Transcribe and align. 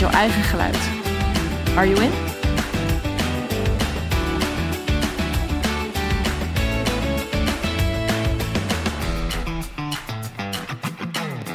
met 0.00 0.10
jouw 0.10 0.20
eigen 0.20 0.42
geluid. 0.42 0.76
Are 1.76 1.88
you 1.88 2.02
in? 2.02 2.10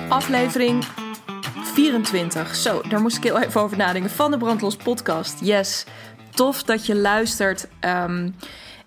Aflevering 0.09 0.83
24. 1.73 2.55
Zo, 2.55 2.81
daar 2.89 3.01
moest 3.01 3.17
ik 3.17 3.23
heel 3.23 3.39
even 3.39 3.61
over 3.61 3.77
nadenken. 3.77 4.09
Van 4.11 4.31
de 4.31 4.37
Brandlos 4.37 4.75
podcast. 4.75 5.39
Yes, 5.39 5.85
tof 6.29 6.63
dat 6.63 6.85
je 6.85 6.95
luistert. 6.95 7.67
Ehm, 7.79 8.29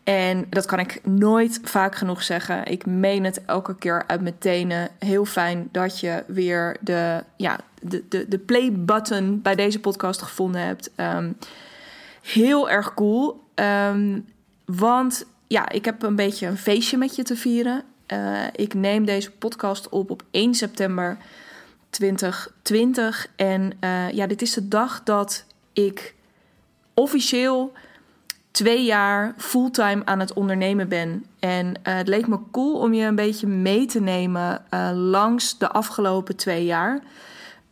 en 0.06 0.46
dat 0.50 0.66
kan 0.66 0.78
ik 0.78 1.00
nooit 1.04 1.60
vaak 1.62 1.94
genoeg 1.94 2.22
zeggen. 2.22 2.66
Ik 2.66 2.86
meen 2.86 3.24
het 3.24 3.44
elke 3.44 3.76
keer 3.76 4.04
uit 4.06 4.20
mijn 4.20 4.38
tenen. 4.38 4.88
Heel 4.98 5.24
fijn 5.24 5.68
dat 5.72 6.00
je 6.00 6.24
weer 6.26 6.76
de, 6.80 7.24
ja, 7.36 7.60
de, 7.82 8.04
de, 8.08 8.28
de 8.28 8.38
play-button 8.38 9.42
bij 9.42 9.54
deze 9.54 9.80
podcast 9.80 10.22
gevonden 10.22 10.60
hebt. 10.60 10.90
Ehm, 10.94 11.32
heel 12.22 12.70
erg 12.70 12.94
cool. 12.94 13.44
Um, 13.54 14.26
want 14.64 15.26
ja, 15.46 15.68
ik 15.68 15.84
heb 15.84 16.02
een 16.02 16.16
beetje 16.16 16.46
een 16.46 16.58
feestje 16.58 16.96
met 16.96 17.16
je 17.16 17.22
te 17.22 17.36
vieren. 17.36 17.84
Uh, 18.12 18.42
ik 18.52 18.74
neem 18.74 19.04
deze 19.04 19.30
podcast 19.30 19.88
op 19.88 20.10
op 20.10 20.22
1 20.30 20.54
september 20.54 21.16
2020. 21.90 23.28
En 23.36 23.72
uh, 23.80 24.10
ja, 24.10 24.26
dit 24.26 24.42
is 24.42 24.52
de 24.52 24.68
dag 24.68 25.02
dat 25.02 25.44
ik 25.72 26.14
officieel 26.94 27.72
twee 28.56 28.84
jaar 28.84 29.34
fulltime 29.36 30.02
aan 30.04 30.20
het 30.20 30.32
ondernemen 30.32 30.88
ben. 30.88 31.24
En 31.38 31.66
uh, 31.66 31.72
het 31.82 32.08
leek 32.08 32.26
me 32.26 32.38
cool 32.52 32.78
om 32.78 32.94
je 32.94 33.06
een 33.06 33.14
beetje 33.14 33.46
mee 33.46 33.86
te 33.86 34.00
nemen 34.00 34.64
uh, 34.74 34.90
langs 34.94 35.58
de 35.58 35.68
afgelopen 35.68 36.36
twee 36.36 36.64
jaar. 36.64 37.00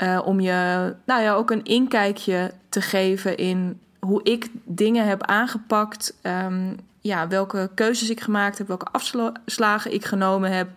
Uh, 0.02 0.20
om 0.24 0.40
je 0.40 0.94
nou 1.04 1.22
ja, 1.22 1.34
ook 1.34 1.50
een 1.50 1.64
inkijkje 1.64 2.52
te 2.68 2.80
geven 2.80 3.36
in 3.36 3.80
hoe 3.98 4.20
ik 4.22 4.48
dingen 4.64 5.06
heb 5.06 5.22
aangepakt. 5.22 6.14
Um, 6.22 6.76
ja, 7.00 7.28
welke 7.28 7.70
keuzes 7.74 8.10
ik 8.10 8.20
gemaakt 8.20 8.58
heb, 8.58 8.66
welke 8.66 8.86
afslagen 8.92 9.92
ik 9.92 10.04
genomen 10.04 10.52
heb. 10.52 10.68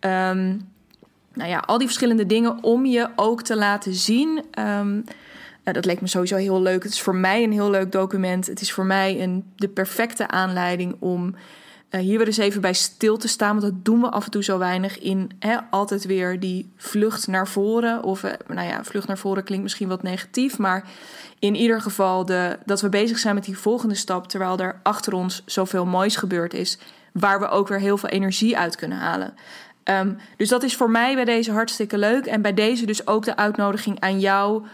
Um, 0.00 0.68
nou 1.34 1.50
ja, 1.50 1.62
al 1.66 1.78
die 1.78 1.86
verschillende 1.86 2.26
dingen 2.26 2.62
om 2.62 2.86
je 2.86 3.08
ook 3.16 3.42
te 3.42 3.56
laten 3.56 3.94
zien. 3.94 4.44
Um, 4.58 5.04
uh, 5.64 5.74
dat 5.74 5.84
leek 5.84 6.00
me 6.00 6.06
sowieso 6.06 6.36
heel 6.36 6.62
leuk. 6.62 6.82
Het 6.82 6.92
is 6.92 7.00
voor 7.00 7.14
mij 7.14 7.42
een 7.42 7.52
heel 7.52 7.70
leuk 7.70 7.92
document. 7.92 8.46
Het 8.46 8.60
is 8.60 8.72
voor 8.72 8.84
mij 8.84 9.22
een, 9.22 9.52
de 9.56 9.68
perfecte 9.68 10.28
aanleiding 10.28 10.96
om 10.98 11.34
uh, 11.90 12.00
hier 12.00 12.18
weer 12.18 12.26
eens 12.26 12.36
even 12.36 12.60
bij 12.60 12.72
stil 12.72 13.16
te 13.16 13.28
staan. 13.28 13.60
Want 13.60 13.72
dat 13.72 13.84
doen 13.84 14.00
we 14.00 14.10
af 14.10 14.24
en 14.24 14.30
toe 14.30 14.44
zo 14.44 14.58
weinig 14.58 14.98
in. 14.98 15.30
Hè, 15.38 15.56
altijd 15.70 16.04
weer 16.04 16.40
die 16.40 16.72
vlucht 16.76 17.26
naar 17.26 17.48
voren. 17.48 18.02
Of 18.02 18.22
uh, 18.22 18.30
nou 18.46 18.68
ja, 18.68 18.84
vlucht 18.84 19.06
naar 19.06 19.18
voren 19.18 19.44
klinkt 19.44 19.62
misschien 19.62 19.88
wat 19.88 20.02
negatief. 20.02 20.58
Maar 20.58 20.84
in 21.38 21.54
ieder 21.54 21.80
geval 21.80 22.24
de, 22.24 22.58
dat 22.64 22.80
we 22.80 22.88
bezig 22.88 23.18
zijn 23.18 23.34
met 23.34 23.44
die 23.44 23.58
volgende 23.58 23.94
stap. 23.94 24.28
Terwijl 24.28 24.58
er 24.58 24.80
achter 24.82 25.12
ons 25.12 25.42
zoveel 25.46 25.86
moois 25.86 26.16
gebeurd 26.16 26.54
is. 26.54 26.78
Waar 27.12 27.40
we 27.40 27.48
ook 27.48 27.68
weer 27.68 27.80
heel 27.80 27.98
veel 27.98 28.08
energie 28.08 28.58
uit 28.58 28.76
kunnen 28.76 28.98
halen. 28.98 29.34
Um, 29.84 30.16
dus 30.36 30.48
dat 30.48 30.62
is 30.62 30.76
voor 30.76 30.90
mij 30.90 31.14
bij 31.14 31.24
deze 31.24 31.52
hartstikke 31.52 31.98
leuk. 31.98 32.26
En 32.26 32.42
bij 32.42 32.54
deze 32.54 32.86
dus 32.86 33.06
ook 33.06 33.24
de 33.24 33.36
uitnodiging 33.36 34.00
aan 34.00 34.20
jou 34.20 34.64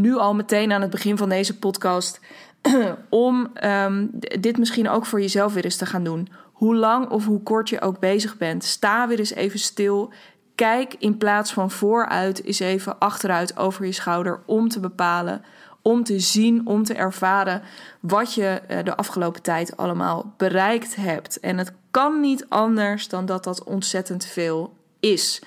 nu 0.00 0.16
al 0.16 0.34
meteen 0.34 0.72
aan 0.72 0.80
het 0.80 0.90
begin 0.90 1.16
van 1.16 1.28
deze 1.28 1.58
podcast 1.58 2.20
om 3.08 3.50
um, 3.64 4.10
dit 4.40 4.58
misschien 4.58 4.88
ook 4.88 5.06
voor 5.06 5.20
jezelf 5.20 5.54
weer 5.54 5.64
eens 5.64 5.76
te 5.76 5.86
gaan 5.86 6.04
doen. 6.04 6.28
Hoe 6.52 6.76
lang 6.76 7.08
of 7.08 7.24
hoe 7.24 7.42
kort 7.42 7.68
je 7.68 7.80
ook 7.80 7.98
bezig 7.98 8.36
bent, 8.36 8.64
sta 8.64 9.08
weer 9.08 9.18
eens 9.18 9.34
even 9.34 9.58
stil. 9.58 10.12
Kijk 10.54 10.94
in 10.98 11.16
plaats 11.16 11.52
van 11.52 11.70
vooruit 11.70 12.44
eens 12.44 12.58
even 12.58 12.98
achteruit 12.98 13.56
over 13.56 13.86
je 13.86 13.92
schouder 13.92 14.40
om 14.46 14.68
te 14.68 14.80
bepalen, 14.80 15.44
om 15.82 16.04
te 16.04 16.20
zien, 16.20 16.66
om 16.66 16.84
te 16.84 16.94
ervaren 16.94 17.62
wat 18.00 18.34
je 18.34 18.60
uh, 18.70 18.78
de 18.84 18.96
afgelopen 18.96 19.42
tijd 19.42 19.76
allemaal 19.76 20.34
bereikt 20.36 20.96
hebt. 20.96 21.40
En 21.40 21.58
het 21.58 21.72
kan 21.90 22.20
niet 22.20 22.46
anders 22.48 23.08
dan 23.08 23.26
dat 23.26 23.44
dat 23.44 23.64
ontzettend 23.64 24.24
veel 24.24 24.76
is. 25.00 25.42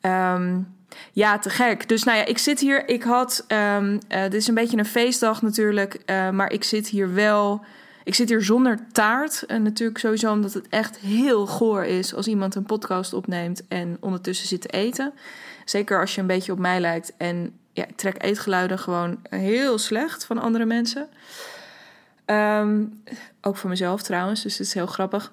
Um, 0.00 0.78
ja, 1.12 1.38
te 1.38 1.50
gek. 1.50 1.88
Dus 1.88 2.04
nou 2.04 2.18
ja, 2.18 2.24
ik 2.24 2.38
zit 2.38 2.60
hier. 2.60 2.88
Ik 2.88 3.02
had. 3.02 3.44
Um, 3.76 3.92
uh, 3.92 4.22
dit 4.22 4.34
is 4.34 4.48
een 4.48 4.54
beetje 4.54 4.78
een 4.78 4.84
feestdag 4.84 5.42
natuurlijk. 5.42 6.02
Uh, 6.06 6.30
maar 6.30 6.52
ik 6.52 6.64
zit 6.64 6.88
hier 6.88 7.14
wel. 7.14 7.64
Ik 8.04 8.14
zit 8.14 8.28
hier 8.28 8.42
zonder 8.42 8.78
taart. 8.92 9.42
En 9.42 9.62
natuurlijk 9.62 9.98
sowieso 9.98 10.32
omdat 10.32 10.52
het 10.52 10.68
echt 10.68 10.98
heel 10.98 11.46
goor 11.46 11.84
is 11.84 12.14
als 12.14 12.26
iemand 12.26 12.54
een 12.54 12.62
podcast 12.62 13.12
opneemt 13.12 13.62
en 13.68 13.96
ondertussen 14.00 14.48
zit 14.48 14.60
te 14.60 14.68
eten. 14.68 15.12
Zeker 15.64 16.00
als 16.00 16.14
je 16.14 16.20
een 16.20 16.26
beetje 16.26 16.52
op 16.52 16.58
mij 16.58 16.80
lijkt. 16.80 17.12
En 17.16 17.52
ja, 17.72 17.86
ik 17.86 17.96
trek 17.96 18.22
eetgeluiden 18.22 18.78
gewoon 18.78 19.18
heel 19.28 19.78
slecht 19.78 20.24
van 20.24 20.38
andere 20.38 20.64
mensen. 20.64 21.08
Um, 22.26 23.02
ook 23.40 23.56
voor 23.56 23.70
mezelf 23.70 24.02
trouwens, 24.02 24.42
dus 24.42 24.58
het 24.58 24.66
is 24.66 24.74
heel 24.74 24.86
grappig. 24.86 25.32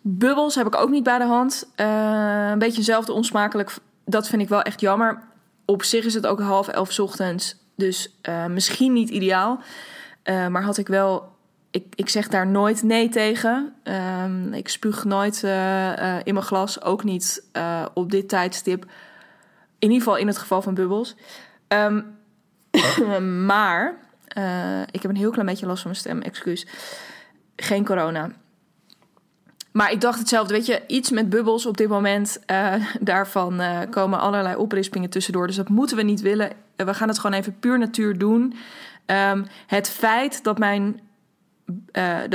Bubbels 0.00 0.54
heb 0.54 0.66
ik 0.66 0.76
ook 0.76 0.90
niet 0.90 1.02
bij 1.02 1.18
de 1.18 1.24
hand. 1.24 1.68
Uh, 1.76 2.50
een 2.50 2.58
beetje 2.58 2.78
eenzelfde 2.78 3.12
onsmakelijk 3.12 3.74
dat 4.10 4.28
vind 4.28 4.42
ik 4.42 4.48
wel 4.48 4.62
echt 4.62 4.80
jammer. 4.80 5.22
Op 5.64 5.82
zich 5.82 6.04
is 6.04 6.14
het 6.14 6.26
ook 6.26 6.40
half 6.40 6.68
elf 6.68 6.98
ochtends. 6.98 7.56
Dus 7.76 8.18
uh, 8.28 8.46
misschien 8.46 8.92
niet 8.92 9.08
ideaal. 9.10 9.60
Uh, 10.24 10.46
maar 10.46 10.62
had 10.62 10.78
ik 10.78 10.88
wel. 10.88 11.38
Ik, 11.70 11.84
ik 11.94 12.08
zeg 12.08 12.28
daar 12.28 12.46
nooit 12.46 12.82
nee 12.82 13.08
tegen. 13.08 13.74
Um, 13.84 14.52
ik 14.52 14.68
spuug 14.68 15.04
nooit 15.04 15.42
uh, 15.44 16.18
in 16.24 16.34
mijn 16.34 16.46
glas. 16.46 16.82
Ook 16.82 17.04
niet 17.04 17.44
op 17.94 18.10
dit 18.10 18.28
tijdstip. 18.28 18.82
In 19.78 19.88
ieder 19.88 19.98
geval 19.98 20.16
in 20.16 20.26
het 20.26 20.38
geval 20.38 20.62
van 20.62 20.74
bubbels. 20.74 21.14
Um, 21.68 22.18
maar 23.46 23.96
ik 24.90 25.02
heb 25.02 25.10
een 25.10 25.16
heel 25.16 25.30
klein 25.30 25.46
beetje 25.46 25.66
last 25.66 25.82
van 25.82 25.90
mijn 25.90 26.02
stem. 26.02 26.20
Excuus. 26.20 26.66
Geen 27.56 27.84
corona. 27.84 28.30
Maar 29.72 29.92
ik 29.92 30.00
dacht 30.00 30.18
hetzelfde, 30.18 30.54
weet 30.54 30.66
je, 30.66 30.82
iets 30.86 31.10
met 31.10 31.28
bubbels 31.28 31.66
op 31.66 31.76
dit 31.76 31.88
moment, 31.88 32.40
uh, 32.50 32.74
daarvan 33.00 33.60
uh, 33.60 33.78
komen 33.90 34.20
allerlei 34.20 34.56
oprispingen 34.56 35.10
tussendoor. 35.10 35.46
Dus 35.46 35.56
dat 35.56 35.68
moeten 35.68 35.96
we 35.96 36.02
niet 36.02 36.20
willen. 36.20 36.52
We 36.76 36.94
gaan 36.94 37.08
het 37.08 37.18
gewoon 37.18 37.38
even 37.38 37.58
puur 37.58 37.78
natuur 37.78 38.18
doen. 38.18 38.54
Um, 39.06 39.46
het 39.66 39.88
feit 39.88 40.44
dat 40.44 40.58
mijn, 40.58 41.00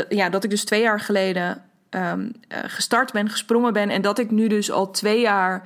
ja, 0.10 0.30
dat 0.30 0.44
ik 0.44 0.50
dus 0.50 0.66
twee 0.66 0.82
jaar 0.82 1.00
geleden 1.00 1.64
um, 1.90 2.32
gestart 2.50 3.12
ben, 3.12 3.30
gesprongen 3.30 3.74
ben 3.74 3.90
en 3.90 4.02
dat 4.02 4.20
ik 4.20 4.32
nu 4.32 4.48
dus 4.48 4.72
al 4.72 4.92
twee 4.92 5.20
jaar 5.20 5.62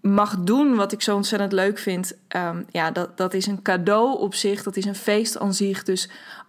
mag 0.00 0.36
doen 0.38 0.74
wat 0.74 0.92
ik 0.92 1.02
zo 1.02 1.16
ontzettend 1.16 1.52
leuk 1.52 1.78
vind. 1.78 2.12
Um, 2.36 2.64
ja, 2.70 2.90
dat, 2.90 3.16
dat 3.16 3.34
is 3.34 3.46
een 3.46 3.62
cadeau 3.62 4.18
op 4.18 4.34
zich. 4.34 4.62
Dat 4.62 4.76
is 4.76 4.84
een 4.84 4.94
feest 4.94 5.38
aan 5.38 5.54
zich. 5.54 5.82
Dus 5.82 6.08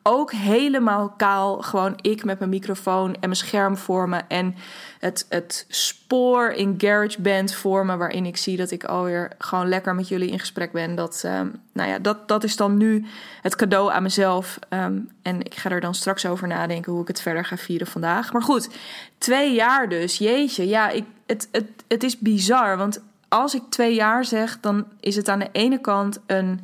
ook 0.10 0.32
helemaal 0.32 1.10
kaal. 1.10 1.62
Gewoon 1.62 1.94
ik 2.02 2.24
met 2.24 2.40
mijn 2.40 2.52
microfoon 2.52 3.14
en 3.14 3.20
mijn 3.20 3.36
scherm 3.36 3.78
voor 3.78 4.10
me. 4.10 4.22
En 4.28 4.56
het, 5.00 5.26
het 5.30 5.66
spoor 5.68 6.50
in 6.50 6.76
GarageBand 6.78 7.54
voor 7.54 7.86
me. 7.86 7.98
Waarin 7.98 8.26
ik 8.26 8.38
zie 8.38 8.58
dat 8.58 8.72
ik 8.72 8.84
alweer 8.84 9.32
gewoon 9.38 9.68
lekker 9.68 9.96
met 9.96 10.08
jullie 10.08 10.30
in 10.30 10.40
gesprek 10.40 10.72
ben. 10.72 10.96
Dat, 10.96 11.24
um, 11.26 11.62
nou 11.74 11.90
ja, 11.90 12.00
dat, 12.00 12.28
dat 12.28 12.44
is 12.44 12.56
dan 12.56 12.78
nu 12.78 13.06
het 13.42 13.56
cadeau 13.56 13.92
aan 13.92 14.04
mezelf. 14.04 14.60
Um, 14.70 15.10
en 15.22 15.40
ik 15.40 15.56
ga 15.56 15.70
er 15.70 15.82
dan 15.82 15.96
straks 15.96 16.26
over 16.26 16.48
nadenken 16.48 16.92
hoe 16.92 17.02
ik 17.02 17.08
het 17.08 17.22
verder 17.22 17.46
ga 17.46 17.58
vieren 17.58 17.88
vandaag. 17.88 18.34
Maar 18.34 18.44
goed, 18.44 18.70
twee 19.18 19.54
jaar 19.54 19.90
dus. 19.90 20.18
Jeetje, 20.18 20.68
ja, 20.68 20.90
ik, 20.90 21.06
het, 21.26 21.48
het, 21.52 21.70
het 21.88 22.04
is 22.04 22.20
bizar. 22.20 22.78
Want 22.78 23.02
als 23.28 23.56
ik 23.56 23.62
twee 23.70 23.94
jaar 23.94 24.26
zeg, 24.26 24.60
dan 24.60 24.86
is 25.00 25.16
het 25.16 25.30
aan 25.30 25.40
de 25.40 25.50
ene 25.52 25.82
kant 25.82 26.20
een. 26.26 26.60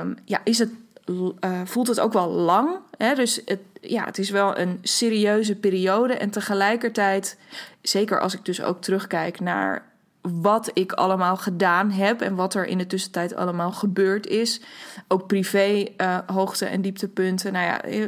Um, 0.00 0.16
ja, 0.24 0.40
is 0.44 0.58
het, 0.58 0.70
uh, 1.06 1.60
voelt 1.64 1.86
het 1.86 2.00
ook 2.00 2.12
wel 2.12 2.28
lang. 2.28 2.78
Hè? 2.96 3.14
Dus 3.14 3.40
het, 3.44 3.60
ja, 3.80 4.04
het 4.04 4.18
is 4.18 4.30
wel 4.30 4.58
een 4.58 4.78
serieuze 4.82 5.54
periode. 5.54 6.14
En 6.14 6.30
tegelijkertijd, 6.30 7.38
zeker 7.82 8.20
als 8.20 8.34
ik 8.34 8.44
dus 8.44 8.62
ook 8.62 8.80
terugkijk 8.80 9.40
naar 9.40 9.94
wat 10.20 10.70
ik 10.72 10.92
allemaal 10.92 11.36
gedaan 11.36 11.90
heb 11.90 12.20
en 12.20 12.34
wat 12.34 12.54
er 12.54 12.66
in 12.66 12.78
de 12.78 12.86
tussentijd 12.86 13.34
allemaal 13.34 13.72
gebeurd 13.72 14.26
is. 14.26 14.60
Ook 15.08 15.26
privé 15.26 15.86
uh, 15.96 16.18
hoogte- 16.26 16.66
en 16.66 16.80
dieptepunten. 16.80 17.52
Nou 17.52 17.64
ja, 17.64 17.82
eh, 17.82 18.06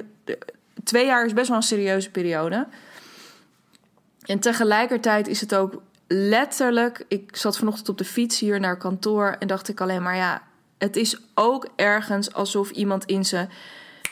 twee 0.84 1.06
jaar 1.06 1.24
is 1.24 1.32
best 1.32 1.48
wel 1.48 1.56
een 1.56 1.62
serieuze 1.62 2.10
periode. 2.10 2.66
En 4.24 4.38
tegelijkertijd 4.38 5.28
is 5.28 5.40
het 5.40 5.54
ook 5.54 5.82
letterlijk, 6.06 7.04
ik 7.08 7.36
zat 7.36 7.58
vanochtend 7.58 7.88
op 7.88 7.98
de 7.98 8.04
fiets 8.04 8.38
hier 8.38 8.60
naar 8.60 8.76
kantoor 8.76 9.36
en 9.38 9.46
dacht 9.46 9.68
ik 9.68 9.80
alleen 9.80 10.02
maar, 10.02 10.16
ja, 10.16 10.42
Het 10.78 10.96
is 10.96 11.20
ook 11.34 11.68
ergens 11.76 12.32
alsof 12.32 12.70
iemand 12.70 13.04
in 13.04 13.24
zijn 13.24 13.50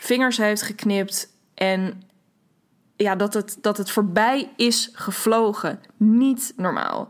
vingers 0.01 0.37
heeft 0.37 0.63
geknipt 0.63 1.29
en 1.55 2.03
ja, 2.97 3.17
dat, 3.17 3.35
het, 3.35 3.59
dat 3.61 3.77
het 3.77 3.91
voorbij 3.91 4.53
is 4.57 4.91
gevlogen. 4.93 5.81
Niet 5.97 6.53
normaal. 6.57 7.09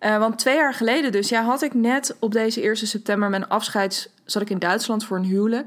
Uh, 0.00 0.18
want 0.18 0.38
twee 0.38 0.56
jaar 0.56 0.74
geleden 0.74 1.12
dus, 1.12 1.28
ja, 1.28 1.42
had 1.42 1.62
ik 1.62 1.74
net 1.74 2.16
op 2.18 2.32
deze 2.32 2.62
1 2.62 2.76
september 2.76 3.30
mijn 3.30 3.48
afscheids... 3.48 4.08
zat 4.24 4.42
ik 4.42 4.50
in 4.50 4.58
Duitsland 4.58 5.04
voor 5.04 5.16
een 5.16 5.24
huwelijk. 5.24 5.66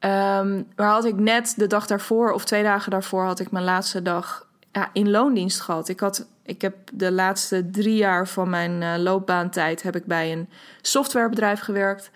Um, 0.00 0.66
maar 0.76 0.90
had 0.90 1.04
ik 1.04 1.16
net 1.16 1.54
de 1.56 1.66
dag 1.66 1.86
daarvoor 1.86 2.32
of 2.32 2.44
twee 2.44 2.62
dagen 2.62 2.90
daarvoor... 2.90 3.24
had 3.24 3.40
ik 3.40 3.50
mijn 3.50 3.64
laatste 3.64 4.02
dag 4.02 4.46
ja, 4.72 4.90
in 4.92 5.10
loondienst 5.10 5.60
gehad. 5.60 5.88
Ik, 5.88 6.00
had, 6.00 6.26
ik 6.42 6.62
heb 6.62 6.76
de 6.92 7.12
laatste 7.12 7.70
drie 7.70 7.96
jaar 7.96 8.28
van 8.28 8.50
mijn 8.50 8.82
uh, 8.82 8.94
loopbaantijd... 8.96 9.82
heb 9.82 9.96
ik 9.96 10.04
bij 10.04 10.32
een 10.32 10.48
softwarebedrijf 10.82 11.60
gewerkt... 11.60 12.10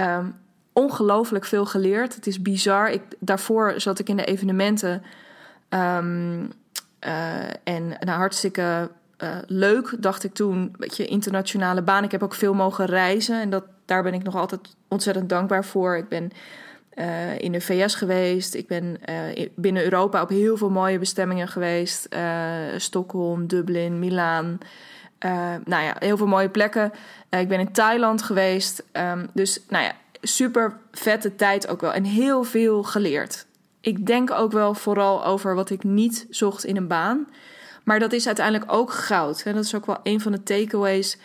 Um, 0.00 0.34
ongelooflijk 0.72 1.44
veel 1.44 1.66
geleerd. 1.66 2.14
Het 2.14 2.26
is 2.26 2.42
bizar. 2.42 2.90
Ik, 2.90 3.02
daarvoor 3.18 3.74
zat 3.76 3.98
ik 3.98 4.08
in 4.08 4.16
de 4.16 4.24
evenementen. 4.24 5.02
Um, 5.68 6.52
uh, 7.06 7.42
en 7.64 7.88
nou, 7.88 8.18
hartstikke 8.18 8.90
uh, 9.18 9.36
leuk, 9.46 9.96
dacht 9.98 10.24
ik 10.24 10.34
toen. 10.34 10.74
Beetje 10.78 11.06
internationale 11.06 11.82
baan. 11.82 12.04
Ik 12.04 12.10
heb 12.10 12.22
ook 12.22 12.34
veel 12.34 12.54
mogen 12.54 12.86
reizen. 12.86 13.40
En 13.40 13.50
dat, 13.50 13.64
daar 13.84 14.02
ben 14.02 14.14
ik 14.14 14.22
nog 14.22 14.36
altijd 14.36 14.60
ontzettend 14.88 15.28
dankbaar 15.28 15.64
voor. 15.64 15.96
Ik 15.96 16.08
ben 16.08 16.30
uh, 16.94 17.38
in 17.38 17.52
de 17.52 17.60
VS 17.60 17.94
geweest. 17.94 18.54
Ik 18.54 18.66
ben 18.66 18.98
binnen 19.54 19.84
Europa 19.84 20.22
op 20.22 20.28
heel 20.28 20.56
veel 20.56 20.70
mooie 20.70 20.98
bestemmingen 20.98 21.48
geweest. 21.48 22.08
Stockholm, 22.76 23.46
Dublin, 23.46 23.98
Milaan. 23.98 24.58
Nou 25.64 25.84
ja, 25.84 25.96
heel 25.98 26.16
veel 26.16 26.26
mooie 26.26 26.48
plekken. 26.48 26.92
ik 27.30 27.48
ben 27.48 27.60
in 27.60 27.72
Thailand 27.72 28.22
geweest. 28.22 28.82
Um, 28.92 29.28
dus 29.32 29.60
nou 29.68 29.84
ja, 29.84 29.92
super 30.22 30.78
vette 30.92 31.36
tijd 31.36 31.68
ook 31.68 31.80
wel. 31.80 31.92
En 31.92 32.04
heel 32.04 32.44
veel 32.44 32.82
geleerd. 32.82 33.46
Ik 33.80 34.06
denk 34.06 34.30
ook 34.30 34.52
wel 34.52 34.74
vooral 34.74 35.24
over 35.24 35.54
wat 35.54 35.70
ik 35.70 35.84
niet 35.84 36.26
zocht 36.30 36.64
in 36.64 36.76
een 36.76 36.88
baan. 36.88 37.28
Maar 37.84 37.98
dat 37.98 38.12
is 38.12 38.26
uiteindelijk 38.26 38.72
ook 38.72 38.92
goud. 38.92 39.42
En 39.42 39.54
dat 39.54 39.64
is 39.64 39.74
ook 39.74 39.86
wel 39.86 39.98
een 40.02 40.20
van 40.20 40.32
de 40.32 40.42
takeaways, 40.42 41.18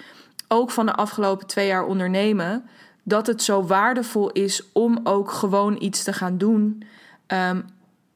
ook 0.48 0.72
van 0.72 0.86
de 0.86 0.94
afgelopen 0.94 1.48
twee 1.48 1.68
jaar 1.68 1.86
ondernemen. 1.86 2.70
Dat 3.04 3.28
het 3.28 3.44
zo 3.44 3.64
waardevol 3.64 4.32
is 4.32 4.72
om 4.72 5.00
ook 5.04 5.32
gewoon 5.32 5.76
iets 5.80 6.04
te 6.04 6.14
gaan 6.14 6.38
doen. 6.38 6.84
Um, 7.28 7.66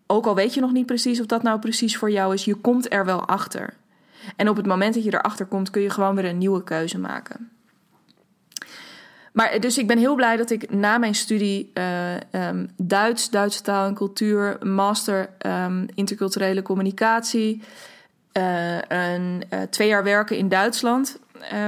ook 0.08 0.26
al 0.26 0.36
weet 0.36 0.54
je 0.54 0.60
nog 0.60 0.72
niet 0.72 0.86
precies 0.86 1.20
of 1.20 1.26
dat 1.26 1.44
nou 1.44 1.60
precies 1.60 1.98
voor 1.98 2.12
jou 2.12 2.34
is, 2.34 2.46
je 2.46 2.56
komt 2.56 2.94
er 2.94 3.06
wel 3.06 3.26
achter. 3.26 3.74
En 4.36 4.50
op 4.50 4.56
het 4.56 4.66
moment 4.66 4.94
dat 4.94 5.04
je 5.04 5.14
erachter 5.14 5.46
komt, 5.46 5.70
kun 5.70 5.82
je 5.82 5.90
gewoon 5.90 6.16
weer 6.16 6.26
een 6.26 6.38
nieuwe 6.38 6.64
keuze 6.64 7.00
maken. 7.00 7.50
Maar 9.36 9.60
dus 9.60 9.78
ik 9.78 9.88
ben 9.88 9.98
heel 9.98 10.16
blij 10.16 10.38
dat 10.38 10.50
ik 10.50 10.70
na 10.70 10.98
mijn 10.98 11.16
studie 11.16 11.72
uh, 11.74 12.14
um, 12.32 12.70
Duits, 12.78 13.30
Duitse 13.30 13.62
taal 13.62 13.88
en 13.88 13.94
cultuur, 13.94 14.58
master 14.62 15.30
um, 15.46 15.86
interculturele 15.94 16.62
communicatie, 16.62 17.62
uh, 18.38 18.78
een, 18.82 19.44
uh, 19.54 19.62
twee 19.62 19.88
jaar 19.88 20.04
werken 20.04 20.38
in 20.38 20.50
Duitsland, 20.50 21.20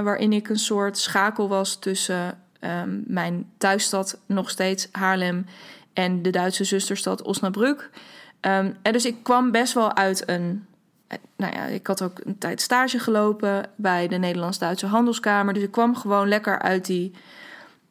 waarin 0.03 0.33
ik 0.33 0.49
een 0.49 0.59
soort 0.59 0.97
schakel 0.97 1.47
was 1.47 1.79
tussen 1.79 2.39
um, 2.61 3.03
mijn 3.07 3.51
thuisstad, 3.57 4.19
nog 4.25 4.49
steeds 4.49 4.87
Haarlem, 4.91 5.45
en 5.93 6.21
de 6.21 6.29
Duitse 6.29 6.63
zusterstad 6.63 7.21
Osnabrück. 7.21 7.89
en 8.39 8.77
dus 8.81 9.05
ik 9.05 9.15
kwam 9.23 9.51
best 9.51 9.73
wel 9.73 9.95
uit 9.95 10.29
een 10.29 10.66
nou 11.35 11.53
ja, 11.53 11.65
ik 11.65 11.87
had 11.87 12.01
ook 12.01 12.19
een 12.23 12.37
tijd 12.37 12.61
stage 12.61 12.99
gelopen 12.99 13.69
bij 13.75 14.07
de 14.07 14.17
Nederlands-Duitse 14.17 14.85
Handelskamer. 14.85 15.53
Dus 15.53 15.63
ik 15.63 15.71
kwam 15.71 15.95
gewoon 15.95 16.27
lekker 16.27 16.59
uit 16.59 16.85
die 16.85 17.13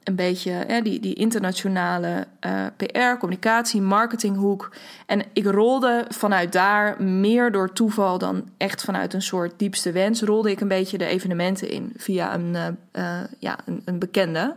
een 0.07 0.15
beetje 0.15 0.81
die, 0.83 1.01
die 1.01 1.15
internationale 1.15 2.27
uh, 2.47 2.67
PR, 2.77 3.19
communicatie, 3.19 3.83
marketinghoek. 3.83 4.73
En 5.07 5.23
ik 5.33 5.45
rolde 5.47 6.05
vanuit 6.09 6.53
daar 6.53 7.03
meer 7.03 7.53
door 7.53 7.73
toeval 7.73 8.19
dan 8.19 8.49
echt 8.57 8.85
vanuit 8.85 9.15
een 9.15 9.23
soort 9.23 9.53
diepste 9.57 9.93
wens. 9.93 10.23
Rolde 10.23 10.51
ik 10.51 10.61
een 10.61 10.69
beetje 10.69 10.99
de 10.99 11.07
evenementen 11.07 11.71
in 11.71 11.93
via 11.97 12.35
een, 12.35 12.77
uh, 12.93 13.21
ja, 13.39 13.59
een, 13.65 13.83
een, 13.85 13.99
bekende. 13.99 14.57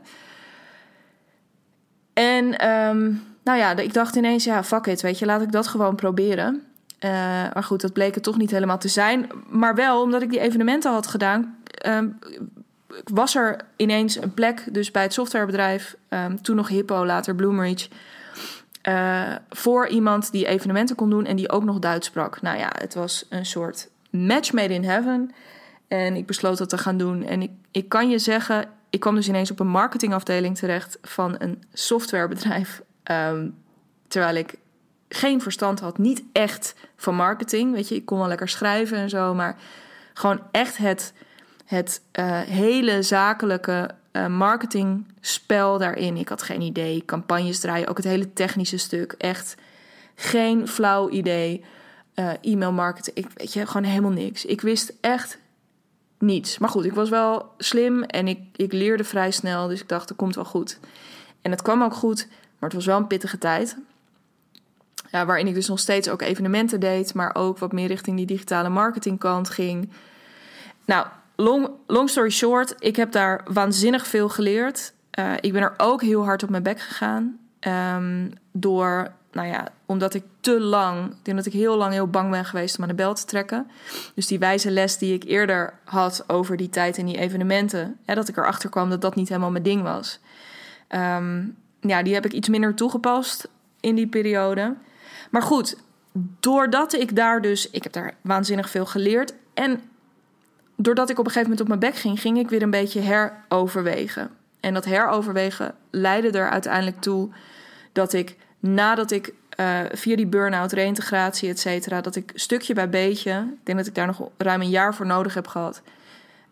En 2.13 2.69
um, 2.69 3.23
nou 3.43 3.57
ja, 3.57 3.77
ik 3.77 3.93
dacht 3.93 4.15
ineens, 4.15 4.43
ja, 4.43 4.63
fuck 4.63 4.85
it, 4.85 5.01
weet 5.01 5.19
je, 5.19 5.25
laat 5.25 5.41
ik 5.41 5.51
dat 5.51 5.67
gewoon 5.67 5.95
proberen. 5.95 6.68
Maar 7.53 7.63
goed, 7.63 7.81
dat 7.81 7.93
bleek 7.93 8.13
het 8.13 8.23
toch 8.23 8.37
niet 8.37 8.51
helemaal 8.51 8.77
te 8.77 8.87
zijn. 8.87 9.29
Maar 9.49 9.75
wel, 9.75 10.01
omdat 10.01 10.21
ik 10.21 10.29
die 10.29 10.39
evenementen 10.39 10.91
had 10.91 11.07
gedaan, 11.07 11.57
was 13.03 13.35
er 13.35 13.59
ineens 13.75 14.21
een 14.21 14.33
plek, 14.33 14.67
dus 14.71 14.91
bij 14.91 15.03
het 15.03 15.13
softwarebedrijf, 15.13 15.95
um, 16.09 16.41
toen 16.41 16.55
nog 16.55 16.67
Hippo, 16.67 17.05
later 17.05 17.35
Bloomreach, 17.35 17.87
uh, 18.89 19.35
voor 19.49 19.87
iemand 19.87 20.31
die 20.31 20.47
evenementen 20.47 20.95
kon 20.95 21.09
doen 21.09 21.25
en 21.25 21.35
die 21.35 21.49
ook 21.49 21.63
nog 21.63 21.79
Duits 21.79 22.07
sprak. 22.07 22.41
Nou 22.41 22.57
ja, 22.57 22.71
het 22.77 22.93
was 22.93 23.25
een 23.29 23.45
soort 23.45 23.89
match 24.09 24.53
made 24.53 24.73
in 24.73 24.83
heaven. 24.83 25.31
En 25.87 26.15
ik 26.15 26.25
besloot 26.25 26.57
dat 26.57 26.69
te 26.69 26.77
gaan 26.77 26.97
doen. 26.97 27.23
En 27.23 27.41
ik, 27.41 27.51
ik 27.71 27.89
kan 27.89 28.09
je 28.09 28.19
zeggen, 28.19 28.69
ik 28.89 28.99
kwam 28.99 29.15
dus 29.15 29.27
ineens 29.27 29.51
op 29.51 29.59
een 29.59 29.67
marketingafdeling 29.67 30.57
terecht 30.57 30.97
van 31.01 31.35
een 31.37 31.63
softwarebedrijf. 31.73 32.81
Um, 33.11 33.55
terwijl 34.07 34.35
ik 34.35 34.55
geen 35.09 35.41
verstand 35.41 35.79
had, 35.79 35.97
niet 35.97 36.23
echt 36.31 36.75
van 36.95 37.15
marketing. 37.15 37.73
Weet 37.73 37.87
je, 37.89 37.95
ik 37.95 38.05
kon 38.05 38.17
wel 38.17 38.27
lekker 38.27 38.49
schrijven 38.49 38.97
en 38.97 39.09
zo, 39.09 39.33
maar 39.33 39.57
gewoon 40.13 40.41
echt 40.51 40.77
het 40.77 41.13
het 41.69 42.01
uh, 42.19 42.39
hele 42.39 43.03
zakelijke 43.03 43.89
uh, 44.11 44.27
marketingspel 44.27 45.77
daarin. 45.77 46.17
Ik 46.17 46.29
had 46.29 46.41
geen 46.41 46.61
idee. 46.61 47.05
Campagnes 47.05 47.59
draaien, 47.59 47.87
ook 47.87 47.97
het 47.97 48.05
hele 48.05 48.33
technische 48.33 48.77
stuk. 48.77 49.15
Echt 49.17 49.55
geen 50.15 50.67
flauw 50.67 51.09
idee. 51.09 51.63
Uh, 52.15 52.31
e-mail 52.41 52.71
marketing, 52.71 53.15
ik 53.15 53.27
weet 53.33 53.53
je, 53.53 53.65
gewoon 53.65 53.83
helemaal 53.83 54.11
niks. 54.11 54.45
Ik 54.45 54.61
wist 54.61 54.93
echt 55.01 55.37
niets. 56.19 56.57
Maar 56.57 56.69
goed, 56.69 56.85
ik 56.85 56.93
was 56.93 57.09
wel 57.09 57.53
slim 57.57 58.03
en 58.03 58.27
ik, 58.27 58.39
ik 58.55 58.73
leerde 58.73 59.03
vrij 59.03 59.31
snel. 59.31 59.67
Dus 59.67 59.81
ik 59.81 59.89
dacht, 59.89 60.07
dat 60.07 60.17
komt 60.17 60.35
wel 60.35 60.45
goed. 60.45 60.79
En 61.41 61.51
het 61.51 61.61
kwam 61.61 61.83
ook 61.83 61.93
goed, 61.93 62.27
maar 62.29 62.69
het 62.69 62.73
was 62.73 62.85
wel 62.85 62.97
een 62.97 63.07
pittige 63.07 63.37
tijd. 63.37 63.77
Waarin 65.11 65.47
ik 65.47 65.53
dus 65.53 65.67
nog 65.67 65.79
steeds 65.79 66.09
ook 66.09 66.21
evenementen 66.21 66.79
deed, 66.79 67.13
maar 67.13 67.35
ook 67.35 67.57
wat 67.57 67.71
meer 67.71 67.87
richting 67.87 68.17
die 68.17 68.25
digitale 68.25 68.69
marketingkant 68.69 69.49
ging. 69.49 69.89
Nou, 70.85 71.07
long, 71.35 71.69
long 71.87 72.09
story 72.09 72.29
short, 72.29 72.75
ik 72.79 72.95
heb 72.95 73.11
daar 73.11 73.41
waanzinnig 73.45 74.07
veel 74.07 74.29
geleerd. 74.29 74.93
Uh, 75.19 75.33
ik 75.39 75.53
ben 75.53 75.61
er 75.61 75.73
ook 75.77 76.01
heel 76.01 76.23
hard 76.23 76.43
op 76.43 76.49
mijn 76.49 76.63
bek 76.63 76.79
gegaan. 76.79 77.39
Um, 77.95 78.33
door, 78.51 79.11
nou 79.31 79.47
ja, 79.47 79.67
omdat 79.85 80.13
ik 80.13 80.23
te 80.39 80.59
lang, 80.59 81.09
ik 81.09 81.17
denk 81.21 81.37
dat 81.37 81.45
ik 81.45 81.53
heel 81.53 81.77
lang 81.77 81.91
heel 81.93 82.07
bang 82.07 82.31
ben 82.31 82.45
geweest 82.45 82.77
om 82.77 82.83
aan 82.83 82.89
de 82.89 82.95
bel 82.95 83.13
te 83.13 83.25
trekken. 83.25 83.67
Dus 84.15 84.27
die 84.27 84.39
wijze 84.39 84.71
les 84.71 84.97
die 84.97 85.13
ik 85.13 85.23
eerder 85.23 85.73
had 85.83 86.23
over 86.27 86.57
die 86.57 86.69
tijd 86.69 86.97
en 86.97 87.05
die 87.05 87.17
evenementen, 87.17 87.97
hè, 88.05 88.15
dat 88.15 88.27
ik 88.27 88.37
erachter 88.37 88.69
kwam 88.69 88.89
dat 88.89 89.01
dat 89.01 89.15
niet 89.15 89.29
helemaal 89.29 89.51
mijn 89.51 89.63
ding 89.63 89.81
was. 89.81 90.19
Um, 90.89 91.55
ja, 91.79 92.03
die 92.03 92.13
heb 92.13 92.25
ik 92.25 92.33
iets 92.33 92.49
minder 92.49 92.75
toegepast 92.75 93.47
in 93.79 93.95
die 93.95 94.07
periode. 94.07 94.75
Maar 95.29 95.41
goed, 95.41 95.77
doordat 96.39 96.93
ik 96.93 97.15
daar 97.15 97.41
dus, 97.41 97.69
ik 97.69 97.83
heb 97.83 97.93
daar 97.93 98.13
waanzinnig 98.21 98.69
veel 98.69 98.85
geleerd. 98.85 99.33
En 99.53 99.81
doordat 100.75 101.09
ik 101.09 101.19
op 101.19 101.25
een 101.25 101.31
gegeven 101.31 101.49
moment 101.49 101.61
op 101.61 101.67
mijn 101.67 101.91
bek 101.91 101.99
ging, 101.99 102.19
ging 102.19 102.37
ik 102.37 102.49
weer 102.49 102.61
een 102.61 102.69
beetje 102.69 102.99
heroverwegen. 102.99 104.29
En 104.59 104.73
dat 104.73 104.85
heroverwegen 104.85 105.75
leidde 105.89 106.29
er 106.39 106.49
uiteindelijk 106.49 107.01
toe 107.01 107.29
dat 107.91 108.13
ik 108.13 108.35
nadat 108.59 109.11
ik 109.11 109.33
uh, 109.59 109.79
via 109.91 110.15
die 110.15 110.27
burn-out, 110.27 110.71
reïntegratie, 110.71 111.49
et 111.49 111.59
cetera, 111.59 112.01
dat 112.01 112.15
ik 112.15 112.31
stukje 112.35 112.73
bij 112.73 112.89
beetje, 112.89 113.31
ik 113.31 113.65
denk 113.65 113.77
dat 113.77 113.87
ik 113.87 113.95
daar 113.95 114.05
nog 114.05 114.29
ruim 114.37 114.61
een 114.61 114.69
jaar 114.69 114.95
voor 114.95 115.05
nodig 115.05 115.33
heb 115.33 115.47
gehad, 115.47 115.81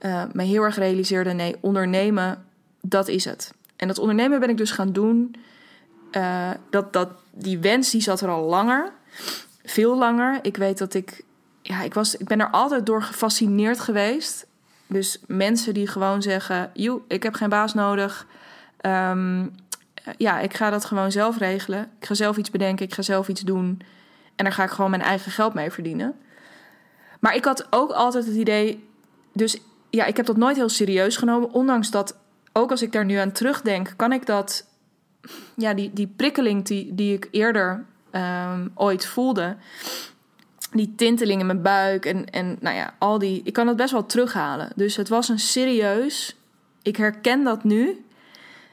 uh, 0.02 0.24
me 0.32 0.44
heel 0.44 0.64
erg 0.64 0.76
realiseerde: 0.76 1.32
nee, 1.32 1.56
ondernemen, 1.60 2.46
dat 2.82 3.08
is 3.08 3.26
het. 3.26 3.54
En 3.76 3.88
dat 3.88 4.00
ondernemen 4.00 4.40
ben 4.40 4.50
ik 4.50 4.58
dus 4.58 4.72
gaan 4.72 4.92
doen. 4.92 5.36
Uh, 6.12 6.50
dat, 6.70 6.94
dat, 6.94 7.10
die 7.32 7.60
wens 7.60 7.92
die 7.92 8.02
zat 8.02 8.22
er 8.22 8.30
al 8.30 8.44
langer, 8.44 8.92
veel 9.64 9.98
langer. 9.98 10.40
Ik 10.42 10.58
weet 10.58 10.78
dat 10.78 10.94
ik 10.94 11.26
ja, 11.62 11.82
ik, 11.82 11.94
was, 11.94 12.16
ik 12.16 12.28
ben 12.28 12.40
er 12.40 12.50
altijd 12.50 12.86
door 12.86 13.04
gefascineerd 13.04 13.80
geweest. 13.80 14.46
Dus 14.88 15.20
mensen 15.28 15.74
die 15.74 15.88
gewoon 15.88 16.22
zeggen: 16.22 16.72
Joe, 16.74 17.02
ik 17.08 17.24
heb 17.24 17.34
geen 17.34 17.50
baas 17.50 17.74
nodig. 17.74 18.28
Um, 18.82 19.56
ja, 20.18 20.40
ik 20.40 20.54
ga 20.54 20.70
dat 20.70 20.86
gewoon 20.86 21.12
zelf 21.12 21.38
regelen. 21.38 21.90
Ik 22.00 22.06
ga 22.06 22.14
zelf 22.14 22.38
iets 22.38 22.52
bedenken, 22.52 22.86
ik 22.86 22.94
ga 22.94 23.02
zelf 23.02 23.28
iets 23.28 23.42
doen. 23.42 23.82
En 24.36 24.44
daar 24.44 24.54
ga 24.54 24.64
ik 24.64 24.70
gewoon 24.70 24.90
mijn 24.90 25.02
eigen 25.02 25.32
geld 25.32 25.54
mee 25.54 25.72
verdienen. 25.72 26.16
Maar 27.20 27.36
ik 27.36 27.46
had 27.46 27.68
ook 27.70 27.92
altijd 27.92 28.26
het 28.26 28.36
idee. 28.36 28.90
Dus 29.34 29.58
ja, 29.90 30.06
ik 30.06 30.18
heb 30.18 30.26
dat 30.26 30.38
nooit 30.38 30.56
heel 30.56 30.70
serieus 30.70 31.18
genomen. 31.18 31.52
Ondanks 31.52 31.92
dat, 31.92 32.16
ook 32.54 32.72
als 32.72 32.82
ik 32.82 32.92
daar 32.92 33.06
nu 33.06 33.16
aan 33.16 33.32
terugdenk, 33.32 33.94
kan 33.96 34.12
ik 34.12 34.26
dat. 34.26 34.66
Ja, 35.56 35.74
die, 35.74 35.94
die 35.94 36.14
prikkeling 36.16 36.66
die, 36.66 36.96
die 36.96 37.14
ik 37.14 37.28
eerder 37.32 37.86
um, 38.12 38.72
ooit 38.76 39.06
voelde 39.06 39.56
die 40.72 40.94
tinteling 40.96 41.40
in 41.40 41.46
mijn 41.46 41.62
buik 41.62 42.06
en, 42.06 42.30
en 42.30 42.58
nou 42.60 42.76
ja, 42.76 42.94
al 42.98 43.20
die. 43.20 43.42
Ik 43.44 43.54
kan 43.54 43.66
dat 43.66 43.76
best 43.76 43.92
wel 43.92 44.06
terughalen. 44.06 44.70
Dus 44.76 44.96
het 44.96 45.10
was 45.10 45.30
een 45.30 45.40
serieus. 45.40 46.36
Ik 46.82 46.98
herken 46.98 47.44
dat 47.44 47.64
nu. 47.64 48.06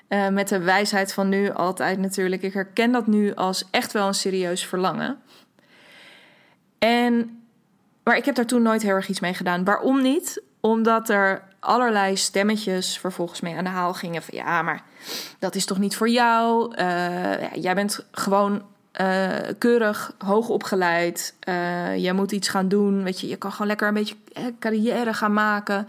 Uh, 0.09 0.29
met 0.29 0.49
de 0.49 0.59
wijsheid 0.59 1.13
van 1.13 1.29
nu 1.29 1.51
altijd 1.51 1.99
natuurlijk. 1.99 2.43
Ik 2.43 2.53
herken 2.53 2.93
dat 2.93 3.07
nu 3.07 3.35
als 3.35 3.65
echt 3.71 3.93
wel 3.93 4.07
een 4.07 4.15
serieus 4.15 4.67
verlangen. 4.67 5.19
En, 6.79 7.43
maar 8.03 8.17
ik 8.17 8.25
heb 8.25 8.35
daar 8.35 8.47
toen 8.47 8.63
nooit 8.63 8.83
heel 8.83 8.95
erg 8.95 9.09
iets 9.09 9.21
mee 9.21 9.35
gedaan. 9.35 9.65
Waarom 9.65 10.03
niet? 10.03 10.43
Omdat 10.61 11.09
er 11.09 11.43
allerlei 11.65 12.17
stemmetjes 12.17 12.99
vervolgens 12.99 13.41
mee 13.41 13.57
aan 13.57 13.65
de 13.65 13.71
haal 13.71 13.95
gingen. 13.95 14.23
Van 14.23 14.39
ja, 14.39 14.63
maar 14.63 14.83
dat 15.39 15.55
is 15.55 15.65
toch 15.65 15.79
niet 15.79 15.97
voor 15.97 16.09
jou? 16.09 16.75
Uh, 16.79 17.41
ja, 17.41 17.51
jij 17.55 17.75
bent 17.75 18.07
gewoon 18.11 18.63
uh, 19.01 19.29
keurig, 19.59 20.15
hoog 20.19 20.49
opgeleid. 20.49 21.35
Uh, 21.49 21.97
jij 21.97 22.13
moet 22.13 22.33
iets 22.33 22.49
gaan 22.49 22.69
doen. 22.69 23.03
Weet 23.03 23.21
je, 23.21 23.29
je 23.29 23.37
kan 23.37 23.53
gewoon 23.53 23.67
lekker 23.67 23.89
een 23.89 23.95
beetje 23.95 24.17
carrière 24.59 25.15
gaan 25.15 25.33
maken. 25.33 25.89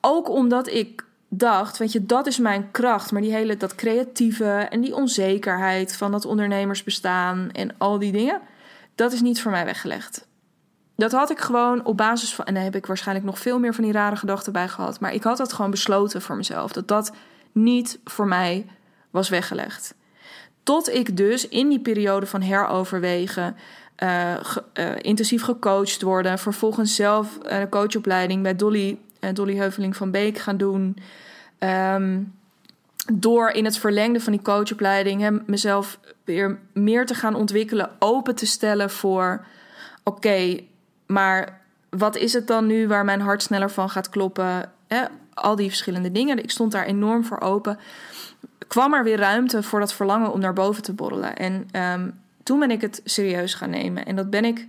Ook 0.00 0.28
omdat 0.28 0.68
ik 0.68 1.04
dacht, 1.28 1.78
weet 1.78 1.92
je, 1.92 2.06
dat 2.06 2.26
is 2.26 2.38
mijn 2.38 2.70
kracht. 2.70 3.12
Maar 3.12 3.22
die 3.22 3.32
hele, 3.32 3.56
dat 3.56 3.74
creatieve 3.74 4.50
en 4.70 4.80
die 4.80 4.94
onzekerheid 4.94 5.96
van 5.96 6.12
dat 6.12 6.24
ondernemersbestaan 6.24 7.50
en 7.50 7.74
al 7.78 7.98
die 7.98 8.12
dingen, 8.12 8.40
dat 8.94 9.12
is 9.12 9.20
niet 9.20 9.42
voor 9.42 9.50
mij 9.50 9.64
weggelegd. 9.64 10.26
Dat 10.96 11.12
had 11.12 11.30
ik 11.30 11.38
gewoon 11.38 11.84
op 11.84 11.96
basis 11.96 12.34
van, 12.34 12.44
en 12.44 12.54
daar 12.54 12.62
heb 12.62 12.76
ik 12.76 12.86
waarschijnlijk 12.86 13.26
nog 13.26 13.38
veel 13.38 13.58
meer 13.58 13.74
van 13.74 13.84
die 13.84 13.92
rare 13.92 14.16
gedachten 14.16 14.52
bij 14.52 14.68
gehad. 14.68 15.00
Maar 15.00 15.14
ik 15.14 15.22
had 15.22 15.36
dat 15.36 15.52
gewoon 15.52 15.70
besloten 15.70 16.22
voor 16.22 16.36
mezelf. 16.36 16.72
Dat 16.72 16.88
dat 16.88 17.12
niet 17.52 17.98
voor 18.04 18.26
mij 18.26 18.66
was 19.10 19.28
weggelegd. 19.28 19.94
Tot 20.62 20.88
ik 20.88 21.16
dus 21.16 21.48
in 21.48 21.68
die 21.68 21.80
periode 21.80 22.26
van 22.26 22.42
heroverwegen, 22.42 23.56
uh, 24.02 24.36
intensief 24.98 25.42
gecoacht 25.42 26.02
worden, 26.02 26.38
vervolgens 26.38 26.94
zelf 26.94 27.38
een 27.42 27.68
coachopleiding 27.68 28.42
bij 28.42 28.56
Dolly, 28.56 28.98
uh, 29.20 29.30
Dolly 29.32 29.56
Heuveling 29.56 29.96
van 29.96 30.10
Beek 30.10 30.38
gaan 30.38 30.56
doen. 30.56 30.96
Um, 31.58 32.34
door 33.12 33.50
in 33.50 33.64
het 33.64 33.78
verlengde 33.78 34.20
van 34.20 34.32
die 34.32 34.42
coachopleiding 34.42 35.20
hem, 35.20 35.42
mezelf 35.46 35.98
weer 36.24 36.58
meer 36.72 37.06
te 37.06 37.14
gaan 37.14 37.34
ontwikkelen, 37.34 37.90
open 37.98 38.34
te 38.34 38.46
stellen 38.46 38.90
voor: 38.90 39.44
oké, 40.04 40.58
maar 41.12 41.60
wat 41.90 42.16
is 42.16 42.32
het 42.32 42.46
dan 42.46 42.66
nu 42.66 42.88
waar 42.88 43.04
mijn 43.04 43.20
hart 43.20 43.42
sneller 43.42 43.70
van 43.70 43.90
gaat 43.90 44.08
kloppen? 44.08 44.72
Al 45.34 45.56
die 45.56 45.68
verschillende 45.68 46.12
dingen. 46.12 46.42
Ik 46.42 46.50
stond 46.50 46.72
daar 46.72 46.84
enorm 46.84 47.24
voor 47.24 47.40
open 47.40 47.78
kwam 48.72 48.94
er 48.94 49.04
weer 49.04 49.18
ruimte 49.18 49.62
voor 49.62 49.80
dat 49.80 49.94
verlangen 49.94 50.32
om 50.32 50.40
naar 50.40 50.52
boven 50.52 50.82
te 50.82 50.92
borrelen. 50.92 51.36
En 51.36 51.68
ehm, 51.70 52.10
toen 52.42 52.58
ben 52.58 52.70
ik 52.70 52.80
het 52.80 53.00
serieus 53.04 53.54
gaan 53.54 53.70
nemen. 53.70 54.06
En 54.06 54.16
dat 54.16 54.30
ben 54.30 54.44
ik 54.44 54.66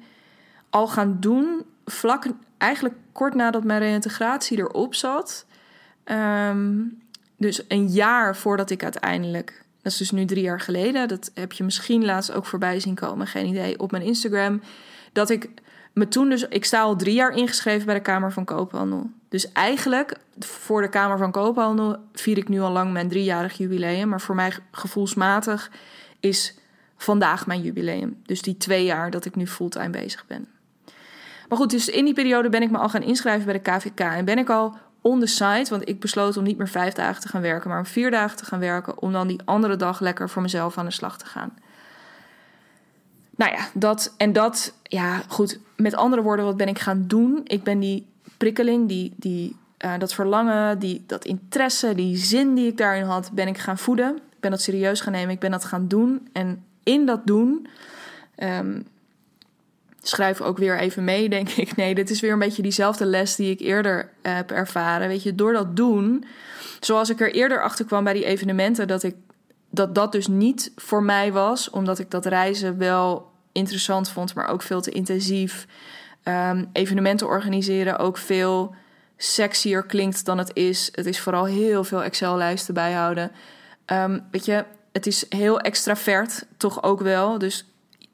al 0.70 0.88
gaan 0.88 1.18
doen, 1.20 1.66
vlak 1.86 2.26
eigenlijk 2.58 2.96
kort 3.12 3.36
nadat 3.36 3.64
mijn 3.64 3.80
reïntegratie 3.80 4.58
erop 4.58 4.96
zat. 4.96 5.46
Ehm, 6.04 6.82
dus 7.38 7.62
een 7.68 7.88
jaar 7.88 8.36
voordat 8.36 8.70
ik 8.70 8.84
uiteindelijk, 8.84 9.64
dat 9.82 9.92
is 9.92 9.98
dus 9.98 10.12
nu 10.12 10.26
drie 10.26 10.44
jaar 10.44 10.60
geleden, 10.60 11.08
dat 11.08 11.32
heb 11.34 11.52
je 11.52 11.64
misschien 11.64 12.06
laatst 12.06 12.32
ook 12.32 12.46
voorbij 12.46 12.80
zien 12.80 12.96
komen, 12.96 13.28
geen 13.28 13.46
idee, 13.46 13.80
op 13.80 13.92
mijn 13.92 14.04
Instagram. 14.04 14.62
Dat 15.14 15.30
ik 15.30 15.50
me 15.94 16.08
toen 16.08 16.30
dus, 16.30 16.48
ik 16.48 16.66
sta 16.66 16.82
al 16.82 16.96
drie 16.96 17.14
jaar 17.14 17.36
ingeschreven 17.36 17.86
bij 17.86 17.96
de 17.96 18.02
Kamer 18.02 18.32
van 18.32 18.46
Koophandel. 18.46 19.10
Dus 19.30 19.52
eigenlijk 19.52 20.18
voor 20.40 20.82
de 20.82 20.90
Kamer 20.90 21.18
van 21.18 21.32
Koophandel 21.32 21.98
vier 22.14 22.38
ik 22.38 22.50
nu 22.50 22.62
al 22.62 22.72
lang 22.72 22.92
mijn 22.92 23.10
driejarig 23.10 23.58
jubileum. 23.58 24.10
Maar 24.10 24.22
voor 24.22 24.36
mij 24.36 24.54
gevoelsmatig 24.72 25.72
is 26.20 26.58
vandaag 26.98 27.48
mijn 27.48 27.62
jubileum. 27.62 28.22
Dus 28.26 28.42
die 28.42 28.58
twee 28.58 28.86
jaar 28.86 29.12
dat 29.12 29.26
ik 29.26 29.36
nu 29.36 29.48
fulltime 29.48 29.90
bezig 29.90 30.26
ben. 30.28 30.48
Maar 31.50 31.58
goed, 31.58 31.70
dus 31.70 31.90
in 31.90 32.06
die 32.06 32.14
periode 32.14 32.50
ben 32.50 32.62
ik 32.62 32.72
me 32.72 32.78
al 32.78 32.90
gaan 32.90 33.04
inschrijven 33.04 33.46
bij 33.46 33.54
de 33.54 33.72
KVK. 33.72 34.00
En 34.00 34.26
ben 34.26 34.38
ik 34.38 34.50
al 34.50 34.78
on 35.02 35.20
the 35.20 35.26
site, 35.26 35.70
want 35.70 35.90
ik 35.90 36.00
besloot 36.00 36.38
om 36.38 36.44
niet 36.44 36.58
meer 36.58 36.68
vijf 36.68 36.94
dagen 36.94 37.22
te 37.22 37.28
gaan 37.28 37.42
werken, 37.42 37.70
maar 37.70 37.80
om 37.80 37.86
vier 37.86 38.12
dagen 38.12 38.38
te 38.38 38.46
gaan 38.46 38.60
werken. 38.60 39.02
Om 39.02 39.12
dan 39.12 39.28
die 39.28 39.40
andere 39.46 39.76
dag 39.76 40.00
lekker 40.00 40.30
voor 40.30 40.42
mezelf 40.42 40.78
aan 40.78 40.86
de 40.86 40.92
slag 40.92 41.18
te 41.18 41.26
gaan. 41.26 41.54
Nou 43.36 43.52
ja, 43.52 43.68
dat 43.74 44.13
en 44.18 44.34
dat, 44.34 44.74
ja, 44.84 45.24
goed. 45.28 45.60
Met 45.75 45.96
andere 45.96 46.22
woorden, 46.22 46.46
wat 46.46 46.58
ben 46.58 46.68
ik 46.68 46.80
gaan 46.80 47.04
doen? 47.08 47.42
Ik 47.44 47.63
ben 47.63 47.80
die 47.80 48.06
prikkeling, 48.38 48.88
die, 48.88 49.13
die, 49.16 49.56
uh, 49.86 49.94
dat 49.98 50.13
verlangen, 50.13 50.80
die, 50.80 51.04
dat 51.08 51.25
interesse, 51.25 51.96
die 51.96 52.18
zin 52.18 52.56
die 52.56 52.68
ik 52.68 52.78
daarin 52.78 53.04
had, 53.04 53.32
ben 53.32 53.48
ik 53.48 53.58
gaan 53.58 53.78
voeden. 53.78 54.16
Ik 54.16 54.40
ben 54.40 54.52
dat 54.52 54.62
serieus 54.62 55.02
gaan 55.02 55.13
nemen, 55.13 55.34
ik 55.34 55.40
ben 55.40 55.52
dat 55.52 55.66
gaan 55.66 55.88
doen. 55.88 56.28
En 56.34 56.63
in 56.84 57.06
dat 57.06 57.28
doen, 57.28 57.68
um, 58.38 58.88
schrijf 60.02 60.42
ook 60.42 60.58
weer 60.58 60.80
even 60.80 61.04
mee, 61.04 61.30
denk 61.38 61.50
ik. 61.50 61.75
Nee, 61.75 61.96
dit 61.96 62.10
is 62.10 62.20
weer 62.20 62.32
een 62.32 62.40
beetje 62.40 62.62
diezelfde 62.62 63.06
les 63.06 63.36
die 63.36 63.52
ik 63.52 63.60
eerder 63.60 64.10
heb 64.22 64.52
ervaren. 64.52 65.08
Weet 65.08 65.24
je, 65.24 65.36
door 65.36 65.54
dat 65.54 65.75
doen, 65.75 66.25
zoals 66.80 67.10
ik 67.10 67.22
er 67.22 67.34
eerder 67.34 67.63
achter 67.63 67.86
kwam 67.86 68.04
bij 68.04 68.13
die 68.13 68.25
evenementen, 68.25 68.88
dat 68.88 69.04
ik 69.04 69.16
dat 69.74 69.96
dat 69.96 70.12
dus 70.12 70.27
niet 70.27 70.72
voor 70.75 71.03
mij 71.03 71.32
was, 71.32 71.70
omdat 71.70 72.00
ik 72.00 72.12
dat 72.12 72.25
reizen 72.25 72.77
wel 72.77 73.32
interessant 73.51 74.10
vond, 74.10 74.36
maar 74.36 74.48
ook 74.48 74.62
veel 74.62 74.82
te 74.82 74.92
intensief. 74.92 75.68
Um, 76.24 76.70
evenementen 76.74 77.27
organiseren 77.27 77.98
ook 78.00 78.18
veel 78.18 78.75
sexier 79.18 79.84
klinkt 79.84 80.25
dan 80.25 80.38
het 80.38 80.51
is. 80.53 80.89
Het 80.92 81.06
is 81.06 81.20
vooral 81.20 81.46
heel 81.46 81.84
veel 81.84 82.03
Excel-lijsten 82.03 82.74
bijhouden. 82.74 83.32
Um, 83.86 84.24
weet 84.32 84.46
je, 84.46 84.65
het 84.92 85.08
is 85.08 85.25
heel 85.30 85.60
extravert, 85.60 86.46
toch 86.58 86.84
ook 86.84 87.01
wel. 87.01 87.38
Dus 87.38 87.65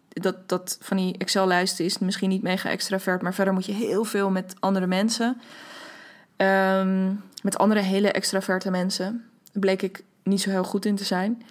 dat, 0.10 0.50
dat 0.50 0.78
van 0.82 0.98
die 0.98 1.18
Excel-lijsten 1.18 1.86
is 1.86 1.98
misschien 1.98 2.30
niet 2.30 2.44
mega 2.44 2.70
extravert, 2.70 3.22
maar 3.22 3.34
verder 3.34 3.54
moet 3.54 3.66
je 3.66 3.74
heel 3.74 4.04
veel 4.04 4.30
met 4.30 4.56
andere 4.60 4.88
mensen. 4.88 5.42
Um, 6.38 7.24
met 7.42 7.58
andere 7.58 7.80
hele 7.80 8.12
extraverte 8.12 8.72
mensen. 8.72 9.26
Bleek 9.54 9.82
ik 9.82 10.04
niet 10.30 10.42
zo 10.42 10.50
heel 10.50 10.64
goed 10.64 10.86
in 10.86 10.96
te 10.96 11.04
zijn. 11.04 11.44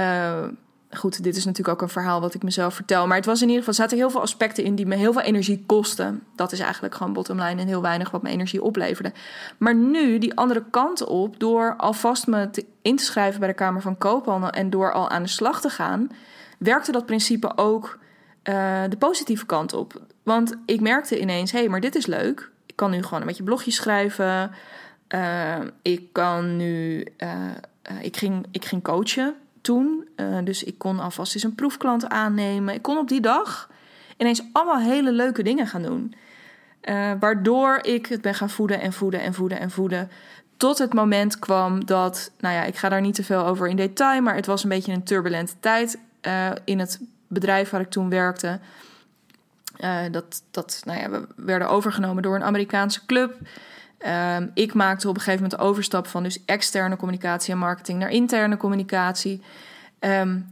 Uh, 0.00 0.44
goed, 0.90 1.22
dit 1.22 1.36
is 1.36 1.44
natuurlijk 1.44 1.76
ook 1.76 1.82
een 1.82 1.92
verhaal 1.92 2.20
wat 2.20 2.34
ik 2.34 2.42
mezelf 2.42 2.74
vertel. 2.74 3.06
Maar 3.06 3.16
het 3.16 3.26
was 3.26 3.40
in 3.40 3.48
ieder 3.48 3.58
geval, 3.58 3.74
zaten 3.74 3.96
heel 3.96 4.10
veel 4.10 4.20
aspecten 4.20 4.64
in 4.64 4.74
die 4.74 4.86
me 4.86 4.94
heel 4.94 5.12
veel 5.12 5.22
energie 5.22 5.64
kosten. 5.66 6.22
Dat 6.36 6.52
is 6.52 6.60
eigenlijk 6.60 6.94
gewoon 6.94 7.12
bottom 7.12 7.40
line 7.40 7.60
en 7.60 7.66
heel 7.66 7.82
weinig 7.82 8.10
wat 8.10 8.22
me 8.22 8.28
energie 8.28 8.62
opleverde. 8.62 9.12
Maar 9.58 9.74
nu 9.74 10.18
die 10.18 10.36
andere 10.36 10.64
kant 10.70 11.04
op, 11.04 11.40
door 11.40 11.74
alvast 11.76 12.26
me 12.26 12.50
te 12.50 12.66
in 12.82 12.96
te 12.96 13.04
schrijven 13.04 13.40
bij 13.40 13.48
de 13.48 13.54
Kamer 13.54 13.82
van 13.82 13.98
Koophandel 13.98 14.50
en 14.50 14.70
door 14.70 14.92
al 14.92 15.10
aan 15.10 15.22
de 15.22 15.28
slag 15.28 15.60
te 15.60 15.70
gaan, 15.70 16.10
werkte 16.58 16.92
dat 16.92 17.06
principe 17.06 17.56
ook 17.56 17.98
uh, 18.44 18.82
de 18.88 18.96
positieve 18.96 19.46
kant 19.46 19.72
op. 19.72 20.00
Want 20.22 20.56
ik 20.66 20.80
merkte 20.80 21.20
ineens, 21.20 21.52
hé, 21.52 21.58
hey, 21.58 21.68
maar 21.68 21.80
dit 21.80 21.94
is 21.94 22.06
leuk. 22.06 22.50
Ik 22.66 22.76
kan 22.76 22.90
nu 22.90 23.02
gewoon 23.02 23.20
een 23.20 23.26
beetje 23.26 23.42
blogjes 23.42 23.74
schrijven. 23.74 24.50
Uh, 25.14 25.56
ik 25.82 26.12
kan 26.12 26.56
nu, 26.56 27.06
ik, 28.00 28.16
ging, 28.16 28.46
ik 28.50 28.64
ging 28.64 28.82
coachen 28.82 29.34
toen. 29.60 30.08
Uh, 30.16 30.38
dus 30.44 30.64
ik 30.64 30.78
kon 30.78 31.00
alvast 31.00 31.34
eens 31.34 31.44
een 31.44 31.54
proefklant 31.54 32.08
aannemen. 32.08 32.74
Ik 32.74 32.82
kon 32.82 32.98
op 32.98 33.08
die 33.08 33.20
dag 33.20 33.70
ineens 34.16 34.42
allemaal 34.52 34.78
hele 34.78 35.12
leuke 35.12 35.42
dingen 35.42 35.66
gaan 35.66 35.82
doen. 35.82 36.14
Uh, 36.82 37.12
waardoor 37.20 37.78
ik 37.82 38.06
het 38.06 38.20
ben 38.20 38.34
gaan 38.34 38.50
voeden 38.50 38.80
en 38.80 38.92
voeden 38.92 39.20
en 39.20 39.34
voeden 39.34 39.58
en 39.58 39.70
voeden. 39.70 40.10
Tot 40.56 40.78
het 40.78 40.92
moment 40.92 41.38
kwam 41.38 41.86
dat, 41.86 42.30
nou 42.40 42.54
ja, 42.54 42.62
ik 42.64 42.76
ga 42.76 42.88
daar 42.88 43.00
niet 43.00 43.14
te 43.14 43.24
veel 43.24 43.46
over 43.46 43.68
in 43.68 43.76
detail, 43.76 44.22
maar 44.22 44.34
het 44.34 44.46
was 44.46 44.62
een 44.62 44.68
beetje 44.68 44.92
een 44.92 45.02
turbulente 45.02 45.52
tijd 45.60 45.98
in 46.64 46.78
het 46.78 47.00
bedrijf 47.26 47.70
waar 47.70 47.80
ik 47.80 47.90
toen 47.90 48.08
werkte. 48.08 48.58
dat, 50.10 50.42
dat, 50.50 50.82
nou 50.84 51.00
ja, 51.00 51.10
we 51.10 51.26
werden 51.36 51.68
overgenomen 51.68 52.22
door 52.22 52.34
een 52.34 52.44
Amerikaanse 52.44 53.06
club. 53.06 53.36
Um, 54.06 54.50
ik 54.54 54.74
maakte 54.74 55.08
op 55.08 55.14
een 55.14 55.20
gegeven 55.20 55.42
moment 55.42 55.60
de 55.60 55.66
overstap 55.66 56.06
van 56.06 56.22
dus 56.22 56.44
externe 56.44 56.96
communicatie 56.96 57.52
en 57.52 57.58
marketing 57.58 57.98
naar 57.98 58.10
interne 58.10 58.56
communicatie. 58.56 59.42
Um, 60.00 60.48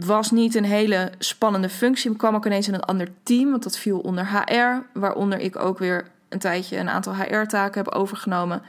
was 0.00 0.30
niet 0.30 0.54
een 0.54 0.64
hele 0.64 1.12
spannende 1.18 1.68
functie. 1.68 2.10
Ik 2.10 2.18
kwam 2.18 2.34
ook 2.34 2.46
ineens 2.46 2.68
in 2.68 2.74
een 2.74 2.80
ander 2.80 3.08
team, 3.22 3.50
want 3.50 3.62
dat 3.62 3.78
viel 3.78 3.98
onder 3.98 4.28
HR, 4.28 4.98
waaronder 4.98 5.38
ik 5.38 5.58
ook 5.58 5.78
weer 5.78 6.06
een 6.28 6.38
tijdje 6.38 6.76
een 6.76 6.90
aantal 6.90 7.14
HR-taken 7.14 7.82
heb 7.82 7.94
overgenomen. 7.94 8.62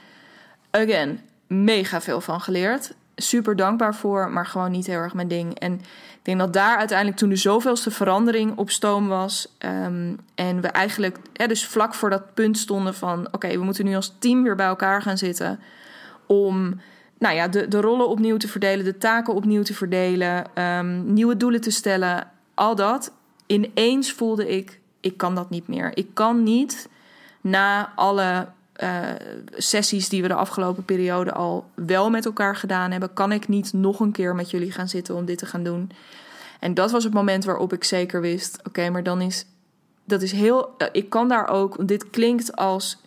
Again, 0.71 1.19
mega 1.47 2.01
veel 2.01 2.21
van 2.21 2.41
geleerd. 2.41 2.93
Super 3.15 3.55
dankbaar 3.55 3.95
voor, 3.95 4.29
maar 4.29 4.45
gewoon 4.45 4.71
niet 4.71 4.87
heel 4.87 4.97
erg 4.97 5.13
mijn 5.13 5.27
ding. 5.27 5.59
En 5.59 5.73
ik 5.73 6.19
denk 6.21 6.39
dat 6.39 6.53
daar 6.53 6.77
uiteindelijk 6.77 7.17
toen 7.17 7.29
de 7.29 7.35
zoveelste 7.35 7.91
verandering 7.91 8.57
op 8.57 8.69
stoom 8.69 9.07
was. 9.07 9.55
Um, 9.59 10.19
en 10.35 10.61
we 10.61 10.67
eigenlijk 10.67 11.17
dus 11.47 11.67
vlak 11.67 11.93
voor 11.93 12.09
dat 12.09 12.33
punt 12.33 12.57
stonden 12.57 12.93
van... 12.93 13.27
oké, 13.31 13.47
we 13.47 13.63
moeten 13.63 13.85
nu 13.85 13.95
als 13.95 14.15
team 14.19 14.43
weer 14.43 14.55
bij 14.55 14.65
elkaar 14.65 15.01
gaan 15.01 15.17
zitten... 15.17 15.59
om 16.25 16.81
nou 17.19 17.35
ja, 17.35 17.47
de, 17.47 17.67
de 17.67 17.81
rollen 17.81 18.09
opnieuw 18.09 18.37
te 18.37 18.47
verdelen, 18.47 18.85
de 18.85 18.97
taken 18.97 19.33
opnieuw 19.33 19.63
te 19.63 19.73
verdelen... 19.73 20.45
Um, 20.55 21.13
nieuwe 21.13 21.37
doelen 21.37 21.61
te 21.61 21.71
stellen, 21.71 22.27
al 22.53 22.75
dat. 22.75 23.11
Ineens 23.45 24.11
voelde 24.11 24.49
ik, 24.49 24.79
ik 24.99 25.17
kan 25.17 25.35
dat 25.35 25.49
niet 25.49 25.67
meer. 25.67 25.97
Ik 25.97 26.07
kan 26.13 26.43
niet 26.43 26.89
na 27.41 27.91
alle 27.95 28.47
uh, 28.83 29.09
sessies 29.51 30.09
die 30.09 30.21
we 30.21 30.27
de 30.27 30.33
afgelopen 30.33 30.85
periode 30.85 31.33
al 31.33 31.69
wel 31.73 32.09
met 32.09 32.25
elkaar 32.25 32.55
gedaan 32.55 32.91
hebben, 32.91 33.13
kan 33.13 33.31
ik 33.31 33.47
niet 33.47 33.73
nog 33.73 33.99
een 33.99 34.11
keer 34.11 34.35
met 34.35 34.51
jullie 34.51 34.71
gaan 34.71 34.89
zitten 34.89 35.15
om 35.15 35.25
dit 35.25 35.37
te 35.37 35.45
gaan 35.45 35.63
doen. 35.63 35.91
En 36.59 36.73
dat 36.73 36.91
was 36.91 37.03
het 37.03 37.13
moment 37.13 37.45
waarop 37.45 37.73
ik 37.73 37.83
zeker 37.83 38.21
wist: 38.21 38.59
oké, 38.67 38.89
maar 38.89 39.03
dan 39.03 39.21
is 39.21 39.45
dat 40.05 40.21
is 40.21 40.31
heel. 40.31 40.75
Uh, 40.77 40.87
ik 40.91 41.09
kan 41.09 41.27
daar 41.27 41.47
ook. 41.47 41.87
Dit 41.87 42.09
klinkt 42.09 42.55
als. 42.55 43.01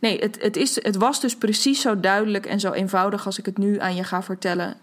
Nee, 0.00 0.18
het, 0.18 0.42
het, 0.42 0.56
is, 0.56 0.82
het 0.82 0.96
was 0.96 1.20
dus 1.20 1.36
precies 1.36 1.80
zo 1.80 2.00
duidelijk 2.00 2.46
en 2.46 2.60
zo 2.60 2.72
eenvoudig 2.72 3.26
als 3.26 3.38
ik 3.38 3.46
het 3.46 3.58
nu 3.58 3.80
aan 3.80 3.94
je 3.94 4.04
ga 4.04 4.22
vertellen. 4.22 4.76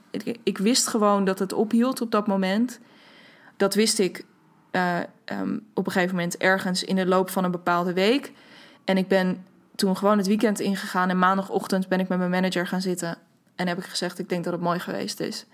Ik, 0.43 0.57
wist 0.57 0.87
gewoon 0.87 1.25
dat 1.25 1.39
het 1.39 1.53
ophield 1.53 2.01
op 2.01 2.11
dat 2.11 2.27
moment. 2.27 2.79
Dat 3.57 3.73
wist 3.73 3.99
ik 3.99 4.25
uh, 4.71 4.97
um, 5.25 5.65
op 5.73 5.85
een 5.85 5.91
gegeven 5.91 6.15
moment 6.15 6.37
ergens 6.37 6.83
in 6.83 6.95
de 6.95 7.05
loop 7.05 7.29
van 7.29 7.43
een 7.43 7.51
bepaalde 7.51 7.93
week. 7.93 8.31
En 8.85 8.97
ik 8.97 9.07
ben 9.07 9.45
toen 9.81 9.97
gewoon 9.97 10.17
het 10.17 10.27
weekend 10.27 10.59
ingegaan 10.59 11.09
en 11.09 11.19
maandagochtend 11.19 11.87
ben 11.87 11.99
ik 11.99 12.07
met 12.07 12.17
mijn 12.17 12.29
manager 12.29 12.67
gaan 12.67 12.81
zitten. 12.81 13.17
En 13.55 13.67
heb 13.67 13.77
ik 13.77 13.83
gezegd, 13.83 14.19
ik 14.19 14.29
denk 14.29 14.43
dat 14.43 14.53
het 14.53 14.61
mooi 14.61 14.79
geweest 14.79 15.19
is. 15.19 15.45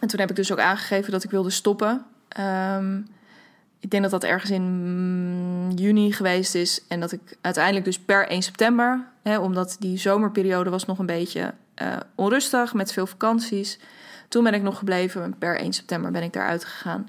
En 0.00 0.08
toen 0.08 0.20
heb 0.20 0.30
ik 0.30 0.36
dus 0.36 0.52
ook 0.52 0.58
aangegeven 0.58 1.12
dat 1.12 1.24
ik 1.24 1.30
wilde 1.30 1.50
stoppen. 1.50 2.06
Um, 2.40 3.06
ik 3.80 3.90
denk 3.90 4.02
dat 4.02 4.10
dat 4.10 4.24
ergens 4.24 4.50
in 4.50 5.72
juni 5.74 6.12
geweest 6.12 6.54
is. 6.54 6.84
En 6.88 7.00
dat 7.00 7.12
ik 7.12 7.20
uiteindelijk 7.40 7.84
dus 7.84 7.98
per 7.98 8.28
1 8.28 8.42
september, 8.42 9.06
hè, 9.22 9.38
omdat 9.38 9.76
die 9.78 9.98
zomerperiode 9.98 10.70
was 10.70 10.84
nog 10.84 10.98
een 10.98 11.06
beetje 11.06 11.54
uh, 11.82 11.96
onrustig 12.14 12.74
met 12.74 12.92
veel 12.92 13.06
vakanties. 13.06 13.78
Toen 14.28 14.44
ben 14.44 14.54
ik 14.54 14.62
nog 14.62 14.78
gebleven 14.78 15.22
en 15.22 15.38
per 15.38 15.58
1 15.58 15.72
september 15.72 16.10
ben 16.10 16.22
ik 16.22 16.32
daaruit 16.32 16.64
gegaan. 16.64 17.08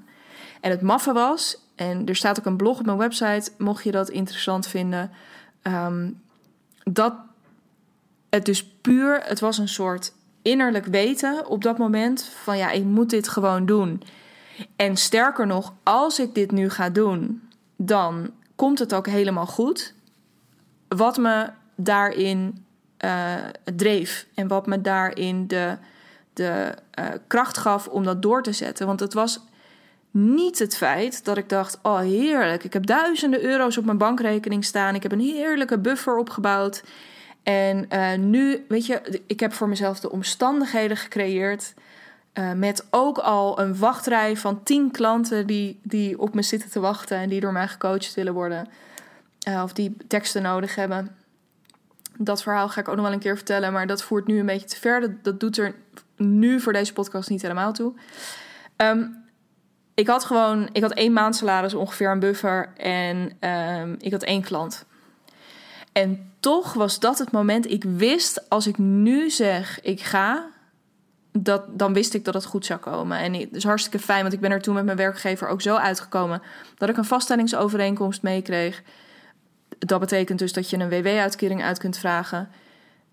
En 0.60 0.70
het 0.70 0.82
maffe 0.82 1.12
was, 1.12 1.58
en 1.76 2.06
er 2.06 2.16
staat 2.16 2.38
ook 2.38 2.46
een 2.46 2.56
blog 2.56 2.78
op 2.78 2.86
mijn 2.86 2.98
website, 2.98 3.50
mocht 3.58 3.84
je 3.84 3.90
dat 3.90 4.08
interessant 4.08 4.66
vinden, 4.66 5.10
um, 5.62 6.20
dat 6.84 7.14
het 8.30 8.44
dus 8.44 8.66
puur, 8.66 9.20
het 9.24 9.40
was 9.40 9.58
een 9.58 9.68
soort 9.68 10.12
innerlijk 10.42 10.86
weten 10.86 11.46
op 11.46 11.62
dat 11.62 11.78
moment 11.78 12.22
van 12.22 12.56
ja, 12.56 12.70
ik 12.70 12.84
moet 12.84 13.10
dit 13.10 13.28
gewoon 13.28 13.66
doen. 13.66 14.02
En 14.76 14.96
sterker 14.96 15.46
nog, 15.46 15.74
als 15.82 16.18
ik 16.18 16.34
dit 16.34 16.50
nu 16.50 16.70
ga 16.70 16.90
doen, 16.90 17.48
dan 17.76 18.30
komt 18.56 18.78
het 18.78 18.94
ook 18.94 19.06
helemaal 19.06 19.46
goed. 19.46 19.94
Wat 20.88 21.16
me 21.16 21.50
daarin 21.74 22.64
uh, 23.04 23.34
dreef 23.76 24.26
en 24.34 24.48
wat 24.48 24.66
me 24.66 24.80
daarin 24.80 25.46
de, 25.46 25.76
de 26.32 26.74
uh, 26.98 27.06
kracht 27.26 27.58
gaf 27.58 27.86
om 27.86 28.04
dat 28.04 28.22
door 28.22 28.42
te 28.42 28.52
zetten. 28.52 28.86
Want 28.86 29.00
het 29.00 29.14
was 29.14 29.40
niet 30.18 30.58
het 30.58 30.76
feit 30.76 31.24
dat 31.24 31.36
ik 31.36 31.48
dacht: 31.48 31.78
oh 31.82 31.98
heerlijk, 31.98 32.64
ik 32.64 32.72
heb 32.72 32.86
duizenden 32.86 33.42
euro's 33.42 33.76
op 33.76 33.84
mijn 33.84 33.98
bankrekening 33.98 34.64
staan. 34.64 34.94
Ik 34.94 35.02
heb 35.02 35.12
een 35.12 35.20
heerlijke 35.20 35.78
buffer 35.78 36.16
opgebouwd. 36.16 36.82
En 37.42 37.86
uh, 37.92 38.14
nu, 38.14 38.64
weet 38.68 38.86
je, 38.86 39.22
ik 39.26 39.40
heb 39.40 39.52
voor 39.52 39.68
mezelf 39.68 40.00
de 40.00 40.10
omstandigheden 40.10 40.96
gecreëerd 40.96 41.74
uh, 42.34 42.52
met 42.52 42.86
ook 42.90 43.18
al 43.18 43.60
een 43.60 43.78
wachtrij 43.78 44.36
van 44.36 44.62
tien 44.62 44.90
klanten 44.90 45.46
die, 45.46 45.80
die 45.82 46.18
op 46.18 46.34
me 46.34 46.42
zitten 46.42 46.70
te 46.70 46.80
wachten 46.80 47.18
en 47.18 47.28
die 47.28 47.40
door 47.40 47.52
mij 47.52 47.68
gecoacht 47.68 48.14
willen 48.14 48.34
worden. 48.34 48.68
Uh, 49.48 49.62
of 49.62 49.72
die 49.72 49.96
teksten 50.08 50.42
nodig 50.42 50.74
hebben. 50.74 51.16
Dat 52.16 52.42
verhaal 52.42 52.68
ga 52.68 52.80
ik 52.80 52.88
ook 52.88 52.94
nog 52.94 53.04
wel 53.04 53.14
een 53.14 53.20
keer 53.20 53.36
vertellen, 53.36 53.72
maar 53.72 53.86
dat 53.86 54.02
voert 54.02 54.26
nu 54.26 54.38
een 54.38 54.46
beetje 54.46 54.66
te 54.66 54.76
ver. 54.76 55.00
Dat, 55.00 55.10
dat 55.22 55.40
doet 55.40 55.58
er 55.58 55.74
nu 56.16 56.60
voor 56.60 56.72
deze 56.72 56.92
podcast 56.92 57.30
niet 57.30 57.42
helemaal 57.42 57.72
toe. 57.72 57.92
Um, 58.76 59.17
ik 59.98 60.06
had 60.06 60.24
gewoon, 60.24 60.68
ik 60.72 60.82
had 60.82 60.92
één 60.92 61.12
maand 61.12 61.36
salaris 61.36 61.74
ongeveer 61.74 62.10
een 62.10 62.18
buffer 62.18 62.72
en 62.76 63.32
um, 63.40 63.96
ik 64.00 64.12
had 64.12 64.22
één 64.22 64.42
klant. 64.42 64.84
En 65.92 66.32
toch 66.40 66.72
was 66.72 67.00
dat 67.00 67.18
het 67.18 67.32
moment, 67.32 67.70
ik 67.70 67.84
wist 67.84 68.48
als 68.48 68.66
ik 68.66 68.78
nu 68.78 69.30
zeg 69.30 69.80
ik 69.80 70.00
ga, 70.00 70.46
dat, 71.32 71.78
dan 71.78 71.92
wist 71.92 72.14
ik 72.14 72.24
dat 72.24 72.34
het 72.34 72.44
goed 72.44 72.66
zou 72.66 72.80
komen. 72.80 73.18
En 73.18 73.34
het 73.34 73.56
is 73.56 73.64
hartstikke 73.64 73.98
fijn, 73.98 74.22
want 74.22 74.32
ik 74.32 74.40
ben 74.40 74.50
er 74.50 74.60
toen 74.60 74.74
met 74.74 74.84
mijn 74.84 74.96
werkgever 74.96 75.48
ook 75.48 75.62
zo 75.62 75.76
uitgekomen 75.76 76.42
dat 76.76 76.88
ik 76.88 76.96
een 76.96 77.04
vaststellingsovereenkomst 77.04 78.22
meekreeg. 78.22 78.82
Dat 79.78 80.00
betekent 80.00 80.38
dus 80.38 80.52
dat 80.52 80.70
je 80.70 80.78
een 80.78 80.88
WW-uitkering 80.88 81.62
uit 81.62 81.78
kunt 81.78 81.98
vragen, 81.98 82.48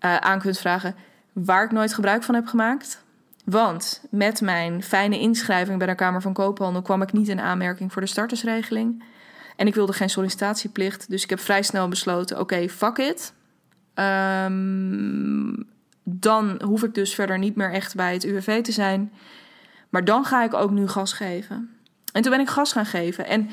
uh, 0.00 0.16
aan 0.16 0.40
kunt 0.40 0.58
vragen, 0.58 0.94
waar 1.32 1.64
ik 1.64 1.72
nooit 1.72 1.94
gebruik 1.94 2.22
van 2.22 2.34
heb 2.34 2.46
gemaakt. 2.46 3.04
Want 3.46 4.02
met 4.10 4.40
mijn 4.40 4.82
fijne 4.82 5.18
inschrijving 5.18 5.78
bij 5.78 5.86
de 5.86 5.94
Kamer 5.94 6.22
van 6.22 6.32
Koophandel 6.32 6.82
kwam 6.82 7.02
ik 7.02 7.12
niet 7.12 7.28
in 7.28 7.40
aanmerking 7.40 7.92
voor 7.92 8.02
de 8.02 8.08
startersregeling. 8.08 9.04
En 9.56 9.66
ik 9.66 9.74
wilde 9.74 9.92
geen 9.92 10.10
sollicitatieplicht. 10.10 11.10
Dus 11.10 11.22
ik 11.22 11.30
heb 11.30 11.40
vrij 11.40 11.62
snel 11.62 11.88
besloten: 11.88 12.40
oké, 12.40 12.68
fuck 12.68 12.96
it. 12.98 13.32
Um, 13.94 15.66
dan 16.02 16.62
hoef 16.64 16.82
ik 16.82 16.94
dus 16.94 17.14
verder 17.14 17.38
niet 17.38 17.56
meer 17.56 17.72
echt 17.72 17.94
bij 17.94 18.12
het 18.12 18.24
UWV 18.24 18.62
te 18.62 18.72
zijn. 18.72 19.12
Maar 19.88 20.04
dan 20.04 20.24
ga 20.24 20.44
ik 20.44 20.54
ook 20.54 20.70
nu 20.70 20.88
gas 20.88 21.12
geven. 21.12 21.70
En 22.12 22.22
toen 22.22 22.30
ben 22.30 22.40
ik 22.40 22.48
gas 22.48 22.72
gaan 22.72 22.86
geven. 22.86 23.26
En 23.26 23.50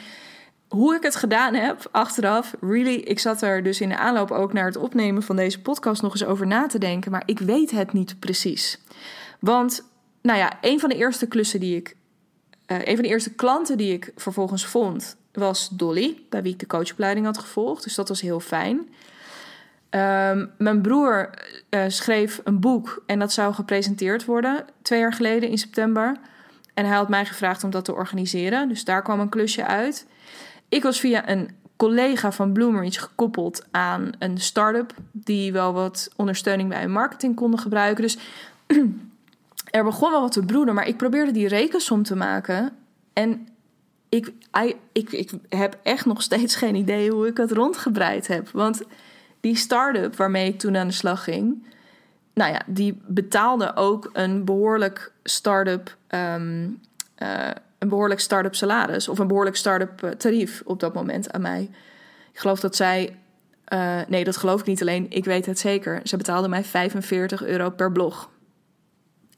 hoe 0.67 0.95
ik 0.95 1.03
het 1.03 1.15
gedaan 1.15 1.53
heb, 1.53 1.87
achteraf, 1.91 2.55
really, 2.61 2.95
ik 2.95 3.19
zat 3.19 3.41
er 3.41 3.63
dus 3.63 3.81
in 3.81 3.89
de 3.89 3.97
aanloop 3.97 4.31
ook 4.31 4.53
naar 4.53 4.65
het 4.65 4.77
opnemen 4.77 5.23
van 5.23 5.35
deze 5.35 5.61
podcast 5.61 6.01
nog 6.01 6.11
eens 6.11 6.25
over 6.25 6.47
na 6.47 6.67
te 6.67 6.79
denken. 6.79 7.11
Maar 7.11 7.23
ik 7.25 7.39
weet 7.39 7.71
het 7.71 7.93
niet 7.93 8.19
precies. 8.19 8.81
Want, 9.43 9.83
nou 10.21 10.37
ja, 10.37 10.57
een 10.61 10.79
van 10.79 10.89
de 10.89 10.95
eerste 10.95 11.27
klussen 11.27 11.59
die 11.59 11.75
ik, 11.75 11.95
uh, 12.67 12.77
een 12.77 12.95
van 12.95 13.03
de 13.03 13.09
eerste 13.09 13.33
klanten 13.33 13.77
die 13.77 13.93
ik 13.93 14.11
vervolgens 14.15 14.65
vond, 14.65 15.15
was 15.31 15.69
Dolly, 15.69 16.23
bij 16.29 16.41
wie 16.41 16.53
ik 16.53 16.59
de 16.59 16.67
coachopleiding 16.67 17.25
had 17.25 17.37
gevolgd. 17.37 17.83
Dus 17.83 17.95
dat 17.95 18.07
was 18.07 18.21
heel 18.21 18.39
fijn. 18.39 18.77
Um, 19.89 20.51
mijn 20.57 20.81
broer 20.81 21.29
uh, 21.69 21.83
schreef 21.87 22.41
een 22.43 22.59
boek 22.59 23.03
en 23.05 23.19
dat 23.19 23.31
zou 23.31 23.53
gepresenteerd 23.53 24.25
worden 24.25 24.65
twee 24.81 24.99
jaar 24.99 25.13
geleden 25.13 25.49
in 25.49 25.57
september. 25.57 26.17
En 26.73 26.85
hij 26.85 26.95
had 26.95 27.09
mij 27.09 27.25
gevraagd 27.25 27.63
om 27.63 27.69
dat 27.69 27.85
te 27.85 27.93
organiseren. 27.93 28.69
Dus 28.69 28.83
daar 28.83 29.01
kwam 29.01 29.19
een 29.19 29.29
klusje 29.29 29.65
uit. 29.65 30.07
Ik 30.69 30.83
was 30.83 30.99
via 30.99 31.29
een 31.29 31.49
collega 31.75 32.31
van 32.31 32.53
Bloomreach 32.53 32.99
gekoppeld 32.99 33.65
aan 33.71 34.09
een 34.19 34.37
start-up 34.37 34.93
die 35.11 35.51
wel 35.51 35.73
wat 35.73 36.09
ondersteuning 36.15 36.69
bij 36.69 36.87
marketing 36.87 37.35
konden 37.35 37.59
gebruiken. 37.59 38.03
Dus 38.03 38.17
er 39.73 39.83
begon 39.83 40.11
wel 40.11 40.21
wat 40.21 40.31
te 40.31 40.45
broeden, 40.45 40.73
maar 40.73 40.87
ik 40.87 40.97
probeerde 40.97 41.31
die 41.31 41.47
rekensom 41.47 42.03
te 42.03 42.15
maken. 42.15 42.71
En 43.13 43.47
ik, 44.09 44.31
ik, 44.91 45.11
ik 45.11 45.31
heb 45.49 45.77
echt 45.83 46.05
nog 46.05 46.21
steeds 46.21 46.55
geen 46.55 46.75
idee 46.75 47.11
hoe 47.11 47.27
ik 47.27 47.37
het 47.37 47.51
rondgebreid 47.51 48.27
heb. 48.27 48.49
Want 48.49 48.81
die 49.39 49.55
start-up 49.55 50.15
waarmee 50.15 50.47
ik 50.47 50.59
toen 50.59 50.77
aan 50.77 50.87
de 50.87 50.93
slag 50.93 51.23
ging, 51.23 51.65
nou 52.33 52.51
ja, 52.51 52.61
die 52.65 53.01
betaalde 53.05 53.75
ook 53.75 54.09
een 54.13 54.45
behoorlijk 54.45 55.11
start-up, 55.23 55.95
um, 56.09 56.79
uh, 57.17 57.49
een 57.79 57.89
behoorlijk 57.89 58.19
start-up 58.19 58.55
salaris 58.55 59.07
of 59.07 59.19
een 59.19 59.27
behoorlijk 59.27 59.55
start-up 59.55 60.03
eh, 60.03 60.09
tarief 60.09 60.61
op 60.65 60.79
dat 60.79 60.93
moment 60.93 61.31
aan 61.31 61.41
mij. 61.41 61.69
Ik 62.31 62.39
geloof 62.39 62.59
dat 62.59 62.75
zij, 62.75 63.17
uh, 63.73 63.99
nee, 64.07 64.23
dat 64.23 64.37
geloof 64.37 64.59
ik 64.59 64.65
niet 64.65 64.81
alleen, 64.81 65.05
ik 65.09 65.25
weet 65.25 65.45
het 65.45 65.59
zeker. 65.59 65.99
Ze 66.03 66.17
betaalde 66.17 66.47
mij 66.47 66.63
45 66.63 67.43
euro 67.43 67.69
per 67.69 67.91
blog. 67.91 68.31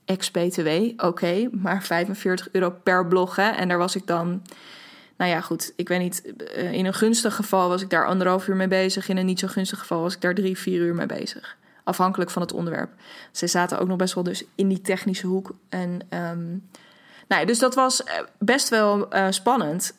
Ex-BTW, 0.06 0.70
oké, 0.98 1.50
maar 1.52 1.84
45 1.84 2.50
euro 2.52 2.70
per 2.84 3.08
blog, 3.08 3.36
hè. 3.36 3.50
En 3.50 3.68
daar 3.68 3.78
was 3.78 3.96
ik 3.96 4.08
dan 4.08 4.42
nou 5.18 5.32
ja, 5.32 5.42
goed, 5.42 5.74
ik 5.76 5.88
weet 5.88 6.00
niet. 6.00 6.34
Eh, 6.56 6.72
in 6.72 6.86
een 6.86 6.94
gunstig 6.94 7.36
geval 7.36 7.70
was 7.70 7.82
ik 7.82 7.90
daar 7.90 8.08
anderhalf 8.08 8.48
uur 8.48 8.56
mee 8.56 8.68
bezig. 8.68 9.10
In 9.10 9.18
een 9.18 9.26
niet 9.26 9.40
zo 9.40 9.48
gunstig 9.48 9.80
geval 9.80 10.02
was 10.02 10.14
ik 10.14 10.22
daar 10.22 10.34
drie, 10.34 10.58
vier 10.58 10.82
uur 10.82 10.96
mee 10.96 11.06
bezig. 11.06 11.58
Afhankelijk 11.84 12.32
van 12.32 12.42
het 12.42 12.54
onderwerp. 12.54 12.90
Ze 13.32 13.48
zaten 13.48 13.80
ook 13.80 13.88
nog 13.88 13.98
best 13.98 14.14
wel 14.14 14.24
dus 14.24 14.44
in 14.56 14.68
die 14.68 14.82
technische 14.82 15.28
hoek. 15.28 15.52
En 15.70 15.90
um, 16.10 16.70
nou 17.28 17.42
ja, 17.42 17.46
dus 17.46 17.60
dat 17.60 17.76
was 17.76 18.04
eh, 18.04 18.14
best 18.40 18.70
wel 18.70 19.16
uh, 19.16 19.26
spannend. 19.30 19.94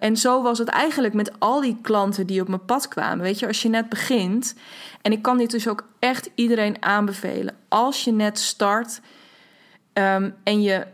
En 0.00 0.16
zo 0.16 0.42
was 0.42 0.58
het 0.58 0.68
eigenlijk 0.68 1.14
met 1.14 1.32
al 1.38 1.60
die 1.60 1.78
klanten 1.82 2.26
die 2.26 2.40
op 2.40 2.48
mijn 2.48 2.64
pad 2.64 2.88
kwamen. 2.88 3.24
Weet 3.24 3.38
je, 3.38 3.46
als 3.46 3.62
je 3.62 3.68
net 3.68 3.88
begint. 3.88 4.54
En 5.02 5.12
ik 5.12 5.22
kan 5.22 5.38
dit 5.38 5.50
dus 5.50 5.68
ook 5.68 5.84
echt 5.98 6.30
iedereen 6.34 6.82
aanbevelen. 6.82 7.54
Als 7.68 8.04
je 8.04 8.12
net 8.12 8.38
start 8.38 9.00
um, 9.98 10.34
en 10.42 10.62
je 10.62 10.86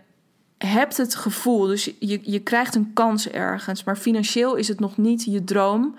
hebt 0.59 0.97
het 0.97 1.15
gevoel, 1.15 1.67
dus 1.67 1.85
je, 1.99 2.21
je 2.23 2.41
krijgt 2.41 2.75
een 2.75 2.93
kans 2.93 3.29
ergens, 3.29 3.85
maar 3.85 3.97
financieel 3.97 4.55
is 4.55 4.69
het 4.69 4.81
nog 4.81 4.97
niet 4.97 5.25
je 5.25 5.45
droom. 5.45 5.97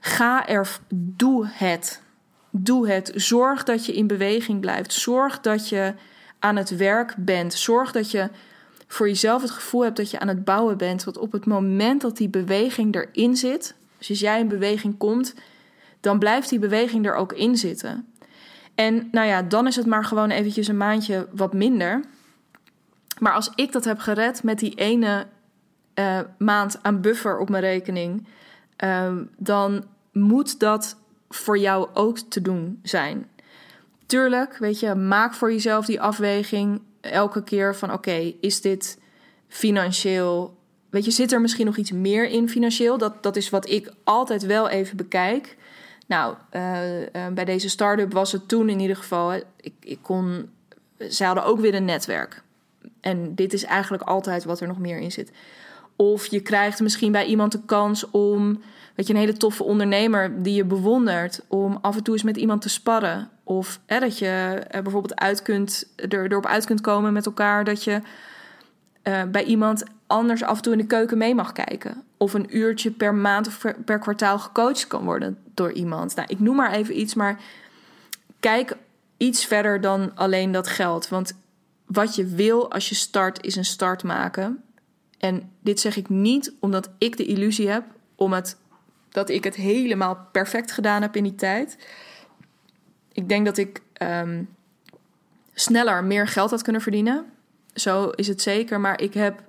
Ga 0.00 0.46
er, 0.46 0.78
doe 0.94 1.48
het. 1.52 2.02
Doe 2.50 2.88
het. 2.88 3.12
Zorg 3.14 3.64
dat 3.64 3.86
je 3.86 3.92
in 3.92 4.06
beweging 4.06 4.60
blijft. 4.60 4.92
Zorg 4.92 5.40
dat 5.40 5.68
je 5.68 5.94
aan 6.38 6.56
het 6.56 6.76
werk 6.76 7.14
bent. 7.18 7.54
Zorg 7.54 7.92
dat 7.92 8.10
je 8.10 8.30
voor 8.86 9.08
jezelf 9.08 9.42
het 9.42 9.50
gevoel 9.50 9.82
hebt 9.82 9.96
dat 9.96 10.10
je 10.10 10.18
aan 10.18 10.28
het 10.28 10.44
bouwen 10.44 10.76
bent. 10.76 11.04
Want 11.04 11.18
op 11.18 11.32
het 11.32 11.46
moment 11.46 12.00
dat 12.00 12.16
die 12.16 12.28
beweging 12.28 12.94
erin 12.94 13.36
zit, 13.36 13.74
dus 13.98 14.08
als 14.10 14.20
jij 14.20 14.40
in 14.40 14.48
beweging 14.48 14.98
komt, 14.98 15.34
dan 16.00 16.18
blijft 16.18 16.48
die 16.48 16.58
beweging 16.58 17.06
er 17.06 17.14
ook 17.14 17.32
in 17.32 17.56
zitten. 17.56 18.06
En 18.74 19.08
nou 19.10 19.26
ja, 19.26 19.42
dan 19.42 19.66
is 19.66 19.76
het 19.76 19.86
maar 19.86 20.04
gewoon 20.04 20.30
eventjes 20.30 20.68
een 20.68 20.76
maandje 20.76 21.28
wat 21.32 21.52
minder. 21.52 22.04
Maar 23.22 23.34
als 23.34 23.50
ik 23.54 23.72
dat 23.72 23.84
heb 23.84 23.98
gered 23.98 24.42
met 24.42 24.58
die 24.58 24.74
ene 24.74 25.26
uh, 25.94 26.20
maand 26.38 26.78
aan 26.82 27.00
buffer 27.00 27.38
op 27.38 27.48
mijn 27.48 27.62
rekening, 27.62 28.26
uh, 28.84 29.12
dan 29.36 29.84
moet 30.12 30.58
dat 30.58 30.96
voor 31.28 31.58
jou 31.58 31.88
ook 31.94 32.18
te 32.18 32.40
doen 32.40 32.80
zijn. 32.82 33.28
Tuurlijk, 34.06 34.56
weet 34.56 34.80
je, 34.80 34.94
maak 34.94 35.34
voor 35.34 35.52
jezelf 35.52 35.86
die 35.86 36.00
afweging 36.00 36.82
elke 37.00 37.42
keer 37.42 37.76
van 37.76 37.92
oké, 37.92 38.34
is 38.40 38.60
dit 38.60 38.98
financieel. 39.48 40.56
Weet 40.90 41.04
je, 41.04 41.10
zit 41.10 41.32
er 41.32 41.40
misschien 41.40 41.66
nog 41.66 41.76
iets 41.76 41.92
meer 41.92 42.28
in 42.28 42.48
financieel? 42.48 42.98
Dat, 42.98 43.22
dat 43.22 43.36
is 43.36 43.50
wat 43.50 43.68
ik 43.68 43.92
altijd 44.04 44.46
wel 44.46 44.68
even 44.68 44.96
bekijk. 44.96 45.56
Nou, 46.06 46.36
eh, 46.50 46.62
bij 47.34 47.44
deze 47.44 47.68
start-up 47.68 48.12
was 48.12 48.32
het 48.32 48.48
toen 48.48 48.68
in 48.68 48.80
ieder 48.80 48.96
geval. 48.96 49.32
Ik, 49.32 49.74
ik 49.80 49.98
kon. 50.02 50.50
Ze 51.10 51.24
hadden 51.24 51.44
ook 51.44 51.60
weer 51.60 51.74
een 51.74 51.84
netwerk. 51.84 52.42
En 53.00 53.34
dit 53.34 53.52
is 53.52 53.64
eigenlijk 53.64 54.02
altijd 54.02 54.44
wat 54.44 54.60
er 54.60 54.66
nog 54.66 54.78
meer 54.78 54.98
in 54.98 55.12
zit. 55.12 55.32
Of 55.96 56.26
je 56.26 56.40
krijgt 56.40 56.80
misschien 56.80 57.12
bij 57.12 57.24
iemand 57.24 57.52
de 57.52 57.60
kans 57.66 58.10
om, 58.10 58.62
weet 58.94 59.06
je, 59.06 59.12
een 59.12 59.18
hele 59.18 59.32
toffe 59.32 59.64
ondernemer 59.64 60.42
die 60.42 60.54
je 60.54 60.64
bewondert, 60.64 61.40
om 61.48 61.78
af 61.80 61.96
en 61.96 62.02
toe 62.02 62.14
eens 62.14 62.22
met 62.22 62.36
iemand 62.36 62.62
te 62.62 62.68
sparren. 62.68 63.30
Of 63.44 63.80
dat 63.86 64.18
je 64.18 64.26
er 64.68 64.82
bijvoorbeeld 64.82 65.20
uit 65.20 65.42
kunt, 65.42 65.92
er, 65.96 66.24
erop 66.24 66.46
uit 66.46 66.64
kunt 66.64 66.80
komen 66.80 67.12
met 67.12 67.26
elkaar 67.26 67.64
dat 67.64 67.84
je 67.84 68.00
uh, 69.04 69.22
bij 69.22 69.44
iemand 69.44 69.84
anders 70.06 70.42
af 70.42 70.56
en 70.56 70.62
toe 70.62 70.72
in 70.72 70.78
de 70.78 70.86
keuken 70.86 71.18
mee 71.18 71.34
mag 71.34 71.52
kijken. 71.52 72.02
Of 72.16 72.34
een 72.34 72.56
uurtje 72.56 72.90
per 72.90 73.14
maand 73.14 73.46
of 73.46 73.64
per 73.84 73.98
kwartaal 73.98 74.38
gecoacht 74.38 74.86
kan 74.86 75.04
worden 75.04 75.38
door 75.54 75.72
iemand. 75.72 76.14
Nou, 76.14 76.28
ik 76.30 76.40
noem 76.40 76.56
maar 76.56 76.72
even 76.72 77.00
iets, 77.00 77.14
maar 77.14 77.40
kijk 78.40 78.76
iets 79.16 79.46
verder 79.46 79.80
dan 79.80 80.10
alleen 80.14 80.52
dat 80.52 80.68
geld. 80.68 81.08
Want 81.08 81.32
wat 81.86 82.14
je 82.14 82.26
wil 82.26 82.70
als 82.70 82.88
je 82.88 82.94
start, 82.94 83.44
is 83.44 83.56
een 83.56 83.64
start 83.64 84.02
maken. 84.02 84.62
En 85.18 85.50
dit 85.60 85.80
zeg 85.80 85.96
ik 85.96 86.08
niet 86.08 86.52
omdat 86.60 86.90
ik 86.98 87.16
de 87.16 87.24
illusie 87.24 87.68
heb 87.68 87.84
om 88.14 88.32
het, 88.32 88.58
dat 89.08 89.28
ik 89.28 89.44
het 89.44 89.54
helemaal 89.54 90.28
perfect 90.32 90.72
gedaan 90.72 91.02
heb 91.02 91.16
in 91.16 91.22
die 91.22 91.34
tijd. 91.34 91.78
Ik 93.12 93.28
denk 93.28 93.44
dat 93.44 93.56
ik 93.56 93.82
um, 94.02 94.48
sneller 95.54 96.04
meer 96.04 96.28
geld 96.28 96.50
had 96.50 96.62
kunnen 96.62 96.82
verdienen. 96.82 97.24
Zo 97.74 98.08
is 98.08 98.28
het 98.28 98.42
zeker. 98.42 98.80
Maar 98.80 99.00
ik 99.00 99.14
heb, 99.14 99.42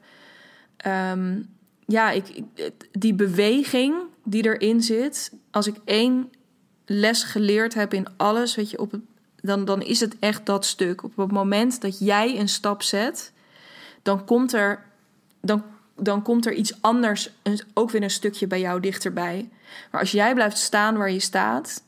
um, 0.88 1.50
ja, 1.86 2.12
ik, 2.12 2.42
die 2.92 3.14
beweging 3.14 3.96
die 4.24 4.44
erin 4.46 4.82
zit. 4.82 5.34
Als 5.52 5.68
ik 5.68 5.76
één 5.86 6.32
les 6.86 7.24
geleerd 7.24 7.74
heb 7.74 7.94
in 7.94 8.08
alles, 8.18 8.56
weet 8.56 8.70
je, 8.70 8.80
op 8.80 8.92
het, 8.92 9.02
dan, 9.44 9.66
dan 9.66 9.82
is 9.82 10.00
het 10.00 10.16
echt 10.20 10.46
dat 10.46 10.66
stuk. 10.66 11.04
Op 11.04 11.18
het 11.18 11.32
moment 11.32 11.82
dat 11.82 12.00
jij 12.00 12.40
een 12.40 12.50
stap 12.50 12.84
zet, 12.84 13.32
dan 14.02 14.26
komt 14.26 14.54
er, 14.54 14.84
dan, 15.42 15.64
dan 15.96 16.22
komt 16.22 16.46
er 16.46 16.54
iets 16.54 16.82
anders, 16.82 17.32
ook 17.74 17.92
weer 17.92 18.04
een 18.04 18.10
stukje 18.10 18.48
bij 18.48 18.60
jou 18.60 18.80
dichterbij. 18.80 19.50
Maar 19.92 20.02
als 20.02 20.12
jij 20.12 20.34
blijft 20.34 20.58
staan 20.58 20.98
waar 20.98 21.12
je 21.12 21.20
staat, 21.20 21.84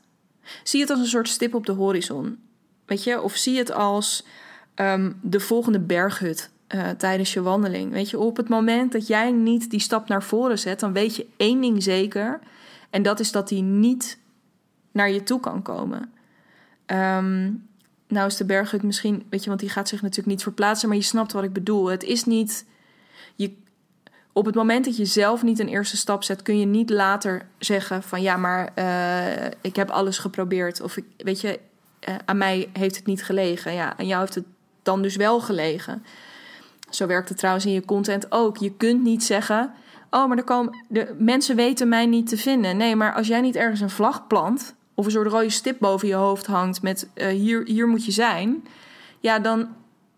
zie 0.62 0.80
het 0.80 0.90
als 0.90 0.98
een 0.98 1.06
soort 1.06 1.28
stip 1.28 1.54
op 1.54 1.66
de 1.66 1.72
horizon. 1.72 2.38
Weet 2.84 3.04
je, 3.04 3.22
of 3.22 3.36
zie 3.36 3.58
het 3.58 3.72
als 3.72 4.26
um, 4.74 5.18
de 5.22 5.40
volgende 5.40 5.80
berghut 5.80 6.50
uh, 6.74 6.88
tijdens 6.90 7.32
je 7.32 7.42
wandeling. 7.42 7.92
Weet 7.92 8.10
je, 8.10 8.18
op 8.18 8.36
het 8.36 8.48
moment 8.48 8.92
dat 8.92 9.06
jij 9.06 9.30
niet 9.30 9.70
die 9.70 9.80
stap 9.80 10.08
naar 10.08 10.22
voren 10.22 10.58
zet, 10.58 10.80
dan 10.80 10.92
weet 10.92 11.16
je 11.16 11.26
één 11.36 11.60
ding 11.60 11.82
zeker. 11.82 12.40
En 12.90 13.02
dat 13.02 13.20
is 13.20 13.32
dat 13.32 13.48
die 13.48 13.62
niet 13.62 14.18
naar 14.92 15.10
je 15.10 15.22
toe 15.22 15.40
kan 15.40 15.62
komen. 15.62 16.14
Um, 16.86 17.68
nou 18.08 18.26
is 18.26 18.36
de 18.36 18.44
berghut 18.44 18.82
misschien, 18.82 19.26
weet 19.30 19.42
je, 19.42 19.48
want 19.48 19.60
die 19.60 19.68
gaat 19.68 19.88
zich 19.88 20.02
natuurlijk 20.02 20.28
niet 20.28 20.42
verplaatsen, 20.42 20.88
maar 20.88 20.96
je 20.96 21.02
snapt 21.02 21.32
wat 21.32 21.44
ik 21.44 21.52
bedoel. 21.52 21.86
Het 21.86 22.02
is 22.02 22.24
niet. 22.24 22.66
Je, 23.34 23.52
op 24.32 24.46
het 24.46 24.54
moment 24.54 24.84
dat 24.84 24.96
je 24.96 25.04
zelf 25.04 25.42
niet 25.42 25.58
een 25.58 25.68
eerste 25.68 25.96
stap 25.96 26.24
zet, 26.24 26.42
kun 26.42 26.58
je 26.58 26.66
niet 26.66 26.90
later 26.90 27.46
zeggen 27.58 28.02
van 28.02 28.22
ja, 28.22 28.36
maar 28.36 28.72
uh, 28.78 29.46
ik 29.60 29.76
heb 29.76 29.90
alles 29.90 30.18
geprobeerd. 30.18 30.80
Of 30.80 30.96
weet 31.16 31.40
je, 31.40 31.60
uh, 32.08 32.14
aan 32.24 32.38
mij 32.38 32.68
heeft 32.72 32.96
het 32.96 33.06
niet 33.06 33.24
gelegen. 33.24 33.74
Ja, 33.74 33.98
aan 33.98 34.06
jou 34.06 34.20
heeft 34.20 34.34
het 34.34 34.46
dan 34.82 35.02
dus 35.02 35.16
wel 35.16 35.40
gelegen. 35.40 36.04
Zo 36.90 37.06
werkt 37.06 37.28
het 37.28 37.38
trouwens 37.38 37.66
in 37.66 37.72
je 37.72 37.84
content 37.84 38.32
ook. 38.32 38.56
Je 38.56 38.72
kunt 38.72 39.02
niet 39.02 39.24
zeggen: 39.24 39.72
Oh, 40.10 40.28
maar 40.28 40.36
er 40.36 40.44
komen, 40.44 40.84
de 40.88 41.14
mensen 41.18 41.56
weten 41.56 41.88
mij 41.88 42.06
niet 42.06 42.28
te 42.28 42.36
vinden. 42.36 42.76
Nee, 42.76 42.96
maar 42.96 43.14
als 43.14 43.26
jij 43.26 43.40
niet 43.40 43.56
ergens 43.56 43.80
een 43.80 43.90
vlag 43.90 44.26
plant 44.26 44.74
of 44.96 45.04
een 45.04 45.10
soort 45.10 45.30
rode 45.30 45.50
stip 45.50 45.78
boven 45.78 46.08
je 46.08 46.14
hoofd 46.14 46.46
hangt 46.46 46.82
met 46.82 47.08
uh, 47.14 47.26
hier, 47.26 47.62
hier 47.64 47.88
moet 47.88 48.04
je 48.04 48.12
zijn, 48.12 48.66
ja, 49.20 49.38
dan 49.38 49.68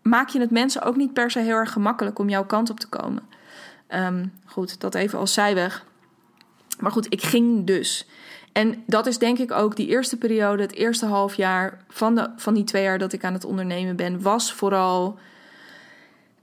maak 0.03 0.29
je 0.29 0.41
het 0.41 0.51
mensen 0.51 0.83
ook 0.83 0.97
niet 0.97 1.12
per 1.12 1.31
se 1.31 1.38
heel 1.38 1.57
erg 1.57 1.73
gemakkelijk 1.73 2.19
om 2.19 2.29
jouw 2.29 2.45
kant 2.45 2.71
op 2.71 2.81
te 2.81 2.88
komen. 2.88 3.23
Um, 3.95 4.33
goed, 4.45 4.81
dat 4.81 4.95
even 4.95 5.19
als 5.19 5.33
zijweg. 5.33 5.85
Maar 6.79 6.91
goed, 6.93 7.07
ik 7.09 7.23
ging 7.23 7.67
dus. 7.67 8.07
En 8.53 8.83
dat 8.87 9.07
is 9.07 9.19
denk 9.19 9.38
ik 9.38 9.53
ook 9.53 9.77
die 9.77 9.88
eerste 9.88 10.17
periode, 10.17 10.62
het 10.62 10.75
eerste 10.75 11.07
half 11.07 11.35
jaar 11.35 11.85
van, 11.88 12.14
de, 12.14 12.31
van 12.37 12.55
die 12.55 12.64
twee 12.64 12.83
jaar 12.83 12.99
dat 12.99 13.12
ik 13.12 13.25
aan 13.25 13.33
het 13.33 13.45
ondernemen 13.45 13.97
ben, 13.97 14.23
was 14.23 14.53
vooral 14.53 15.19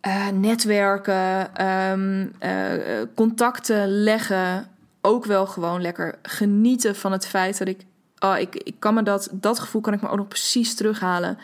uh, 0.07 0.27
netwerken, 0.27 1.65
um, 1.91 2.31
uh, 2.43 3.01
contacten 3.15 4.03
leggen. 4.03 4.67
Ook 5.01 5.25
wel 5.25 5.47
gewoon 5.47 5.81
lekker 5.81 6.17
genieten 6.21 6.95
van 6.95 7.11
het 7.11 7.27
feit 7.27 7.57
dat 7.57 7.67
ik. 7.67 7.85
Oh, 8.19 8.37
ik, 8.37 8.55
ik 8.55 8.75
kan 8.79 8.93
me 8.93 9.03
dat, 9.03 9.29
dat 9.31 9.59
gevoel 9.59 9.81
kan 9.81 9.93
ik 9.93 10.01
me 10.01 10.09
ook 10.09 10.17
nog 10.17 10.27
precies 10.27 10.75
terughalen. 10.75 11.37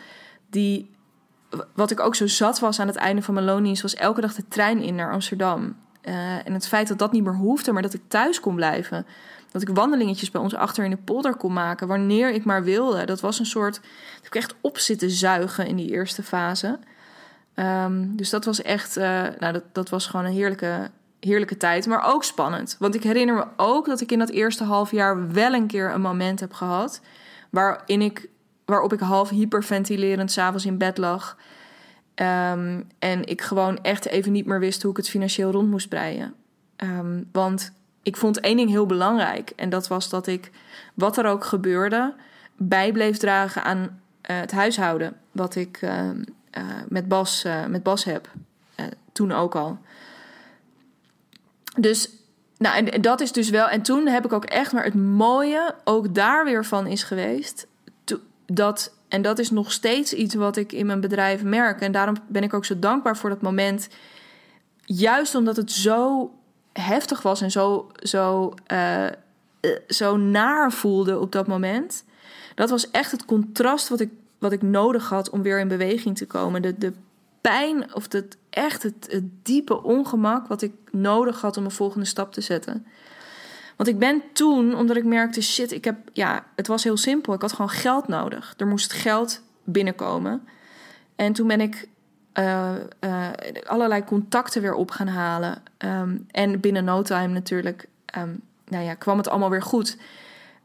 Die, 0.50 0.90
wat 1.74 1.90
ik 1.90 2.00
ook 2.00 2.14
zo 2.14 2.26
zat 2.26 2.58
was 2.58 2.80
aan 2.80 2.86
het 2.86 2.96
einde 2.96 3.22
van 3.22 3.34
mijn 3.34 3.46
loondienst, 3.46 3.82
was 3.82 3.94
elke 3.94 4.20
dag 4.20 4.34
de 4.34 4.48
trein 4.48 4.82
in 4.82 4.94
naar 4.94 5.12
Amsterdam. 5.12 5.76
Uh, 6.02 6.46
en 6.46 6.52
het 6.52 6.68
feit 6.68 6.88
dat 6.88 6.98
dat 6.98 7.12
niet 7.12 7.24
meer 7.24 7.36
hoefde, 7.36 7.72
maar 7.72 7.82
dat 7.82 7.94
ik 7.94 8.02
thuis 8.08 8.40
kon 8.40 8.54
blijven. 8.54 9.06
Dat 9.52 9.62
ik 9.62 9.68
wandelingetjes 9.68 10.30
bij 10.30 10.40
ons 10.40 10.54
achter 10.54 10.84
in 10.84 10.90
de 10.90 10.96
polder 10.96 11.36
kon 11.36 11.52
maken 11.52 11.88
wanneer 11.88 12.30
ik 12.30 12.44
maar 12.44 12.64
wilde. 12.64 13.04
Dat 13.04 13.20
was 13.20 13.38
een 13.38 13.46
soort. 13.46 13.74
Dat 14.16 14.26
ik 14.26 14.34
echt 14.34 14.54
op 14.60 14.78
zitten 14.78 15.10
zuigen 15.10 15.66
in 15.66 15.76
die 15.76 15.90
eerste 15.90 16.22
fase. 16.22 16.78
Um, 17.56 18.16
dus 18.16 18.30
dat 18.30 18.44
was 18.44 18.62
echt. 18.62 18.96
Uh, 18.96 19.04
nou, 19.38 19.52
dat, 19.52 19.62
dat 19.72 19.88
was 19.88 20.06
gewoon 20.06 20.26
een 20.26 20.32
heerlijke, 20.32 20.90
heerlijke 21.24 21.56
tijd. 21.56 21.86
Maar 21.86 22.12
ook 22.12 22.24
spannend. 22.24 22.76
Want 22.78 22.94
ik 22.94 23.02
herinner 23.02 23.34
me 23.34 23.44
ook 23.56 23.86
dat 23.86 24.00
ik 24.00 24.12
in 24.12 24.18
dat 24.18 24.30
eerste 24.30 24.64
half 24.64 24.90
jaar 24.90 25.32
wel 25.32 25.52
een 25.52 25.66
keer 25.66 25.94
een 25.94 26.00
moment 26.00 26.40
heb 26.40 26.52
gehad. 26.52 27.00
waarin 27.50 28.02
ik. 28.02 28.28
waarop 28.64 28.92
ik 28.92 29.00
half 29.00 29.28
hyperventilerend 29.28 30.32
s'avonds 30.32 30.66
in 30.66 30.78
bed 30.78 30.98
lag. 30.98 31.36
Um, 32.14 32.86
en 32.98 33.26
ik 33.26 33.40
gewoon 33.40 33.78
echt 33.82 34.06
even 34.06 34.32
niet 34.32 34.46
meer 34.46 34.60
wist 34.60 34.82
hoe 34.82 34.90
ik 34.90 34.96
het 34.96 35.08
financieel 35.08 35.50
rond 35.50 35.70
moest 35.70 35.88
breien. 35.88 36.34
Um, 36.76 37.28
want 37.32 37.72
ik 38.02 38.16
vond 38.16 38.40
één 38.40 38.56
ding 38.56 38.70
heel 38.70 38.86
belangrijk. 38.86 39.52
En 39.56 39.70
dat 39.70 39.88
was 39.88 40.08
dat 40.08 40.26
ik, 40.26 40.50
wat 40.94 41.16
er 41.16 41.26
ook 41.26 41.44
gebeurde, 41.44 42.14
bij 42.56 42.92
bleef 42.92 43.16
dragen 43.16 43.64
aan 43.64 43.78
uh, 43.78 43.86
het 44.22 44.52
huishouden. 44.52 45.16
Wat 45.32 45.54
ik 45.54 45.82
uh, 45.82 45.90
uh, 46.00 46.64
met, 46.88 47.08
Bas, 47.08 47.46
met 47.68 47.82
Bas 47.82 48.04
heb. 48.04 48.28
toen 49.12 49.32
ook 49.32 49.54
al. 49.54 49.78
Dus, 51.76 52.10
nou, 52.58 52.86
en, 52.86 53.02
dat 53.02 53.20
is 53.20 53.32
dus 53.32 53.50
wel. 53.50 53.68
En 53.68 53.82
toen 53.82 54.06
heb 54.06 54.24
ik 54.24 54.32
ook 54.32 54.44
echt, 54.44 54.72
maar 54.72 54.84
het 54.84 54.94
mooie 54.94 55.74
ook 55.84 56.14
daar 56.14 56.44
weer 56.44 56.64
van 56.64 56.86
is 56.86 57.02
geweest. 57.02 57.66
Dat, 58.46 58.94
en 59.08 59.22
dat 59.22 59.38
is 59.38 59.50
nog 59.50 59.72
steeds 59.72 60.12
iets 60.12 60.34
wat 60.34 60.56
ik 60.56 60.72
in 60.72 60.86
mijn 60.86 61.00
bedrijf 61.00 61.42
merk. 61.42 61.80
En 61.80 61.92
daarom 61.92 62.16
ben 62.28 62.42
ik 62.42 62.54
ook 62.54 62.64
zo 62.64 62.78
dankbaar 62.78 63.16
voor 63.16 63.30
dat 63.30 63.42
moment. 63.42 63.88
Juist 64.84 65.34
omdat 65.34 65.56
het 65.56 65.72
zo 65.72 66.32
heftig 66.72 67.22
was 67.22 67.40
en 67.40 67.50
zo, 67.50 67.90
zo, 67.94 68.54
uh, 68.72 69.06
zo 69.88 70.16
naar 70.16 70.72
voelde 70.72 71.18
op 71.18 71.32
dat 71.32 71.46
moment. 71.46 72.04
Dat 72.54 72.70
was 72.70 72.90
echt 72.90 73.10
het 73.10 73.24
contrast 73.24 73.88
wat 73.88 74.00
ik, 74.00 74.10
wat 74.38 74.52
ik 74.52 74.62
nodig 74.62 75.08
had 75.08 75.30
om 75.30 75.42
weer 75.42 75.60
in 75.60 75.68
beweging 75.68 76.16
te 76.16 76.26
komen. 76.26 76.62
De, 76.62 76.78
de 76.78 76.92
pijn 77.40 77.94
of 77.94 78.12
het, 78.12 78.36
echt 78.54 78.82
het, 78.82 79.20
diepe 79.42 79.82
ongemak 79.82 80.46
wat 80.46 80.62
ik 80.62 80.72
nodig 80.90 81.40
had 81.40 81.56
om 81.56 81.64
een 81.64 81.70
volgende 81.70 82.06
stap 82.06 82.32
te 82.32 82.40
zetten. 82.40 82.86
Want 83.76 83.88
ik 83.88 83.98
ben 83.98 84.22
toen, 84.32 84.74
omdat 84.74 84.96
ik 84.96 85.04
merkte, 85.04 85.42
shit, 85.42 85.72
ik 85.72 85.84
heb, 85.84 85.96
ja, 86.12 86.44
het 86.56 86.66
was 86.66 86.84
heel 86.84 86.96
simpel. 86.96 87.34
Ik 87.34 87.40
had 87.40 87.52
gewoon 87.52 87.70
geld 87.70 88.08
nodig. 88.08 88.54
Er 88.56 88.66
moest 88.66 88.92
geld 88.92 89.42
binnenkomen. 89.64 90.48
En 91.16 91.32
toen 91.32 91.46
ben 91.46 91.60
ik 91.60 91.88
uh, 92.38 92.70
uh, 93.00 93.28
allerlei 93.66 94.04
contacten 94.04 94.62
weer 94.62 94.74
op 94.74 94.90
gaan 94.90 95.06
halen. 95.06 95.62
Um, 95.78 96.26
en 96.30 96.60
binnen 96.60 96.84
no 96.84 97.02
time 97.02 97.32
natuurlijk, 97.32 97.88
um, 98.18 98.40
nou 98.66 98.84
ja, 98.84 98.94
kwam 98.94 99.16
het 99.16 99.28
allemaal 99.28 99.50
weer 99.50 99.62
goed. 99.62 99.96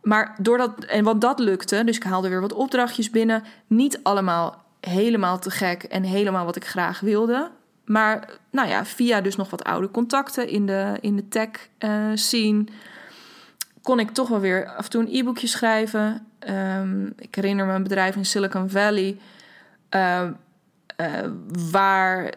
Maar 0.02 0.36
doordat, 0.41 0.84
en 0.84 1.04
wat 1.04 1.21
dat 1.21 1.39
lukte, 1.39 1.84
dus 1.84 1.95
ik 1.95 2.04
haalde 2.04 2.30
weer 2.30 2.41
wat 2.41 2.54
opdrachtjes 2.54 3.10
binnen. 3.10 3.43
Niet 3.67 4.00
allemaal 4.04 4.63
helemaal 4.80 5.39
te 5.39 5.50
gek 5.50 5.84
en 5.84 6.04
helemaal 6.04 6.45
wat 6.45 6.56
ik 6.56 6.65
graag 6.65 7.00
wilde. 7.00 7.52
Maar 7.88 8.30
nou 8.50 8.67
ja, 8.67 8.86
via 8.86 9.21
dus 9.21 9.36
nog 9.36 9.50
wat 9.50 9.63
oude 9.63 9.91
contacten 9.91 10.50
in 10.50 10.65
de, 10.65 10.97
in 11.02 11.15
de 11.15 11.28
tech 11.28 11.50
uh, 11.80 12.12
scene 12.13 12.65
kon 13.82 14.00
ik 14.00 14.10
toch 14.10 14.28
wel 14.28 14.39
weer 14.39 14.65
af 14.65 14.84
en 14.84 14.89
toe 14.89 15.02
een 15.02 15.15
e-boekje 15.15 15.47
schrijven. 15.47 16.28
Um, 16.50 17.13
ik 17.17 17.36
herinner 17.36 17.65
me 17.65 17.73
een 17.73 17.84
bedrijf 17.84 18.15
in 18.15 18.26
Silicon 18.26 18.69
Valley. 18.69 19.17
Uh, 19.95 20.28
uh, 20.97 21.08
waar 21.71 22.34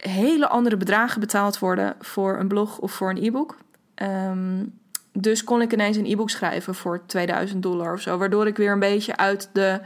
hele 0.00 0.48
andere 0.48 0.76
bedragen 0.76 1.20
betaald 1.20 1.58
worden 1.58 1.96
voor 2.00 2.38
een 2.38 2.48
blog 2.48 2.78
of 2.78 2.92
voor 2.92 3.10
een 3.10 3.24
e-book. 3.24 3.56
Um, 4.02 4.78
dus 5.12 5.44
kon 5.44 5.62
ik 5.62 5.72
ineens 5.72 5.96
een 5.96 6.10
e-book 6.10 6.30
schrijven 6.30 6.74
voor 6.74 7.06
2000 7.06 7.62
dollar 7.62 7.92
of 7.92 8.00
zo. 8.00 8.18
Waardoor 8.18 8.46
ik 8.46 8.56
weer 8.56 8.72
een 8.72 8.78
beetje 8.78 9.16
uit 9.16 9.50
de. 9.52 9.80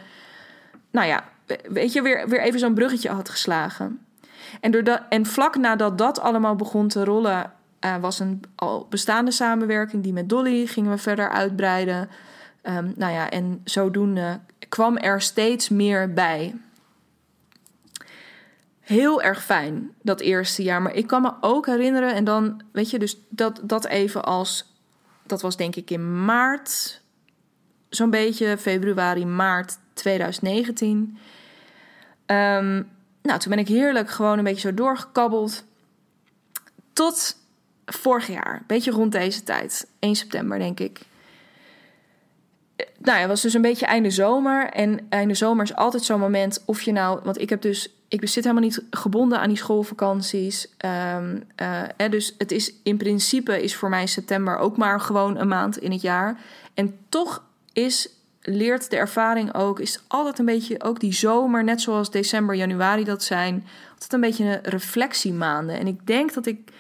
Nou 0.91 1.07
ja, 1.07 1.25
weet 1.69 1.93
je, 1.93 2.03
weer, 2.03 2.29
weer 2.29 2.41
even 2.41 2.61
zo'n 2.61 2.75
bruggetje 2.75 3.09
had 3.09 3.29
geslagen. 3.29 4.01
En, 4.61 4.85
en 5.09 5.27
vlak 5.27 5.57
nadat 5.57 5.99
dat 5.99 6.21
allemaal 6.21 6.57
begon 6.57 6.89
te 6.89 7.05
rollen, 7.05 7.53
uh, 7.85 7.97
was 7.97 8.19
een 8.19 8.43
al 8.55 8.87
bestaande 8.91 9.31
samenwerking. 9.31 10.03
Die 10.03 10.13
met 10.13 10.29
Dolly 10.29 10.67
gingen 10.67 10.91
we 10.91 10.99
verder 10.99 11.31
uitbreiden. 11.31 12.09
Um, 12.63 12.93
nou 12.97 13.13
ja, 13.13 13.31
en 13.31 13.61
zodoende 13.65 14.41
kwam 14.69 14.97
er 14.97 15.21
steeds 15.21 15.69
meer 15.69 16.13
bij. 16.13 16.55
Heel 18.81 19.23
erg 19.23 19.43
fijn 19.43 19.91
dat 20.03 20.21
eerste 20.21 20.63
jaar. 20.63 20.83
Maar 20.83 20.95
ik 20.95 21.07
kan 21.07 21.23
me 21.23 21.33
ook 21.41 21.67
herinneren, 21.67 22.15
en 22.15 22.25
dan 22.25 22.61
weet 22.73 22.91
je, 22.91 22.99
dus 22.99 23.17
dat, 23.29 23.61
dat 23.63 23.87
even 23.87 24.25
als. 24.25 24.77
Dat 25.27 25.41
was 25.41 25.57
denk 25.57 25.77
ik 25.77 25.91
in 25.91 26.25
maart, 26.25 27.03
zo'n 27.89 28.11
beetje 28.11 28.59
februari, 28.59 29.27
maart 29.27 29.79
2019. 29.93 31.19
Um, 32.27 32.89
nou, 33.29 33.41
toen 33.41 33.51
ben 33.51 33.59
ik 33.59 33.69
heerlijk 33.69 34.11
gewoon 34.11 34.39
een 34.39 34.45
beetje 34.45 34.69
zo 34.69 34.75
doorgekabbeld. 34.75 35.65
Tot 36.93 37.37
vorig 37.87 38.27
jaar, 38.27 38.55
een 38.55 38.67
beetje 38.67 38.91
rond 38.91 39.13
deze 39.13 39.43
tijd, 39.43 39.87
1 39.99 40.17
september 40.17 40.59
denk 40.59 40.81
ik. 40.81 41.01
Nou 42.77 43.15
ja, 43.15 43.19
het 43.19 43.29
was 43.29 43.43
dus 43.43 43.55
een 43.55 43.63
beetje 43.63 43.87
einde 43.87 44.11
zomer. 44.11 44.71
En 44.71 45.07
einde 45.09 45.35
zomer 45.35 45.65
is 45.65 45.75
altijd 45.75 46.03
zo'n 46.03 46.21
moment 46.21 46.63
of 46.65 46.83
je 46.83 46.93
nou... 46.93 47.21
Want 47.25 47.41
ik 47.41 47.51
heb 47.51 47.63
dus... 47.63 47.93
Ik 48.09 48.29
zit 48.29 48.45
helemaal 48.45 48.65
niet 48.65 48.85
gebonden 48.91 49.41
aan 49.41 49.49
die 49.49 49.57
schoolvakanties. 49.57 50.69
Um, 51.17 51.45
uh, 51.63 52.11
dus 52.11 52.35
het 52.39 52.53
is 52.53 52.75
in 52.83 52.97
principe 52.97 53.63
is 53.63 53.77
voor 53.77 53.89
mij 53.89 54.07
september 54.07 54.57
ook 54.57 54.77
maar 54.77 55.01
gewoon 55.01 55.37
een 55.39 55.49
maand 55.49 55.79
in 55.79 55.93
het 55.93 56.01
jaar. 56.01 56.41
En 56.75 56.99
toch 57.09 57.43
is 57.73 58.09
leert 58.49 58.91
de 58.91 58.97
ervaring 58.97 59.55
ook, 59.55 59.81
is 59.81 60.03
altijd 60.07 60.39
een 60.39 60.45
beetje 60.45 60.83
ook 60.83 61.01
die 61.01 61.13
zomer, 61.13 61.65
net 61.65 61.81
zoals 61.81 62.11
december, 62.11 62.55
januari 62.55 63.05
dat 63.05 63.23
zijn, 63.23 63.67
altijd 63.93 64.13
een 64.13 64.21
beetje 64.21 64.45
een 64.45 64.63
reflectiemaanden. 64.63 65.79
En 65.79 65.87
ik 65.87 66.07
denk 66.07 66.35
dat 66.35 66.47
ik 66.47 66.73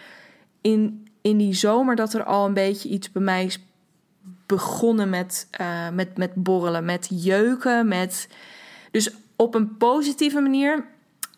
in, 0.60 1.08
in 1.20 1.36
die 1.36 1.54
zomer 1.54 1.96
dat 1.96 2.14
er 2.14 2.24
al 2.24 2.46
een 2.46 2.54
beetje 2.54 2.88
iets 2.88 3.12
bij 3.12 3.22
mij 3.22 3.44
is 3.44 3.58
begonnen 4.46 5.10
met, 5.10 5.48
uh, 5.60 5.88
met, 5.88 6.16
met 6.16 6.34
borrelen, 6.34 6.84
met 6.84 7.08
jeuken, 7.10 7.88
met. 7.88 8.28
Dus 8.90 9.10
op 9.36 9.54
een 9.54 9.76
positieve 9.76 10.40
manier 10.40 10.84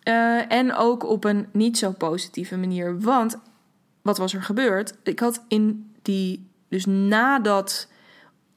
uh, 0.04 0.52
en 0.52 0.74
ook 0.74 1.04
op 1.04 1.24
een 1.24 1.46
niet 1.52 1.78
zo 1.78 1.92
positieve 1.92 2.56
manier. 2.56 3.00
Want 3.00 3.38
wat 4.02 4.18
was 4.18 4.34
er 4.34 4.42
gebeurd? 4.42 4.94
Ik 5.02 5.20
had 5.20 5.44
in 5.48 5.92
die. 6.02 6.48
Dus 6.68 6.86
nadat 6.86 7.88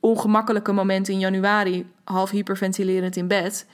ongemakkelijke 0.03 0.71
moment 0.71 1.07
in 1.07 1.19
januari, 1.19 1.91
half 2.03 2.29
hyperventilerend 2.29 3.15
in 3.15 3.27
bed, 3.27 3.65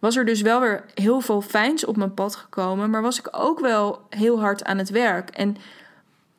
was 0.00 0.16
er 0.16 0.24
dus 0.24 0.40
wel 0.40 0.60
weer 0.60 0.84
heel 0.94 1.20
veel 1.20 1.40
fijns 1.40 1.84
op 1.84 1.96
mijn 1.96 2.14
pad 2.14 2.36
gekomen, 2.36 2.90
maar 2.90 3.02
was 3.02 3.18
ik 3.18 3.28
ook 3.30 3.60
wel 3.60 4.06
heel 4.10 4.40
hard 4.40 4.64
aan 4.64 4.78
het 4.78 4.90
werk. 4.90 5.30
En 5.30 5.56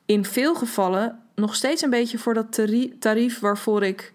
in 0.06 0.26
veel 0.26 0.56
gevallen 0.56 1.20
nog 1.36 1.56
steeds 1.56 1.82
een 1.82 1.90
beetje 1.90 2.18
voor 2.18 2.34
dat 2.34 2.60
tarief 3.00 3.40
waarvoor 3.40 3.84
ik 3.84 4.14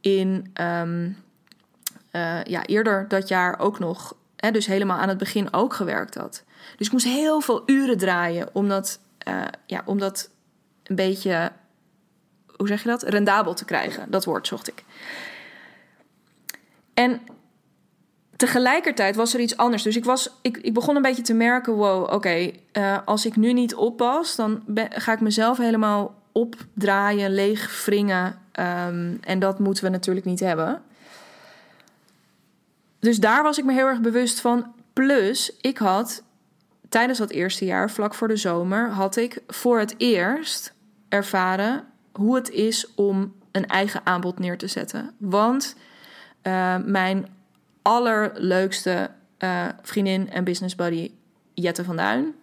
in 0.00 0.52
um, 0.60 1.16
uh, 2.12 2.44
ja, 2.44 2.66
eerder 2.66 3.08
dat 3.08 3.28
jaar 3.28 3.58
ook 3.58 3.78
nog, 3.78 4.16
hè, 4.36 4.50
dus 4.50 4.66
helemaal 4.66 4.98
aan 4.98 5.08
het 5.08 5.18
begin 5.18 5.52
ook 5.52 5.74
gewerkt 5.74 6.14
had. 6.14 6.44
Dus 6.76 6.86
ik 6.86 6.92
moest 6.92 7.06
heel 7.06 7.40
veel 7.40 7.62
uren 7.66 7.98
draaien 7.98 8.48
om 8.52 8.68
dat, 8.68 9.00
uh, 9.28 9.42
ja, 9.66 9.82
om 9.84 9.98
dat 9.98 10.30
een 10.82 10.96
beetje 10.96 11.52
hoe 12.56 12.68
zeg 12.68 12.82
je 12.82 12.88
dat? 12.88 13.02
Rendabel 13.02 13.54
te 13.54 13.64
krijgen. 13.64 14.10
Dat 14.10 14.24
woord 14.24 14.46
zocht 14.46 14.68
ik. 14.68 14.84
En 16.94 17.20
tegelijkertijd 18.36 19.16
was 19.16 19.34
er 19.34 19.40
iets 19.40 19.56
anders. 19.56 19.82
Dus 19.82 19.96
ik, 19.96 20.04
was, 20.04 20.30
ik, 20.42 20.56
ik 20.56 20.74
begon 20.74 20.96
een 20.96 21.02
beetje 21.02 21.22
te 21.22 21.34
merken: 21.34 21.72
wow, 21.72 22.12
oké, 22.12 22.50
uh, 22.72 22.98
als 23.04 23.26
ik 23.26 23.36
nu 23.36 23.52
niet 23.52 23.74
oppas, 23.74 24.36
dan 24.36 24.62
ga 24.88 25.12
ik 25.12 25.20
mezelf 25.20 25.58
helemaal 25.58 26.14
opdraaien, 26.32 27.34
leeg 27.34 27.84
wringen. 27.84 28.26
Um, 28.26 29.18
en 29.20 29.38
dat 29.38 29.58
moeten 29.58 29.84
we 29.84 29.90
natuurlijk 29.90 30.26
niet 30.26 30.40
hebben. 30.40 30.82
Dus 32.98 33.18
daar 33.18 33.42
was 33.42 33.58
ik 33.58 33.64
me 33.64 33.72
heel 33.72 33.86
erg 33.86 34.00
bewust 34.00 34.40
van. 34.40 34.74
Plus, 34.92 35.56
ik 35.60 35.78
had 35.78 36.22
tijdens 36.88 37.18
dat 37.18 37.30
eerste 37.30 37.64
jaar, 37.64 37.90
vlak 37.90 38.14
voor 38.14 38.28
de 38.28 38.36
zomer, 38.36 38.90
had 38.90 39.16
ik 39.16 39.42
voor 39.46 39.78
het 39.78 39.94
eerst 39.98 40.74
ervaren 41.08 41.84
hoe 42.16 42.34
het 42.34 42.50
is 42.50 42.94
om 42.94 43.34
een 43.52 43.66
eigen 43.66 44.00
aanbod 44.04 44.38
neer 44.38 44.58
te 44.58 44.66
zetten. 44.66 45.14
Want 45.18 45.76
uh, 46.42 46.76
mijn 46.84 47.28
allerleukste 47.82 49.10
uh, 49.38 49.66
vriendin 49.82 50.30
en 50.30 50.44
business 50.44 50.74
buddy 50.74 51.10
Jette 51.54 51.84
van 51.84 51.96
Duin 51.96 52.34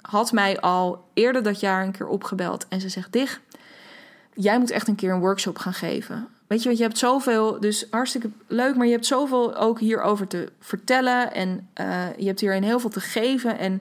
had 0.00 0.32
mij 0.32 0.60
al 0.60 1.08
eerder 1.14 1.42
dat 1.42 1.60
jaar 1.60 1.84
een 1.84 1.92
keer 1.92 2.06
opgebeld 2.06 2.68
en 2.68 2.80
ze 2.80 2.88
zegt: 2.88 3.12
Dig, 3.12 3.40
jij 4.34 4.58
moet 4.58 4.70
echt 4.70 4.88
een 4.88 4.94
keer 4.94 5.12
een 5.12 5.20
workshop 5.20 5.58
gaan 5.58 5.74
geven. 5.74 6.28
Weet 6.46 6.58
je, 6.58 6.66
want 6.66 6.78
je 6.78 6.84
hebt 6.84 6.98
zoveel, 6.98 7.60
dus 7.60 7.86
hartstikke 7.90 8.30
leuk, 8.46 8.76
maar 8.76 8.86
je 8.86 8.92
hebt 8.92 9.06
zoveel 9.06 9.56
ook 9.56 9.80
hierover 9.80 10.26
te 10.26 10.52
vertellen 10.60 11.32
en 11.32 11.68
uh, 11.80 12.16
je 12.16 12.26
hebt 12.26 12.40
hierin 12.40 12.62
heel 12.62 12.80
veel 12.80 12.90
te 12.90 13.00
geven. 13.00 13.58
En 13.58 13.80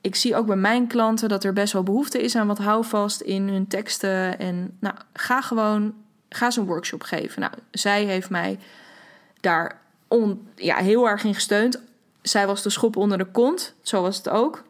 ik 0.00 0.14
zie 0.14 0.36
ook 0.36 0.46
bij 0.46 0.56
mijn 0.56 0.86
klanten 0.86 1.28
dat 1.28 1.44
er 1.44 1.52
best 1.52 1.72
wel 1.72 1.82
behoefte 1.82 2.22
is 2.22 2.36
aan 2.36 2.46
wat 2.46 2.58
houvast 2.58 3.20
in 3.20 3.48
hun 3.48 3.66
teksten. 3.66 4.38
En 4.38 4.76
nou, 4.78 4.94
ga 5.12 5.40
gewoon, 5.40 5.94
ga 6.28 6.50
zo'n 6.50 6.66
workshop 6.66 7.02
geven. 7.02 7.40
Nou, 7.40 7.52
zij 7.70 8.04
heeft 8.04 8.30
mij 8.30 8.58
daar 9.40 9.80
on, 10.08 10.48
ja, 10.54 10.76
heel 10.76 11.08
erg 11.08 11.24
in 11.24 11.34
gesteund. 11.34 11.80
Zij 12.22 12.46
was 12.46 12.62
de 12.62 12.70
schop 12.70 12.96
onder 12.96 13.18
de 13.18 13.24
kont, 13.24 13.74
zo 13.82 14.02
was 14.02 14.16
het 14.16 14.28
ook. 14.28 14.62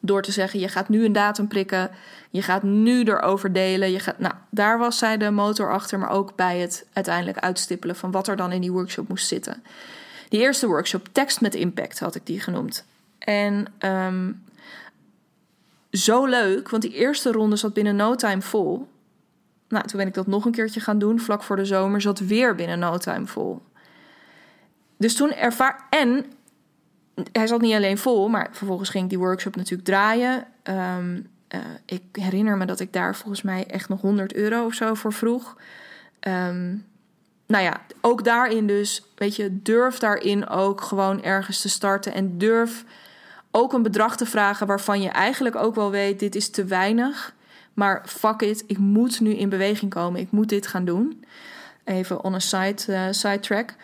Door 0.00 0.22
te 0.22 0.32
zeggen, 0.32 0.60
je 0.60 0.68
gaat 0.68 0.88
nu 0.88 1.04
een 1.04 1.12
datum 1.12 1.48
prikken, 1.48 1.90
je 2.30 2.42
gaat 2.42 2.62
nu 2.62 3.04
erover 3.04 3.52
delen. 3.52 3.90
Je 3.90 4.00
gaat, 4.00 4.18
nou, 4.18 4.34
daar 4.50 4.78
was 4.78 4.98
zij 4.98 5.16
de 5.16 5.30
motor 5.30 5.72
achter, 5.72 5.98
maar 5.98 6.10
ook 6.10 6.36
bij 6.36 6.58
het 6.58 6.86
uiteindelijk 6.92 7.38
uitstippelen 7.38 7.96
van 7.96 8.10
wat 8.10 8.28
er 8.28 8.36
dan 8.36 8.52
in 8.52 8.60
die 8.60 8.72
workshop 8.72 9.08
moest 9.08 9.26
zitten. 9.26 9.62
Die 10.28 10.40
eerste 10.40 10.66
workshop, 10.66 11.08
tekst 11.12 11.40
met 11.40 11.54
impact, 11.54 11.98
had 11.98 12.14
ik 12.14 12.26
die 12.26 12.40
genoemd. 12.40 12.84
En 13.18 13.66
um, 13.78 14.42
zo 15.90 16.26
leuk, 16.26 16.68
want 16.68 16.82
die 16.82 16.94
eerste 16.94 17.32
ronde 17.32 17.56
zat 17.56 17.72
binnen 17.72 17.96
no 17.96 18.14
time 18.14 18.42
vol. 18.42 18.88
Nou, 19.68 19.86
toen 19.86 19.98
ben 19.98 20.06
ik 20.06 20.14
dat 20.14 20.26
nog 20.26 20.44
een 20.44 20.52
keertje 20.52 20.80
gaan 20.80 20.98
doen, 20.98 21.20
vlak 21.20 21.42
voor 21.42 21.56
de 21.56 21.64
zomer, 21.64 22.00
zat 22.00 22.18
weer 22.18 22.54
binnen 22.54 22.78
no 22.78 22.98
time 22.98 23.26
vol. 23.26 23.62
Dus 24.96 25.14
toen 25.14 25.32
ervaar. 25.32 25.86
En 25.90 26.24
hij 27.32 27.46
zat 27.46 27.60
niet 27.60 27.74
alleen 27.74 27.98
vol, 27.98 28.28
maar 28.28 28.48
vervolgens 28.52 28.88
ging 28.88 29.04
ik 29.04 29.10
die 29.10 29.18
workshop 29.18 29.56
natuurlijk 29.56 29.88
draaien. 29.88 30.46
Um, 30.62 31.26
uh, 31.54 31.60
ik 31.84 32.02
herinner 32.12 32.56
me 32.56 32.64
dat 32.64 32.80
ik 32.80 32.92
daar 32.92 33.16
volgens 33.16 33.42
mij 33.42 33.66
echt 33.66 33.88
nog 33.88 34.00
100 34.00 34.34
euro 34.34 34.64
of 34.64 34.74
zo 34.74 34.94
voor 34.94 35.12
vroeg. 35.12 35.56
Um, 36.20 36.86
nou 37.46 37.64
ja, 37.64 37.80
ook 38.00 38.24
daarin 38.24 38.66
dus, 38.66 39.04
weet 39.14 39.36
je, 39.36 39.62
durf 39.62 39.98
daarin 39.98 40.48
ook 40.48 40.80
gewoon 40.80 41.22
ergens 41.22 41.60
te 41.60 41.68
starten 41.68 42.12
en 42.12 42.38
durf 42.38 42.84
ook 43.58 43.72
een 43.72 43.82
bedrag 43.82 44.16
te 44.16 44.26
vragen 44.26 44.66
waarvan 44.66 45.00
je 45.00 45.08
eigenlijk 45.08 45.56
ook 45.56 45.74
wel 45.74 45.90
weet: 45.90 46.18
dit 46.18 46.34
is 46.34 46.50
te 46.50 46.64
weinig. 46.64 47.34
Maar 47.74 48.02
fuck 48.06 48.40
it, 48.40 48.64
ik 48.66 48.78
moet 48.78 49.20
nu 49.20 49.34
in 49.34 49.48
beweging 49.48 49.90
komen. 49.90 50.20
Ik 50.20 50.30
moet 50.30 50.48
dit 50.48 50.66
gaan 50.66 50.84
doen. 50.84 51.24
Even 51.84 52.24
on 52.24 52.34
a 52.34 52.38
side, 52.38 52.82
uh, 52.88 53.06
side 53.10 53.40
track. 53.40 53.74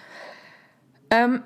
Um, 1.09 1.45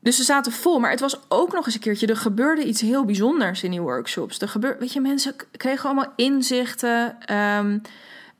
dus 0.00 0.16
ze 0.16 0.22
zaten 0.22 0.52
vol, 0.52 0.78
maar 0.78 0.90
het 0.90 1.00
was 1.00 1.20
ook 1.28 1.52
nog 1.52 1.64
eens 1.64 1.74
een 1.74 1.80
keertje. 1.80 2.06
Er 2.06 2.16
gebeurde 2.16 2.64
iets 2.64 2.80
heel 2.80 3.04
bijzonders 3.04 3.62
in 3.62 3.70
die 3.70 3.80
workshops. 3.80 4.38
Er 4.38 4.48
gebeurde, 4.48 4.78
weet 4.78 4.92
je, 4.92 5.00
mensen 5.00 5.34
kregen 5.56 5.84
allemaal 5.84 6.12
inzichten. 6.16 7.16
Um, 7.36 7.82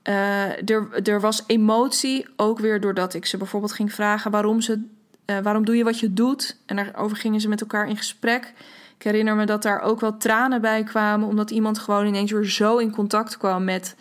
uh, 0.09 0.71
er, 0.71 1.03
er 1.03 1.21
was 1.21 1.45
emotie, 1.47 2.27
ook 2.37 2.59
weer 2.59 2.81
doordat 2.81 3.15
ik 3.15 3.27
ze 3.27 3.37
bijvoorbeeld 3.37 3.73
ging 3.73 3.93
vragen 3.93 4.31
waarom 4.31 4.61
ze 4.61 4.83
uh, 5.27 5.39
waarom 5.39 5.65
doe 5.65 5.77
je 5.77 5.85
wat 5.85 6.01
je 6.01 6.13
doet? 6.13 6.57
En 6.67 6.77
daarover 6.77 7.17
gingen 7.17 7.41
ze 7.41 7.49
met 7.49 7.61
elkaar 7.61 7.89
in 7.89 7.97
gesprek. 7.97 8.53
Ik 8.99 9.03
herinner 9.03 9.35
me 9.35 9.47
dat 9.47 9.63
daar 9.63 9.81
ook 9.81 10.01
wel 10.01 10.17
tranen 10.17 10.61
bij 10.61 10.83
kwamen, 10.83 11.29
omdat 11.29 11.51
iemand 11.51 11.79
gewoon 11.79 12.07
ineens 12.07 12.31
weer 12.31 12.45
zo 12.45 12.77
in 12.77 12.91
contact 12.91 13.37
kwam 13.37 13.65
met: 13.65 13.97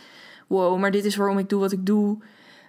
wow, 0.47 0.79
maar 0.79 0.91
dit 0.91 1.05
is 1.05 1.15
waarom 1.15 1.38
ik 1.38 1.49
doe 1.49 1.59
wat 1.59 1.71
ik 1.71 1.85
doe. 1.85 2.17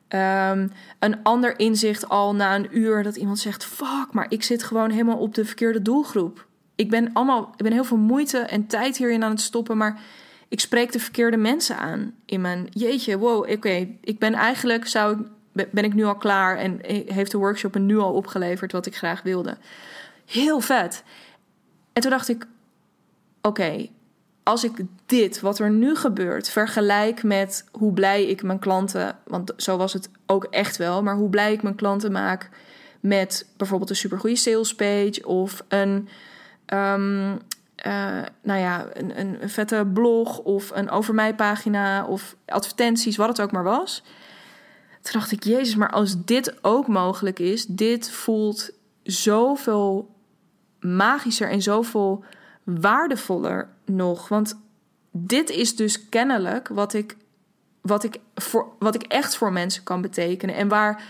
Um, 0.09 0.73
een 0.99 1.23
ander 1.23 1.59
inzicht 1.59 2.09
al 2.09 2.35
na 2.35 2.55
een 2.55 2.79
uur 2.79 3.03
dat 3.03 3.17
iemand 3.17 3.39
zegt: 3.39 3.65
fuck, 3.65 4.07
maar 4.13 4.27
ik 4.29 4.43
zit 4.43 4.63
gewoon 4.63 4.91
helemaal 4.91 5.19
op 5.19 5.35
de 5.35 5.45
verkeerde 5.45 5.83
doelgroep. 5.83 6.47
Ik 6.75 6.91
ben 6.91 7.11
allemaal, 7.13 7.53
ik 7.57 7.63
ben 7.63 7.73
heel 7.73 7.85
veel 7.85 7.97
moeite 7.97 8.39
en 8.39 8.67
tijd 8.67 8.97
hierin 8.97 9.25
aan 9.25 9.31
het 9.31 9.41
stoppen, 9.41 9.77
maar 9.77 10.01
ik 10.49 10.61
spreek 10.61 10.93
de 10.93 10.99
verkeerde 10.99 11.37
mensen 11.37 11.79
aan 11.79 12.15
in 12.25 12.41
mijn 12.41 12.67
jeetje, 12.71 13.19
wow, 13.19 13.51
oké, 13.51 13.89
ik 14.01 14.19
ben 14.19 14.35
eigenlijk 14.35 14.87
zou 14.87 15.21
ik 15.21 15.27
ben 15.71 15.85
ik 15.85 15.95
nu 15.95 16.05
al 16.05 16.17
klaar 16.17 16.57
en 16.57 16.79
heeft 17.07 17.31
de 17.31 17.39
workshop 17.39 17.75
me 17.75 17.81
nu 17.81 17.99
al 17.99 18.13
opgeleverd 18.13 18.73
wat 18.73 18.87
ik 18.87 18.97
graag 18.97 19.23
wilde. 19.23 19.57
Heel 20.25 20.61
vet. 20.61 21.03
En 21.93 22.03
toen 22.03 22.11
dacht 22.11 22.29
ik: 22.29 22.47
oké, 23.43 23.89
als 24.43 24.65
ik 24.65 24.73
dit, 25.07 25.41
wat 25.41 25.59
er 25.59 25.71
nu 25.71 25.97
gebeurt, 25.97 26.49
vergelijk 26.49 27.23
met 27.23 27.65
hoe 27.73 27.93
blij 27.93 28.25
ik 28.25 28.43
mijn 28.43 28.59
klanten, 28.59 29.19
want 29.25 29.53
zo 29.57 29.77
was 29.77 29.93
het 29.93 30.09
ook 30.27 30.45
echt 30.45 30.77
wel, 30.77 31.03
maar 31.03 31.17
hoe 31.17 31.29
blij 31.29 31.53
ik 31.53 31.63
mijn 31.63 31.75
klanten 31.75 32.13
maak 32.13 32.49
met 33.01 33.47
bijvoorbeeld 33.57 33.91
een 33.91 33.97
supergoeie 33.97 34.37
sales 34.37 34.75
page 34.75 35.21
of 35.25 35.65
een, 35.69 36.09
um, 36.75 37.39
uh, 37.87 38.23
nou 38.43 38.61
ja, 38.61 38.87
een 38.93 39.39
vette 39.51 39.89
blog 39.93 40.39
of 40.39 40.71
een 40.75 40.91
over 40.91 41.15
mij 41.15 41.35
pagina 41.35 42.07
of 42.07 42.37
advertenties, 42.47 43.17
wat 43.17 43.29
het 43.29 43.41
ook 43.41 43.53
maar 43.53 43.65
was 43.65 44.03
Toen 45.07 45.21
dacht 45.21 45.33
ik, 45.33 45.45
Jezus, 45.45 45.75
maar 45.75 45.91
als 45.91 46.25
dit 46.25 46.65
ook 46.65 46.87
mogelijk 46.87 47.39
is, 47.39 47.67
dit 47.67 48.11
voelt 48.11 48.71
zoveel 49.03 50.15
magischer 50.81 51.51
en 51.51 51.63
zoveel 51.63 52.25
waardevoller 52.65 53.69
nog. 53.85 54.29
Want 54.29 54.61
dit 55.11 55.51
is 55.51 55.77
dus 55.77 56.09
kennelijk 56.09 56.69
wat 56.69 56.95
ik, 56.95 57.17
wat 57.81 58.05
ik, 58.05 58.21
voor, 58.35 58.67
wat 58.79 58.95
ik 58.95 59.03
echt 59.03 59.37
voor 59.37 59.53
mensen 59.53 59.83
kan 59.83 60.01
betekenen. 60.01 60.55
En 60.55 60.69
waar 60.69 61.05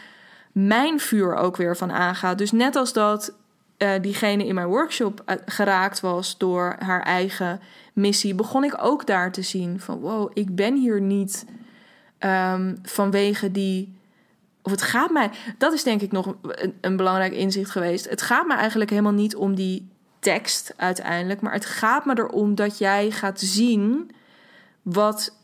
mijn 0.52 1.00
vuur 1.00 1.34
ook 1.34 1.56
weer 1.56 1.76
van 1.76 1.92
aangaat. 1.92 2.38
Dus 2.38 2.52
net 2.52 2.76
als 2.76 2.92
dat 2.92 3.34
uh, 3.78 3.90
diegene 4.00 4.46
in 4.46 4.54
mijn 4.54 4.66
workshop 4.66 5.22
eh, 5.24 5.36
geraakt 5.44 6.00
was 6.00 6.38
door 6.38 6.76
haar 6.78 7.02
eigen 7.02 7.60
missie, 7.92 8.34
begon 8.34 8.64
ik 8.64 8.84
ook 8.84 9.06
daar 9.06 9.32
te 9.32 9.42
zien 9.42 9.80
van 9.80 9.98
wow, 9.98 10.30
ik 10.34 10.54
ben 10.54 10.76
hier 10.76 11.00
niet 11.00 11.44
um, 12.20 12.78
vanwege 12.82 13.50
die. 13.50 13.94
Of 14.62 14.70
het 14.70 14.82
gaat 14.82 15.10
mij, 15.10 15.30
dat 15.58 15.72
is 15.72 15.82
denk 15.82 16.00
ik 16.00 16.12
nog 16.12 16.34
een, 16.42 16.74
een 16.80 16.96
belangrijk 16.96 17.32
inzicht 17.32 17.70
geweest. 17.70 18.08
Het 18.08 18.22
gaat 18.22 18.46
me 18.46 18.54
eigenlijk 18.54 18.90
helemaal 18.90 19.12
niet 19.12 19.36
om 19.36 19.54
die 19.54 19.88
tekst 20.18 20.74
uiteindelijk, 20.76 21.40
maar 21.40 21.52
het 21.52 21.66
gaat 21.66 22.04
me 22.04 22.18
erom 22.18 22.54
dat 22.54 22.78
jij 22.78 23.10
gaat 23.10 23.40
zien 23.40 24.10
wat 24.82 25.36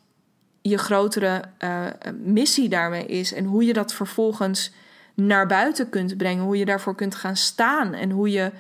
je 0.63 0.79
grotere 0.79 1.43
uh, 1.65 1.87
missie 2.23 2.69
daarmee 2.69 3.07
is 3.07 3.33
en 3.33 3.45
hoe 3.45 3.65
je 3.65 3.73
dat 3.73 3.95
vervolgens 3.95 4.73
naar 5.15 5.47
buiten 5.47 5.89
kunt 5.89 6.17
brengen. 6.17 6.45
Hoe 6.45 6.57
je 6.57 6.65
daarvoor 6.65 6.95
kunt 6.95 7.15
gaan 7.15 7.37
staan. 7.37 7.95
En 7.95 8.11
hoe 8.11 8.31
je 8.31 8.53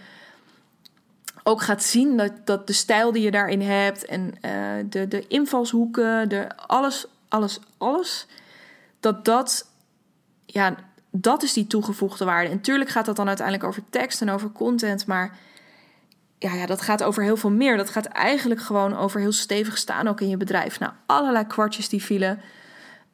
ook 1.42 1.62
gaat 1.62 1.82
zien 1.82 2.16
dat, 2.16 2.32
dat 2.44 2.66
de 2.66 2.72
stijl 2.72 3.12
die 3.12 3.22
je 3.22 3.30
daarin 3.30 3.60
hebt. 3.60 4.04
En 4.04 4.34
uh, 4.44 4.84
de, 4.88 5.08
de 5.08 5.24
invalshoeken. 5.28 6.28
De, 6.28 6.56
alles, 6.56 7.06
alles, 7.32 7.58
alles. 7.78 8.26
Dat 9.00 9.24
dat. 9.24 9.70
Ja, 10.46 10.74
dat 11.10 11.42
is 11.42 11.52
die 11.52 11.66
toegevoegde 11.66 12.24
waarde. 12.24 12.48
En 12.48 12.56
natuurlijk 12.56 12.90
gaat 12.90 13.06
dat 13.06 13.16
dan 13.16 13.28
uiteindelijk 13.28 13.66
over 13.66 13.82
tekst 13.90 14.20
en 14.20 14.30
over 14.30 14.52
content. 14.52 15.06
Maar 15.06 15.38
ja, 16.38 16.54
ja, 16.54 16.66
dat 16.66 16.80
gaat 16.80 17.02
over 17.02 17.22
heel 17.22 17.36
veel 17.36 17.50
meer. 17.50 17.76
Dat 17.76 17.90
gaat 17.90 18.06
eigenlijk 18.06 18.60
gewoon 18.60 18.96
over 18.96 19.20
heel 19.20 19.32
stevig 19.32 19.78
staan 19.78 20.08
ook 20.08 20.20
in 20.20 20.28
je 20.28 20.36
bedrijf. 20.36 20.78
Nou, 20.78 20.92
allerlei 21.06 21.46
kwartjes 21.46 21.88
die 21.88 22.02
vielen. 22.02 22.40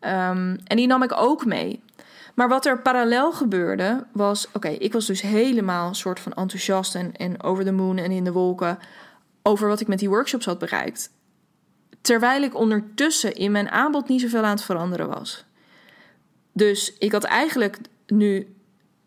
Um, 0.00 0.58
en 0.64 0.76
die 0.76 0.86
nam 0.86 1.02
ik 1.02 1.12
ook 1.12 1.44
mee. 1.44 1.82
Maar 2.34 2.48
wat 2.48 2.66
er 2.66 2.82
parallel 2.82 3.32
gebeurde 3.32 4.06
was: 4.12 4.48
oké, 4.52 4.68
ik 4.68 4.92
was 4.92 5.06
dus 5.06 5.20
helemaal 5.20 5.94
soort 5.94 6.20
van 6.20 6.32
enthousiast 6.32 6.94
en, 6.94 7.16
en 7.16 7.42
over 7.42 7.64
de 7.64 7.72
moon 7.72 7.96
en 7.96 8.10
in 8.10 8.24
de 8.24 8.32
wolken 8.32 8.78
over 9.42 9.68
wat 9.68 9.80
ik 9.80 9.88
met 9.88 9.98
die 9.98 10.08
workshops 10.08 10.44
had 10.44 10.58
bereikt. 10.58 11.10
Terwijl 12.00 12.42
ik 12.42 12.54
ondertussen 12.54 13.34
in 13.34 13.52
mijn 13.52 13.70
aanbod 13.70 14.08
niet 14.08 14.20
zoveel 14.20 14.42
aan 14.42 14.50
het 14.50 14.62
veranderen 14.62 15.08
was. 15.08 15.44
Dus 16.52 16.92
ik 16.98 17.12
had 17.12 17.24
eigenlijk 17.24 17.78
nu, 18.06 18.54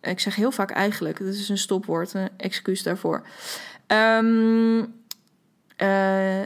ik 0.01 0.19
zeg 0.19 0.35
heel 0.35 0.51
vaak 0.51 0.71
eigenlijk, 0.71 1.17
dat 1.17 1.33
is 1.33 1.49
een 1.49 1.57
stopwoord, 1.57 2.13
een 2.13 2.29
excuus 2.37 2.83
daarvoor. 2.83 3.27
Um, 3.87 4.79
uh, 5.77 6.41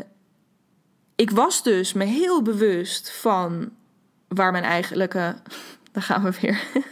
ik 1.16 1.32
was 1.32 1.64
dus 1.64 1.94
me 1.94 2.04
heel 2.04 2.42
bewust 2.42 3.12
van 3.12 3.72
waar 4.28 4.52
mijn 4.52 4.64
eigenlijke 4.64 5.36
daar 5.92 6.04
gaan 6.04 6.24
we 6.24 6.32
weer. 6.42 6.64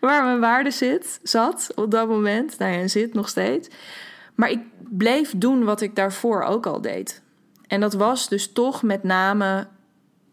Waar 0.00 0.24
mijn 0.24 0.40
waarde 0.40 0.70
zit, 0.70 1.20
zat 1.22 1.72
op 1.74 1.90
dat 1.90 2.08
moment. 2.08 2.58
Nou 2.58 2.72
ja, 2.72 2.88
zit 2.88 3.14
nog 3.14 3.28
steeds. 3.28 3.68
Maar 4.34 4.50
ik 4.50 4.60
bleef 4.78 5.32
doen 5.36 5.64
wat 5.64 5.80
ik 5.80 5.96
daarvoor 5.96 6.42
ook 6.42 6.66
al 6.66 6.80
deed. 6.80 7.22
En 7.70 7.80
dat 7.80 7.94
was 7.94 8.28
dus 8.28 8.52
toch 8.52 8.82
met 8.82 9.02
name... 9.02 9.66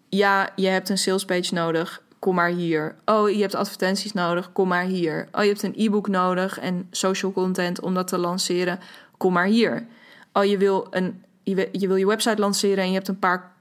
Ja, 0.10 0.50
je 0.56 0.68
hebt 0.68 0.90
een 0.90 0.98
salespage 0.98 1.54
nodig. 1.54 2.02
Kom 2.20 2.36
maar 2.36 2.50
hier. 2.50 2.96
Oh, 3.06 3.30
je 3.30 3.42
hebt 3.42 3.56
advertenties 3.56 4.14
nodig. 4.14 4.52
Kom 4.52 4.68
maar 4.68 4.84
hier. 4.84 5.28
Oh, 5.32 5.42
je 5.42 5.48
hebt 5.48 5.64
een 5.64 5.74
e-book 5.76 6.08
nodig 6.08 6.60
en 6.60 6.88
social 6.92 7.32
content 7.32 7.82
om 7.82 7.94
dat 7.94 8.08
te 8.08 8.18
lanceren. 8.18 8.80
Kom 9.18 9.34
maar 9.34 9.46
hier. 9.46 9.88
Oh, 10.34 10.44
je 10.44 10.58
wil, 10.58 10.88
een, 10.90 11.24
je, 11.44 11.70
je 11.72 11.88
wil 11.88 11.96
je 11.96 12.08
website 12.08 12.42
lanceren 12.42 12.84
en 12.84 12.88
je 12.88 12.96
hebt 12.96 13.08
een 13.08 13.20
paar 13.20 13.52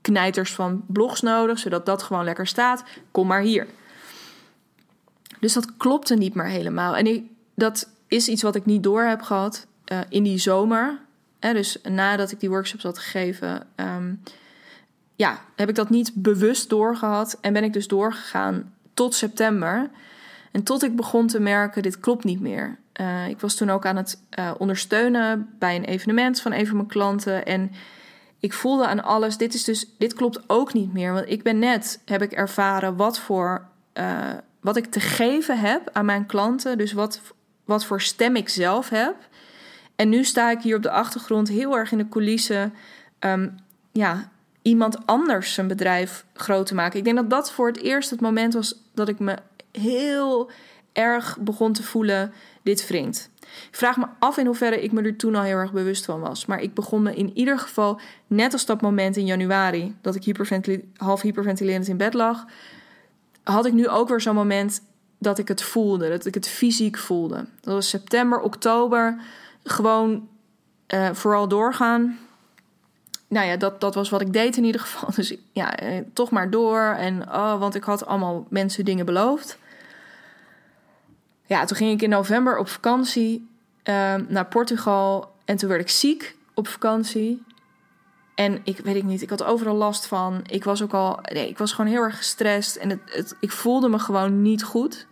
knijters 0.00 0.54
van 0.54 0.84
blogs 0.86 1.20
nodig, 1.20 1.58
zodat 1.58 1.86
dat 1.86 2.02
gewoon 2.02 2.24
lekker 2.24 2.46
staat. 2.46 2.84
Kom 3.10 3.26
maar 3.26 3.42
hier. 3.42 3.66
Dus 5.40 5.52
dat 5.52 5.76
klopte 5.76 6.14
niet 6.14 6.34
meer 6.34 6.48
helemaal. 6.48 6.96
En 6.96 7.06
ik, 7.06 7.24
dat 7.54 7.88
is 8.06 8.28
iets 8.28 8.42
wat 8.42 8.54
ik 8.54 8.64
niet 8.64 8.82
door 8.82 9.02
heb 9.02 9.22
gehad 9.22 9.66
uh, 9.92 9.98
in 10.08 10.22
die 10.22 10.38
zomer. 10.38 11.04
Dus 11.52 11.78
nadat 11.82 12.30
ik 12.30 12.40
die 12.40 12.48
workshops 12.48 12.82
had 12.82 12.98
gegeven, 12.98 13.66
um, 13.76 14.22
ja, 15.16 15.40
heb 15.56 15.68
ik 15.68 15.74
dat 15.74 15.90
niet 15.90 16.12
bewust 16.14 16.68
doorgehad. 16.68 17.38
En 17.40 17.52
ben 17.52 17.64
ik 17.64 17.72
dus 17.72 17.88
doorgegaan 17.88 18.74
tot 18.94 19.14
september. 19.14 19.90
En 20.52 20.62
tot 20.62 20.82
ik 20.82 20.96
begon 20.96 21.26
te 21.26 21.40
merken, 21.40 21.82
dit 21.82 22.00
klopt 22.00 22.24
niet 22.24 22.40
meer. 22.40 22.78
Uh, 23.00 23.28
ik 23.28 23.40
was 23.40 23.54
toen 23.54 23.70
ook 23.70 23.86
aan 23.86 23.96
het 23.96 24.20
uh, 24.38 24.50
ondersteunen 24.58 25.54
bij 25.58 25.76
een 25.76 25.84
evenement 25.84 26.40
van 26.40 26.52
een 26.52 26.66
van 26.66 26.76
mijn 26.76 26.88
klanten. 26.88 27.46
En 27.46 27.70
ik 28.38 28.52
voelde 28.52 28.86
aan 28.86 29.02
alles, 29.02 29.36
dit, 29.36 29.54
is 29.54 29.64
dus, 29.64 29.86
dit 29.98 30.14
klopt 30.14 30.40
ook 30.46 30.72
niet 30.72 30.92
meer. 30.92 31.12
Want 31.12 31.30
ik 31.30 31.42
ben 31.42 31.58
net, 31.58 32.00
heb 32.04 32.22
ik 32.22 32.32
ervaren 32.32 32.96
wat 32.96 33.18
voor, 33.18 33.66
uh, 33.94 34.32
wat 34.60 34.76
ik 34.76 34.86
te 34.86 35.00
geven 35.00 35.58
heb 35.58 35.90
aan 35.92 36.04
mijn 36.04 36.26
klanten. 36.26 36.78
Dus 36.78 36.92
wat, 36.92 37.20
wat 37.64 37.84
voor 37.84 38.00
stem 38.00 38.36
ik 38.36 38.48
zelf 38.48 38.88
heb. 38.88 39.14
En 39.96 40.08
nu 40.08 40.24
sta 40.24 40.50
ik 40.50 40.60
hier 40.60 40.76
op 40.76 40.82
de 40.82 40.90
achtergrond 40.90 41.48
heel 41.48 41.76
erg 41.76 41.92
in 41.92 41.98
de 41.98 42.08
coulissen. 42.08 42.74
Um, 43.20 43.54
ja, 43.92 44.28
iemand 44.62 45.06
anders 45.06 45.54
zijn 45.54 45.66
bedrijf 45.66 46.24
groot 46.34 46.66
te 46.66 46.74
maken. 46.74 46.98
Ik 46.98 47.04
denk 47.04 47.16
dat 47.16 47.30
dat 47.30 47.52
voor 47.52 47.66
het 47.66 47.82
eerst 47.82 48.10
het 48.10 48.20
moment 48.20 48.54
was 48.54 48.82
dat 48.94 49.08
ik 49.08 49.18
me 49.18 49.36
heel 49.72 50.50
erg 50.92 51.38
begon 51.40 51.72
te 51.72 51.82
voelen: 51.82 52.32
dit 52.62 52.88
wringt. 52.88 53.30
Ik 53.68 53.76
vraag 53.76 53.96
me 53.96 54.06
af 54.18 54.36
in 54.36 54.46
hoeverre 54.46 54.82
ik 54.82 54.92
me 54.92 55.02
er 55.02 55.16
toen 55.16 55.34
al 55.34 55.42
heel 55.42 55.56
erg 55.56 55.72
bewust 55.72 56.04
van 56.04 56.20
was. 56.20 56.46
Maar 56.46 56.60
ik 56.60 56.74
begon 56.74 57.02
me 57.02 57.14
in 57.14 57.30
ieder 57.34 57.58
geval, 57.58 58.00
net 58.26 58.52
als 58.52 58.66
dat 58.66 58.80
moment 58.80 59.16
in 59.16 59.26
januari, 59.26 59.94
dat 60.00 60.14
ik 60.14 60.24
hyperventil 60.24 60.80
half 60.96 61.20
hyperventilerend 61.20 61.88
in 61.88 61.96
bed 61.96 62.14
lag, 62.14 62.44
had 63.42 63.66
ik 63.66 63.72
nu 63.72 63.88
ook 63.88 64.08
weer 64.08 64.20
zo'n 64.20 64.34
moment 64.34 64.82
dat 65.18 65.38
ik 65.38 65.48
het 65.48 65.62
voelde, 65.62 66.08
dat 66.08 66.26
ik 66.26 66.34
het 66.34 66.48
fysiek 66.48 66.98
voelde. 66.98 67.46
Dat 67.60 67.74
was 67.74 67.88
september, 67.88 68.40
oktober, 68.40 69.20
gewoon 69.66 70.28
uh, 70.94 71.10
vooral 71.12 71.48
doorgaan. 71.48 72.18
Nou 73.28 73.46
ja, 73.46 73.56
dat, 73.56 73.80
dat 73.80 73.94
was 73.94 74.10
wat 74.10 74.20
ik 74.20 74.32
deed 74.32 74.56
in 74.56 74.64
ieder 74.64 74.80
geval. 74.80 75.10
Dus 75.16 75.36
ja, 75.52 75.76
eh, 75.76 76.02
toch 76.12 76.30
maar 76.30 76.50
door. 76.50 76.80
En 76.80 77.22
oh, 77.22 77.58
want 77.58 77.74
ik 77.74 77.84
had 77.84 78.06
allemaal 78.06 78.46
mensen 78.48 78.84
dingen 78.84 79.06
beloofd 79.06 79.58
ja, 81.46 81.64
toen 81.64 81.76
ging 81.76 81.92
ik 81.92 82.02
in 82.02 82.10
november 82.10 82.58
op 82.58 82.68
vakantie 82.68 83.48
uh, 83.84 84.14
naar 84.28 84.46
Portugal. 84.46 85.34
En 85.44 85.56
toen 85.56 85.68
werd 85.68 85.80
ik 85.80 85.88
ziek 85.88 86.36
op 86.54 86.68
vakantie. 86.68 87.42
En 88.34 88.60
ik 88.64 88.78
weet 88.78 88.96
ik 88.96 89.04
niet, 89.04 89.22
ik 89.22 89.30
had 89.30 89.44
overal 89.44 89.74
last 89.74 90.06
van. 90.06 90.40
Ik 90.46 90.64
was 90.64 90.82
ook 90.82 90.94
al, 90.94 91.18
nee, 91.32 91.48
ik 91.48 91.58
was 91.58 91.72
gewoon 91.72 91.90
heel 91.90 92.02
erg 92.02 92.16
gestrest. 92.16 92.76
En 92.76 93.00
het 93.04 93.36
ik 93.40 93.50
voelde 93.50 93.88
me 93.88 93.98
gewoon 93.98 94.42
niet 94.42 94.64
goed. 94.64 95.06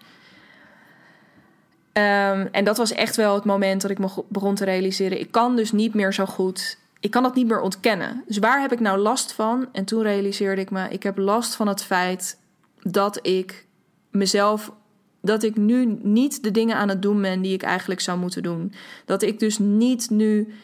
Um, 1.98 2.48
en 2.52 2.64
dat 2.64 2.76
was 2.76 2.92
echt 2.92 3.16
wel 3.16 3.35
het 3.35 3.44
moment 3.44 3.83
dat 3.83 3.90
ik 3.90 3.98
me 3.98 4.09
begon 4.28 4.54
te 4.54 4.64
realiseren. 4.64 5.20
Ik 5.20 5.30
kan 5.30 5.57
dus 5.57 5.72
niet 5.72 5.94
meer 5.94 6.12
zo 6.12 6.26
goed. 6.26 6.78
Ik 7.00 7.11
kan 7.11 7.22
dat 7.22 7.35
niet 7.35 7.46
meer 7.46 7.61
ontkennen. 7.61 8.24
Dus 8.26 8.38
waar 8.38 8.61
heb 8.61 8.72
ik 8.72 8.80
nou 8.80 8.98
last 8.98 9.33
van? 9.33 9.68
En 9.72 9.85
toen 9.85 10.02
realiseerde 10.02 10.61
ik 10.61 10.70
me, 10.70 10.88
ik 10.88 11.02
heb 11.02 11.18
last 11.18 11.54
van 11.54 11.68
het 11.68 11.85
feit 11.85 12.38
dat 12.83 13.26
ik 13.26 13.66
mezelf 14.11 14.72
dat 15.20 15.42
ik 15.42 15.57
nu 15.57 15.98
niet 16.02 16.42
de 16.42 16.50
dingen 16.50 16.76
aan 16.76 16.88
het 16.88 17.02
doen 17.02 17.22
ben 17.22 17.40
die 17.40 17.52
ik 17.52 17.62
eigenlijk 17.62 18.00
zou 18.00 18.18
moeten 18.18 18.42
doen. 18.42 18.72
Dat 19.05 19.22
ik 19.22 19.38
dus 19.38 19.59
niet 19.59 20.11
nu 20.11 20.55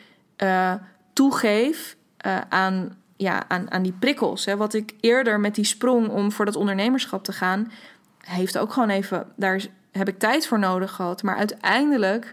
uh, 0.43 0.75
toegeef 1.13 1.97
uh, 2.27 2.39
aan, 2.49 2.97
ja, 3.17 3.45
aan, 3.49 3.71
aan 3.71 3.83
die 3.83 3.95
prikkels. 3.99 4.45
Hè. 4.45 4.57
Wat 4.57 4.75
ik 4.75 4.95
eerder 5.01 5.41
met 5.41 5.55
die 5.55 5.65
sprong 5.65 6.09
om 6.09 6.33
voor 6.33 6.45
dat 6.45 6.57
ondernemerschap 6.57 7.25
te 7.25 7.33
gaan, 7.33 7.73
heeft 8.19 8.59
ook 8.59 8.73
gewoon 8.73 8.91
even, 8.91 9.27
daar 9.37 9.61
heb 9.91 10.09
ik 10.09 10.19
tijd 10.19 10.47
voor 10.47 10.59
nodig 10.59 10.93
gehad. 10.93 11.23
Maar 11.23 11.37
uiteindelijk 11.37 12.33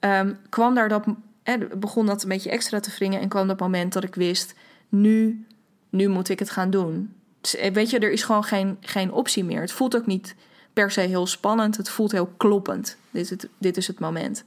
um, 0.00 0.38
kwam 0.48 0.74
daar 0.74 0.88
dat, 0.88 1.04
hè, 1.42 1.58
begon 1.58 2.06
dat 2.06 2.22
een 2.22 2.28
beetje 2.28 2.50
extra 2.50 2.80
te 2.80 2.90
wringen 2.98 3.20
en 3.20 3.28
kwam 3.28 3.46
dat 3.46 3.60
moment 3.60 3.92
dat 3.92 4.04
ik 4.04 4.14
wist, 4.14 4.54
nu, 4.88 5.46
nu 5.90 6.08
moet 6.08 6.28
ik 6.28 6.38
het 6.38 6.50
gaan 6.50 6.70
doen. 6.70 7.14
Dus, 7.40 7.56
eh, 7.56 7.72
weet 7.72 7.90
je, 7.90 7.98
er 7.98 8.10
is 8.10 8.22
gewoon 8.22 8.44
geen, 8.44 8.76
geen 8.80 9.12
optie 9.12 9.44
meer. 9.44 9.60
Het 9.60 9.72
voelt 9.72 9.96
ook 9.96 10.06
niet 10.06 10.34
per 10.72 10.90
se 10.90 11.00
heel 11.00 11.26
spannend. 11.26 11.76
Het 11.76 11.88
voelt 11.88 12.12
heel 12.12 12.32
kloppend. 12.36 12.96
Dit 13.10 13.22
is 13.22 13.30
het, 13.30 13.48
dit 13.58 13.76
is 13.76 13.86
het 13.86 13.98
moment. 13.98 14.44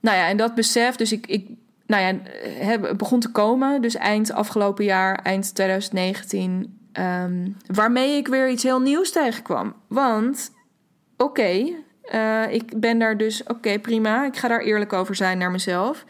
Nou 0.00 0.16
ja, 0.16 0.28
en 0.28 0.36
dat 0.36 0.54
besef, 0.54 0.96
dus 0.96 1.12
ik, 1.12 1.26
ik 1.26 1.48
nou 1.86 2.02
ja, 2.02 2.30
het 2.64 2.96
begon 2.96 3.20
te 3.20 3.30
komen. 3.30 3.82
Dus 3.82 3.94
eind 3.94 4.32
afgelopen 4.32 4.84
jaar, 4.84 5.14
eind 5.14 5.54
2019. 5.54 6.78
Um, 6.98 7.56
waarmee 7.66 8.16
ik 8.16 8.28
weer 8.28 8.50
iets 8.50 8.62
heel 8.62 8.80
nieuws 8.80 9.12
tegenkwam. 9.12 9.74
Want, 9.86 10.52
oké, 11.16 11.74
uh, 12.14 12.52
ik 12.52 12.80
ben 12.80 12.98
daar 12.98 13.16
dus, 13.16 13.42
oké, 13.42 13.78
prima. 13.78 14.26
Ik 14.26 14.36
ga 14.36 14.48
daar 14.48 14.60
eerlijk 14.60 14.92
over 14.92 15.14
zijn 15.14 15.38
naar 15.38 15.50
mezelf. 15.50 16.04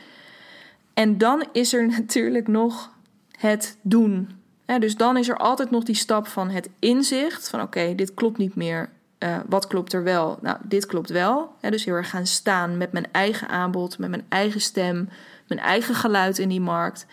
En 0.94 1.18
dan 1.18 1.44
is 1.52 1.72
er 1.72 1.86
natuurlijk 1.98 2.48
nog 2.48 2.90
het 3.38 3.76
doen 3.82 4.40
dus 4.78 4.96
dan 4.96 5.16
is 5.16 5.28
er 5.28 5.36
altijd 5.36 5.70
nog 5.70 5.84
die 5.84 5.94
stap 5.94 6.26
van 6.26 6.50
het 6.50 6.68
inzicht 6.78 7.48
van 7.48 7.60
oké, 7.60 7.94
dit 7.94 8.14
klopt 8.14 8.38
niet 8.38 8.54
meer. 8.54 8.90
Uh, 9.18 9.36
wat 9.48 9.66
klopt 9.66 9.92
er 9.92 10.02
wel? 10.02 10.38
Nou, 10.40 10.56
dit 10.62 10.86
klopt 10.86 11.10
wel. 11.10 11.54
dus 11.60 11.84
heel 11.84 11.94
erg 11.94 12.10
gaan 12.10 12.26
staan 12.26 12.76
met 12.76 12.92
mijn 12.92 13.06
eigen 13.12 13.48
aanbod, 13.48 13.98
met 13.98 14.10
mijn 14.10 14.24
eigen 14.28 14.60
stem, 14.60 15.08
mijn 15.46 15.60
eigen 15.60 15.94
geluid 15.94 16.38
in 16.38 16.48
die 16.48 16.60
markt. 16.60 17.06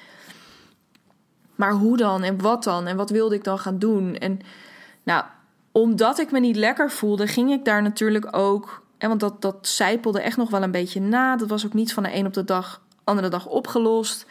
Maar 1.60 1.72
hoe 1.72 1.98
dan 1.98 2.24
en 2.24 2.42
wat 2.42 2.64
dan 2.64 2.88
en 2.88 2.98
wat 2.98 3.10
wilde 3.10 3.36
ik 3.36 3.44
dan 3.44 3.60
gaan 3.60 3.80
doen? 3.80 4.16
En 4.16 4.40
nou, 5.04 5.24
omdat 5.72 6.20
ik 6.20 6.32
me 6.32 6.40
niet 6.40 6.56
lekker 6.56 6.92
voelde, 6.92 7.28
ging 7.28 7.52
ik 7.52 7.66
daar 7.66 7.82
natuurlijk 7.82 8.36
ook. 8.36 8.84
En 8.98 9.08
want 9.08 9.20
dat, 9.20 9.42
dat 9.42 9.68
zijpelde 9.68 10.22
echt 10.22 10.38
nog 10.38 10.50
wel 10.50 10.64
een 10.64 10.72
beetje 10.72 11.02
na. 11.02 11.36
Dat 11.36 11.50
was 11.50 11.66
ook 11.66 11.74
niet 11.74 11.94
van 11.94 12.04
de 12.04 12.16
een 12.16 12.26
op 12.26 12.34
de 12.34 12.44
dag, 12.44 12.82
andere 13.04 13.28
dag 13.28 13.46
opgelost. 13.46 14.26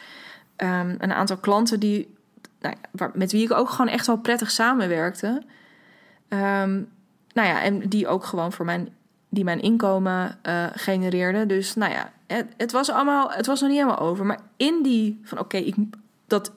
Um, 0.57 0.95
een 0.99 1.13
aantal 1.13 1.37
klanten 1.37 1.79
die, 1.79 2.15
nou 2.59 2.75
met 3.13 3.31
wie 3.31 3.43
ik 3.43 3.51
ook 3.51 3.69
gewoon 3.69 3.91
echt 3.91 4.07
wel 4.07 4.17
prettig 4.17 4.51
samenwerkte. 4.51 5.27
Um, 6.29 6.89
nou 7.33 7.47
ja, 7.47 7.61
en 7.61 7.89
die 7.89 8.07
ook 8.07 8.23
gewoon 8.23 8.51
voor 8.51 8.65
mijn, 8.65 8.95
die 9.29 9.43
mijn 9.43 9.61
inkomen 9.61 10.39
uh, 10.43 10.65
genereerden. 10.73 11.47
Dus 11.47 11.75
nou 11.75 11.91
ja, 11.91 12.11
het, 12.27 12.47
het, 12.57 12.71
was 12.71 12.91
allemaal, 12.91 13.31
het 13.31 13.45
was 13.45 13.61
nog 13.61 13.69
niet 13.69 13.79
helemaal 13.79 14.07
over. 14.07 14.25
Maar 14.25 14.39
in 14.57 14.83
die 14.83 15.19
van 15.23 15.39
oké, 15.39 15.57
ik 15.57 15.75
dat, 16.27 16.51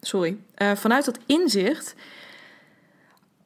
sorry, 0.00 0.36
uh, 0.58 0.72
vanuit 0.74 1.04
dat 1.04 1.18
inzicht 1.26 1.94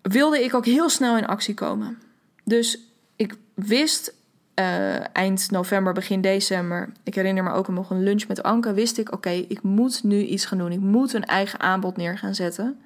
wilde 0.02 0.44
ik 0.44 0.54
ook 0.54 0.64
heel 0.66 0.88
snel 0.88 1.16
in 1.16 1.26
actie 1.26 1.54
komen. 1.54 1.98
Dus 2.44 2.78
ik 3.16 3.34
wist 3.54 4.14
uh, 4.54 5.16
eind 5.16 5.50
november, 5.50 5.92
begin 5.92 6.20
december, 6.20 6.92
ik 7.02 7.14
herinner 7.14 7.44
me 7.44 7.50
ook 7.50 7.68
nog 7.68 7.90
een 7.90 8.02
lunch 8.02 8.26
met 8.26 8.42
Anke, 8.42 8.72
wist 8.72 8.98
ik: 8.98 9.12
oké, 9.12 9.30
ik 9.30 9.62
moet 9.62 10.02
nu 10.02 10.22
iets 10.24 10.44
gaan 10.44 10.58
doen. 10.58 10.72
Ik 10.72 10.80
moet 10.80 11.12
een 11.12 11.24
eigen 11.24 11.60
aanbod 11.60 11.96
neer 11.96 12.18
gaan 12.18 12.34
zetten. 12.34 12.78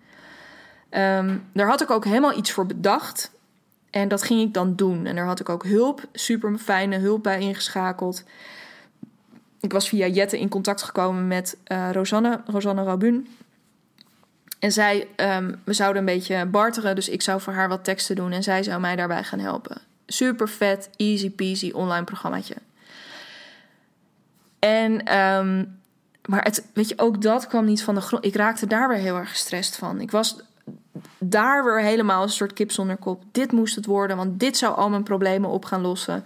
Um, 0.90 1.44
daar 1.52 1.68
had 1.68 1.80
ik 1.80 1.90
ook 1.90 2.04
helemaal 2.04 2.38
iets 2.38 2.52
voor 2.52 2.66
bedacht. 2.66 3.30
En 3.90 4.08
dat 4.08 4.22
ging 4.22 4.40
ik 4.40 4.54
dan 4.54 4.74
doen. 4.76 5.06
En 5.06 5.16
daar 5.16 5.26
had 5.26 5.40
ik 5.40 5.48
ook 5.48 5.64
hulp, 5.64 6.04
super 6.12 6.58
fijne 6.58 6.98
hulp 6.98 7.22
bij 7.22 7.40
ingeschakeld. 7.40 8.24
Ik 9.60 9.72
was 9.72 9.88
via 9.88 10.06
Jette 10.06 10.38
in 10.40 10.48
contact 10.48 10.82
gekomen 10.82 11.26
met 11.26 11.56
uh, 11.72 11.90
Rosanne, 11.92 12.40
Rosanne 12.46 12.84
Rabun. 12.84 13.28
En 14.58 14.72
zij, 14.72 15.08
um, 15.16 15.60
we 15.64 15.72
zouden 15.72 16.00
een 16.00 16.14
beetje 16.14 16.46
barteren, 16.46 16.94
dus 16.94 17.08
ik 17.08 17.22
zou 17.22 17.40
voor 17.40 17.52
haar 17.52 17.68
wat 17.68 17.84
teksten 17.84 18.16
doen 18.16 18.32
en 18.32 18.42
zij 18.42 18.62
zou 18.62 18.80
mij 18.80 18.96
daarbij 18.96 19.24
gaan 19.24 19.38
helpen. 19.38 19.80
Super 20.06 20.48
vet, 20.48 20.90
easy 20.96 21.30
peasy 21.30 21.70
online 21.70 22.04
programmaatje. 22.04 22.54
En, 24.58 25.18
um, 25.18 25.78
maar 26.24 26.42
het, 26.42 26.66
weet 26.74 26.88
je, 26.88 26.98
ook 26.98 27.22
dat 27.22 27.46
kwam 27.46 27.64
niet 27.64 27.82
van 27.82 27.94
de 27.94 28.00
grond. 28.00 28.24
Ik 28.24 28.36
raakte 28.36 28.66
daar 28.66 28.88
weer 28.88 28.98
heel 28.98 29.16
erg 29.16 29.30
gestrest 29.30 29.76
van. 29.76 30.00
Ik 30.00 30.10
was 30.10 30.40
daar 31.18 31.64
weer 31.64 31.80
helemaal 31.80 32.22
een 32.22 32.28
soort 32.28 32.52
kip 32.52 32.70
zonder 32.70 32.96
kop. 32.96 33.22
Dit 33.32 33.52
moest 33.52 33.76
het 33.76 33.86
worden, 33.86 34.16
want 34.16 34.40
dit 34.40 34.56
zou 34.56 34.76
al 34.76 34.90
mijn 34.90 35.02
problemen 35.02 35.50
op 35.50 35.64
gaan 35.64 35.80
lossen. 35.80 36.24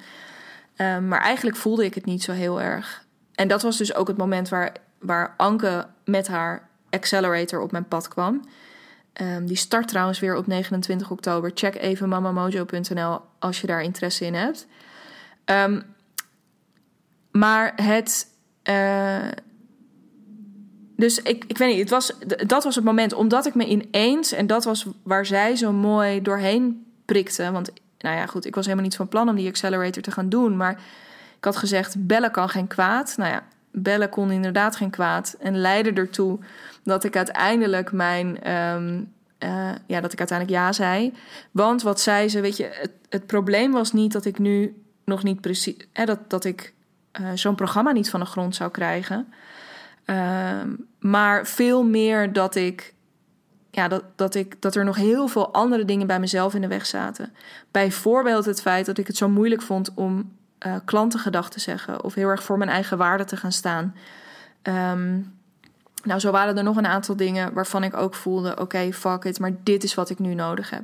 Um, 0.76 1.08
maar 1.08 1.20
eigenlijk 1.20 1.56
voelde 1.56 1.84
ik 1.84 1.94
het 1.94 2.04
niet 2.04 2.22
zo 2.22 2.32
heel 2.32 2.60
erg. 2.60 3.04
En 3.34 3.48
dat 3.48 3.62
was 3.62 3.76
dus 3.76 3.94
ook 3.94 4.08
het 4.08 4.16
moment 4.16 4.48
waar, 4.48 4.72
waar 4.98 5.34
Anke 5.36 5.86
met 6.04 6.28
haar 6.28 6.68
Accelerator 6.92 7.60
op 7.60 7.72
mijn 7.72 7.88
pad 7.88 8.08
kwam. 8.08 8.40
Um, 9.20 9.46
die 9.46 9.56
start 9.56 9.88
trouwens 9.88 10.20
weer 10.20 10.36
op 10.36 10.46
29 10.46 11.10
oktober. 11.10 11.50
Check 11.54 11.74
even 11.74 12.08
mamamojo.nl 12.08 13.20
als 13.38 13.60
je 13.60 13.66
daar 13.66 13.82
interesse 13.82 14.24
in 14.24 14.34
hebt. 14.34 14.66
Um, 15.44 15.82
maar 17.30 17.72
het. 17.76 18.26
Uh, 18.70 19.28
dus 20.96 21.22
ik, 21.22 21.44
ik 21.46 21.58
weet 21.58 21.68
niet, 21.68 21.80
het 21.80 21.90
was, 21.90 22.12
dat 22.46 22.64
was 22.64 22.74
het 22.74 22.84
moment. 22.84 23.12
Omdat 23.12 23.46
ik 23.46 23.54
me 23.54 23.66
ineens, 23.66 24.32
en 24.32 24.46
dat 24.46 24.64
was 24.64 24.86
waar 25.02 25.26
zij 25.26 25.56
zo 25.56 25.72
mooi 25.72 26.22
doorheen 26.22 26.86
prikte. 27.04 27.50
Want 27.50 27.72
nou 27.98 28.16
ja, 28.16 28.26
goed, 28.26 28.44
ik 28.44 28.54
was 28.54 28.64
helemaal 28.64 28.86
niet 28.86 28.96
van 28.96 29.08
plan 29.08 29.28
om 29.28 29.36
die 29.36 29.48
accelerator 29.48 30.02
te 30.02 30.10
gaan 30.10 30.28
doen. 30.28 30.56
Maar 30.56 30.72
ik 31.36 31.44
had 31.44 31.56
gezegd, 31.56 32.06
bellen 32.06 32.30
kan 32.30 32.48
geen 32.48 32.66
kwaad. 32.66 33.14
Nou 33.16 33.30
ja, 33.30 33.42
bellen 33.72 34.08
kon 34.08 34.30
inderdaad 34.30 34.76
geen 34.76 34.90
kwaad. 34.90 35.36
En 35.40 35.60
leidde 35.60 35.92
ertoe 35.92 36.38
dat 36.82 37.04
ik 37.04 37.16
uiteindelijk 37.16 37.92
mijn. 37.92 38.52
Um, 38.52 39.12
uh, 39.38 39.70
ja, 39.86 40.00
dat 40.00 40.12
ik 40.12 40.18
uiteindelijk 40.18 40.58
ja 40.58 40.72
zei. 40.72 41.12
Want 41.50 41.82
wat 41.82 42.00
zei 42.00 42.28
ze, 42.28 42.40
weet 42.40 42.56
je, 42.56 42.68
het, 42.72 42.92
het 43.08 43.26
probleem 43.26 43.72
was 43.72 43.92
niet 43.92 44.12
dat 44.12 44.24
ik 44.24 44.38
nu 44.38 44.82
nog 45.04 45.22
niet 45.22 45.40
precies. 45.40 45.76
Dat, 45.92 46.30
dat 46.30 46.44
ik 46.44 46.74
uh, 47.20 47.28
zo'n 47.34 47.54
programma 47.54 47.92
niet 47.92 48.10
van 48.10 48.20
de 48.20 48.26
grond 48.26 48.54
zou 48.54 48.70
krijgen. 48.70 49.32
Uh, 50.06 50.60
maar 50.98 51.46
veel 51.46 51.84
meer 51.84 52.32
dat 52.32 52.54
ik. 52.54 52.94
Ja, 53.70 53.88
dat, 53.88 54.04
dat, 54.16 54.34
ik, 54.34 54.60
dat 54.60 54.74
er 54.74 54.84
nog 54.84 54.96
heel 54.96 55.28
veel 55.28 55.52
andere 55.52 55.84
dingen 55.84 56.06
bij 56.06 56.20
mezelf 56.20 56.54
in 56.54 56.60
de 56.60 56.66
weg 56.68 56.86
zaten. 56.86 57.32
Bijvoorbeeld 57.70 58.44
het 58.44 58.60
feit 58.60 58.86
dat 58.86 58.98
ik 58.98 59.06
het 59.06 59.16
zo 59.16 59.28
moeilijk 59.28 59.62
vond 59.62 59.94
om 59.94 60.32
klantengedag 60.84 61.50
te 61.50 61.60
zeggen. 61.60 62.04
Of 62.04 62.14
heel 62.14 62.28
erg 62.28 62.42
voor 62.42 62.58
mijn 62.58 62.70
eigen 62.70 62.98
waarde 62.98 63.24
te 63.24 63.36
gaan 63.36 63.52
staan. 63.52 63.94
Um, 64.62 65.40
nou, 66.02 66.20
zo 66.20 66.30
waren 66.30 66.56
er 66.56 66.64
nog 66.64 66.76
een 66.76 66.86
aantal 66.86 67.16
dingen 67.16 67.52
waarvan 67.52 67.84
ik 67.84 67.96
ook 67.96 68.14
voelde: 68.14 68.58
oké, 68.58 68.92
fuck 68.92 69.24
it, 69.24 69.38
maar 69.38 69.52
dit 69.62 69.84
is 69.84 69.94
wat 69.94 70.10
ik 70.10 70.18
nu 70.18 70.34
nodig 70.34 70.70
heb. 70.70 70.82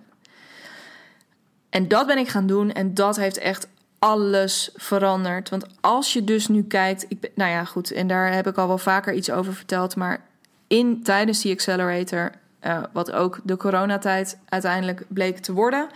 En 1.70 1.88
dat 1.88 2.06
ben 2.06 2.18
ik 2.18 2.28
gaan 2.28 2.46
doen 2.46 2.72
en 2.72 2.94
dat 2.94 3.16
heeft 3.16 3.38
echt 3.38 3.68
alles 3.98 4.70
veranderd. 4.74 5.48
Want 5.48 5.66
als 5.80 6.12
je 6.12 6.24
dus 6.24 6.48
nu 6.48 6.62
kijkt, 6.62 7.04
ik, 7.08 7.30
nou 7.34 7.50
ja, 7.50 7.64
goed, 7.64 7.90
en 7.90 8.06
daar 8.06 8.32
heb 8.32 8.46
ik 8.46 8.56
al 8.56 8.68
wel 8.68 8.78
vaker 8.78 9.14
iets 9.14 9.30
over 9.30 9.54
verteld, 9.54 9.96
maar 9.96 10.20
in 10.66 11.02
tijdens 11.02 11.40
die 11.40 11.52
accelerator, 11.52 12.30
uh, 12.66 12.82
wat 12.92 13.12
ook 13.12 13.40
de 13.42 13.56
coronatijd 13.56 14.38
uiteindelijk 14.48 15.04
bleek 15.08 15.38
te 15.38 15.52
worden, 15.52 15.88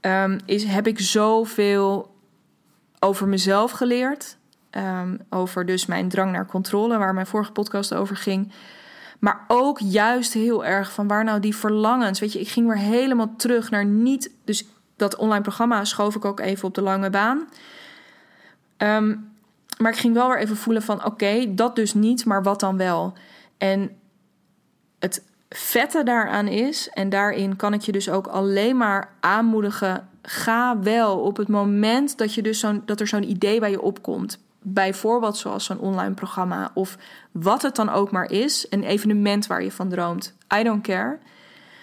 um, 0.00 0.38
is 0.44 0.64
heb 0.64 0.86
ik 0.86 1.00
zoveel 1.00 2.16
over 3.00 3.28
mezelf 3.28 3.70
geleerd. 3.70 4.36
Um, 4.70 5.20
over 5.30 5.66
dus 5.66 5.86
mijn 5.86 6.08
drang 6.08 6.32
naar 6.32 6.46
controle, 6.46 6.98
waar 6.98 7.14
mijn 7.14 7.26
vorige 7.26 7.52
podcast 7.52 7.94
over 7.94 8.16
ging. 8.16 8.52
Maar 9.18 9.44
ook 9.48 9.78
juist 9.78 10.32
heel 10.32 10.64
erg 10.64 10.92
van 10.92 11.08
waar 11.08 11.24
nou 11.24 11.40
die 11.40 11.56
verlangens. 11.56 12.20
Weet 12.20 12.32
je, 12.32 12.40
ik 12.40 12.48
ging 12.48 12.66
weer 12.66 12.76
helemaal 12.76 13.34
terug 13.36 13.70
naar 13.70 13.84
niet. 13.84 14.30
Dus 14.44 14.64
dat 14.96 15.16
online 15.16 15.42
programma 15.42 15.84
schoof 15.84 16.14
ik 16.14 16.24
ook 16.24 16.40
even 16.40 16.68
op 16.68 16.74
de 16.74 16.82
lange 16.82 17.10
baan. 17.10 17.48
Um, 18.76 19.36
maar 19.78 19.92
ik 19.92 19.98
ging 19.98 20.14
wel 20.14 20.28
weer 20.28 20.38
even 20.38 20.56
voelen 20.56 20.82
van 20.82 21.04
oké, 21.04 21.54
dat 21.54 21.76
dus 21.76 21.94
niet, 21.94 22.24
maar 22.24 22.42
wat 22.42 22.60
dan 22.60 22.76
wel. 22.76 23.12
En 23.58 23.90
het 24.98 25.24
vette 25.48 26.02
daaraan 26.02 26.46
is, 26.46 26.88
en 26.88 27.08
daarin 27.08 27.56
kan 27.56 27.72
ik 27.72 27.80
je 27.80 27.92
dus 27.92 28.10
ook 28.10 28.26
alleen 28.26 28.76
maar 28.76 29.12
aanmoedigen. 29.20 30.08
Ga 30.30 30.78
wel 30.78 31.18
op 31.18 31.36
het 31.36 31.48
moment 31.48 32.18
dat, 32.18 32.34
je 32.34 32.42
dus 32.42 32.58
zo'n 32.58 32.82
dat 32.84 33.00
er 33.00 33.06
zo'n 33.06 33.30
idee 33.30 33.60
bij 33.60 33.70
je 33.70 33.80
opkomt 33.80 34.38
bijvoorbeeld 34.62 35.36
zoals 35.36 35.64
zo'n 35.64 35.78
online 35.78 36.14
programma 36.14 36.70
of 36.74 36.96
wat 37.32 37.62
het 37.62 37.76
dan 37.76 37.88
ook 37.88 38.10
maar 38.10 38.30
is, 38.30 38.66
een 38.70 38.84
evenement 38.84 39.46
waar 39.46 39.62
je 39.62 39.72
van 39.72 39.88
droomt. 39.88 40.34
I 40.58 40.62
don't 40.62 40.82
care. 40.82 41.18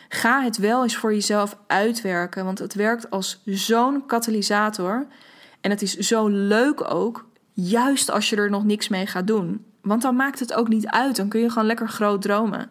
Ga 0.09 0.41
het 0.41 0.57
wel 0.57 0.83
eens 0.83 0.95
voor 0.95 1.13
jezelf 1.13 1.57
uitwerken, 1.67 2.45
want 2.45 2.59
het 2.59 2.73
werkt 2.73 3.09
als 3.09 3.41
zo'n 3.45 4.05
katalysator. 4.05 5.07
En 5.61 5.69
het 5.69 5.81
is 5.81 5.97
zo 5.97 6.27
leuk 6.27 6.93
ook, 6.93 7.25
juist 7.53 8.11
als 8.11 8.29
je 8.29 8.35
er 8.35 8.49
nog 8.49 8.63
niks 8.63 8.87
mee 8.87 9.07
gaat 9.07 9.27
doen. 9.27 9.65
Want 9.81 10.01
dan 10.01 10.15
maakt 10.15 10.39
het 10.39 10.53
ook 10.53 10.67
niet 10.67 10.87
uit, 10.87 11.15
dan 11.15 11.27
kun 11.27 11.39
je 11.39 11.49
gewoon 11.49 11.67
lekker 11.67 11.89
groot 11.89 12.21
dromen. 12.21 12.69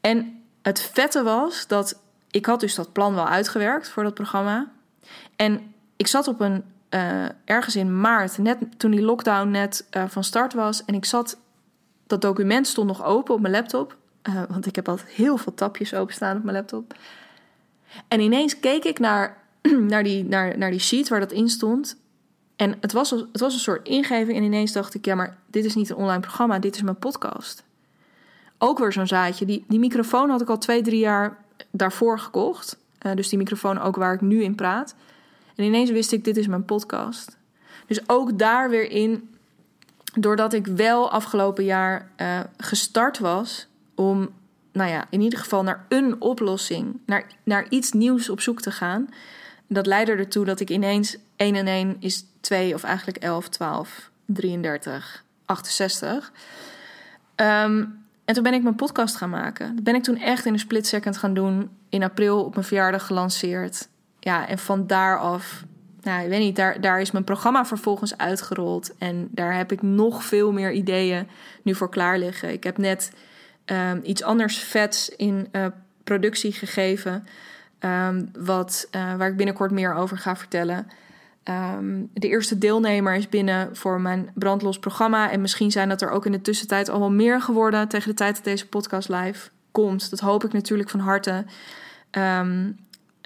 En 0.00 0.42
het 0.62 0.90
vette 0.92 1.22
was 1.22 1.66
dat 1.66 2.02
ik 2.30 2.46
had 2.46 2.60
dus 2.60 2.74
dat 2.74 2.92
plan 2.92 3.14
wel 3.14 3.28
uitgewerkt 3.28 3.88
voor 3.88 4.02
dat 4.02 4.14
programma. 4.14 4.70
En 5.36 5.74
ik 5.96 6.06
zat 6.06 6.28
op 6.28 6.40
een 6.40 6.64
uh, 6.90 7.24
ergens 7.44 7.76
in 7.76 8.00
maart, 8.00 8.38
net 8.38 8.58
toen 8.76 8.90
die 8.90 9.02
lockdown 9.02 9.50
net 9.50 9.86
uh, 9.96 10.04
van 10.08 10.24
start 10.24 10.54
was. 10.54 10.84
En 10.84 10.94
ik 10.94 11.04
zat, 11.04 11.38
dat 12.06 12.20
document 12.20 12.66
stond 12.66 12.86
nog 12.86 13.04
open 13.04 13.34
op 13.34 13.40
mijn 13.40 13.52
laptop. 13.52 13.96
Uh, 14.22 14.42
want 14.48 14.66
ik 14.66 14.76
heb 14.76 14.88
altijd 14.88 15.08
heel 15.08 15.36
veel 15.36 15.54
tapjes 15.54 15.94
openstaan 15.94 16.36
op 16.36 16.42
mijn 16.42 16.56
laptop. 16.56 16.94
En 18.08 18.20
ineens 18.20 18.60
keek 18.60 18.84
ik 18.84 18.98
naar, 18.98 19.36
naar, 19.88 20.02
die, 20.02 20.24
naar, 20.24 20.58
naar 20.58 20.70
die 20.70 20.80
sheet 20.80 21.08
waar 21.08 21.20
dat 21.20 21.32
in 21.32 21.48
stond. 21.48 21.96
En 22.56 22.76
het 22.80 22.92
was, 22.92 23.10
het 23.10 23.40
was 23.40 23.54
een 23.54 23.60
soort 23.60 23.88
ingeving. 23.88 24.38
En 24.38 24.44
ineens 24.44 24.72
dacht 24.72 24.94
ik, 24.94 25.04
ja, 25.04 25.14
maar 25.14 25.36
dit 25.46 25.64
is 25.64 25.74
niet 25.74 25.90
een 25.90 25.96
online 25.96 26.20
programma, 26.20 26.58
dit 26.58 26.74
is 26.74 26.82
mijn 26.82 26.98
podcast. 26.98 27.64
Ook 28.58 28.78
weer 28.78 28.92
zo'n 28.92 29.06
zaadje. 29.06 29.44
Die, 29.44 29.64
die 29.68 29.78
microfoon 29.78 30.30
had 30.30 30.40
ik 30.40 30.48
al 30.48 30.58
twee, 30.58 30.82
drie 30.82 30.98
jaar 30.98 31.36
daarvoor 31.70 32.18
gekocht. 32.18 32.78
dus 33.14 33.28
die 33.28 33.38
microfoon 33.38 33.80
ook 33.80 33.96
waar 33.96 34.14
ik 34.14 34.20
nu 34.20 34.42
in 34.42 34.54
praat. 34.54 34.94
En 35.56 35.64
ineens 35.64 35.90
wist 35.90 36.12
ik, 36.12 36.24
dit 36.24 36.36
is 36.36 36.46
mijn 36.46 36.64
podcast. 36.64 37.36
Dus 37.86 38.08
ook 38.08 38.38
daar 38.38 38.70
weer 38.70 38.90
in, 38.90 39.34
doordat 40.14 40.52
ik 40.52 40.66
wel 40.66 41.10
afgelopen 41.10 41.64
jaar 41.64 42.10
uh, 42.16 42.40
gestart 42.56 43.18
was 43.18 43.66
om, 43.94 44.28
nou 44.72 44.90
ja, 44.90 45.06
in 45.10 45.20
ieder 45.20 45.38
geval 45.38 45.62
naar 45.62 45.86
een 45.88 46.20
oplossing, 46.20 47.00
naar, 47.06 47.26
naar 47.42 47.66
iets 47.68 47.92
nieuws 47.92 48.30
op 48.30 48.40
zoek 48.40 48.60
te 48.60 48.70
gaan. 48.70 49.08
Dat 49.66 49.86
leidde 49.86 50.12
ertoe 50.12 50.44
dat 50.44 50.60
ik 50.60 50.70
ineens 50.70 51.16
1 51.36 51.54
en 51.54 51.66
1 51.66 51.96
is 52.00 52.24
2, 52.40 52.74
of 52.74 52.82
eigenlijk 52.82 53.16
11, 53.16 53.48
12, 53.48 54.10
33, 54.26 55.24
68. 55.44 56.32
Um, 57.36 58.06
en 58.28 58.34
toen 58.34 58.42
ben 58.42 58.54
ik 58.54 58.62
mijn 58.62 58.74
podcast 58.74 59.16
gaan 59.16 59.30
maken. 59.30 59.74
Dat 59.74 59.84
ben 59.84 59.94
ik 59.94 60.02
toen 60.02 60.18
echt 60.18 60.44
in 60.46 60.52
een 60.52 60.58
split 60.58 60.86
second 60.86 61.16
gaan 61.16 61.34
doen. 61.34 61.70
In 61.88 62.02
april 62.02 62.44
op 62.44 62.54
mijn 62.54 62.66
verjaardag 62.66 63.06
gelanceerd. 63.06 63.88
Ja, 64.20 64.48
en 64.48 64.58
van 64.58 64.86
daaraf, 64.86 65.64
nou, 66.02 66.22
ik 66.22 66.28
weet 66.28 66.38
niet, 66.38 66.56
daar, 66.56 66.80
daar 66.80 67.00
is 67.00 67.10
mijn 67.10 67.24
programma 67.24 67.64
vervolgens 67.64 68.18
uitgerold. 68.18 68.96
En 68.98 69.28
daar 69.30 69.56
heb 69.56 69.72
ik 69.72 69.82
nog 69.82 70.24
veel 70.24 70.52
meer 70.52 70.72
ideeën 70.72 71.28
nu 71.62 71.74
voor 71.74 71.88
klaar 71.88 72.18
liggen. 72.18 72.52
Ik 72.52 72.64
heb 72.64 72.78
net 72.78 73.12
um, 73.66 74.00
iets 74.02 74.22
anders 74.22 74.58
vets 74.58 75.08
in 75.08 75.48
uh, 75.52 75.66
productie 76.04 76.52
gegeven. 76.52 77.26
Um, 77.80 78.30
wat, 78.38 78.88
uh, 78.96 79.14
waar 79.16 79.28
ik 79.28 79.36
binnenkort 79.36 79.70
meer 79.70 79.94
over 79.94 80.18
ga 80.18 80.36
vertellen. 80.36 80.86
Um, 81.48 82.10
de 82.12 82.28
eerste 82.28 82.58
deelnemer 82.58 83.14
is 83.14 83.28
binnen 83.28 83.76
voor 83.76 84.00
mijn 84.00 84.30
brandlos 84.34 84.78
programma. 84.78 85.30
En 85.30 85.40
misschien 85.40 85.70
zijn 85.70 85.88
dat 85.88 86.02
er 86.02 86.10
ook 86.10 86.26
in 86.26 86.32
de 86.32 86.40
tussentijd 86.40 86.88
al 86.88 86.98
wel 86.98 87.10
meer 87.10 87.40
geworden 87.40 87.88
tegen 87.88 88.08
de 88.08 88.14
tijd 88.14 88.34
dat 88.34 88.44
deze 88.44 88.68
podcast 88.68 89.08
live 89.08 89.48
komt. 89.72 90.10
Dat 90.10 90.20
hoop 90.20 90.44
ik 90.44 90.52
natuurlijk 90.52 90.90
van 90.90 91.00
harte. 91.00 91.44
Um, 92.10 92.76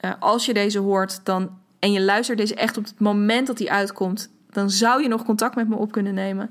uh, 0.05 0.11
als 0.19 0.47
je 0.47 0.55
deze 0.55 0.79
hoort 0.79 1.25
dan, 1.25 1.59
en 1.79 1.93
je 1.93 2.01
luistert 2.01 2.39
deze 2.39 2.55
echt 2.55 2.77
op 2.77 2.85
het 2.85 2.99
moment 2.99 3.47
dat 3.47 3.57
die 3.57 3.73
uitkomt, 3.73 4.31
dan 4.51 4.71
zou 4.71 5.03
je 5.03 5.09
nog 5.09 5.25
contact 5.25 5.55
met 5.55 5.69
me 5.69 5.77
op 5.77 5.93
kunnen 5.93 6.15
nemen. 6.15 6.51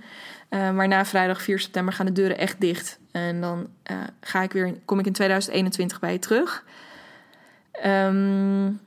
Uh, 0.50 0.72
maar 0.72 0.88
na 0.88 1.06
vrijdag 1.06 1.42
4 1.42 1.60
september 1.60 1.94
gaan 1.94 2.06
de 2.06 2.12
deuren 2.12 2.38
echt 2.38 2.62
dicht. 2.62 3.00
En 3.12 3.42
dan 3.42 3.68
uh, 3.92 3.98
ga 4.22 4.42
ik 4.42 4.52
weer, 4.52 4.78
kom 4.86 5.00
ik 5.00 5.06
in 5.06 5.14
2021 5.14 6.00
bij 6.00 6.12
je 6.12 6.20
terug. 6.20 6.64
Um, 7.86 8.80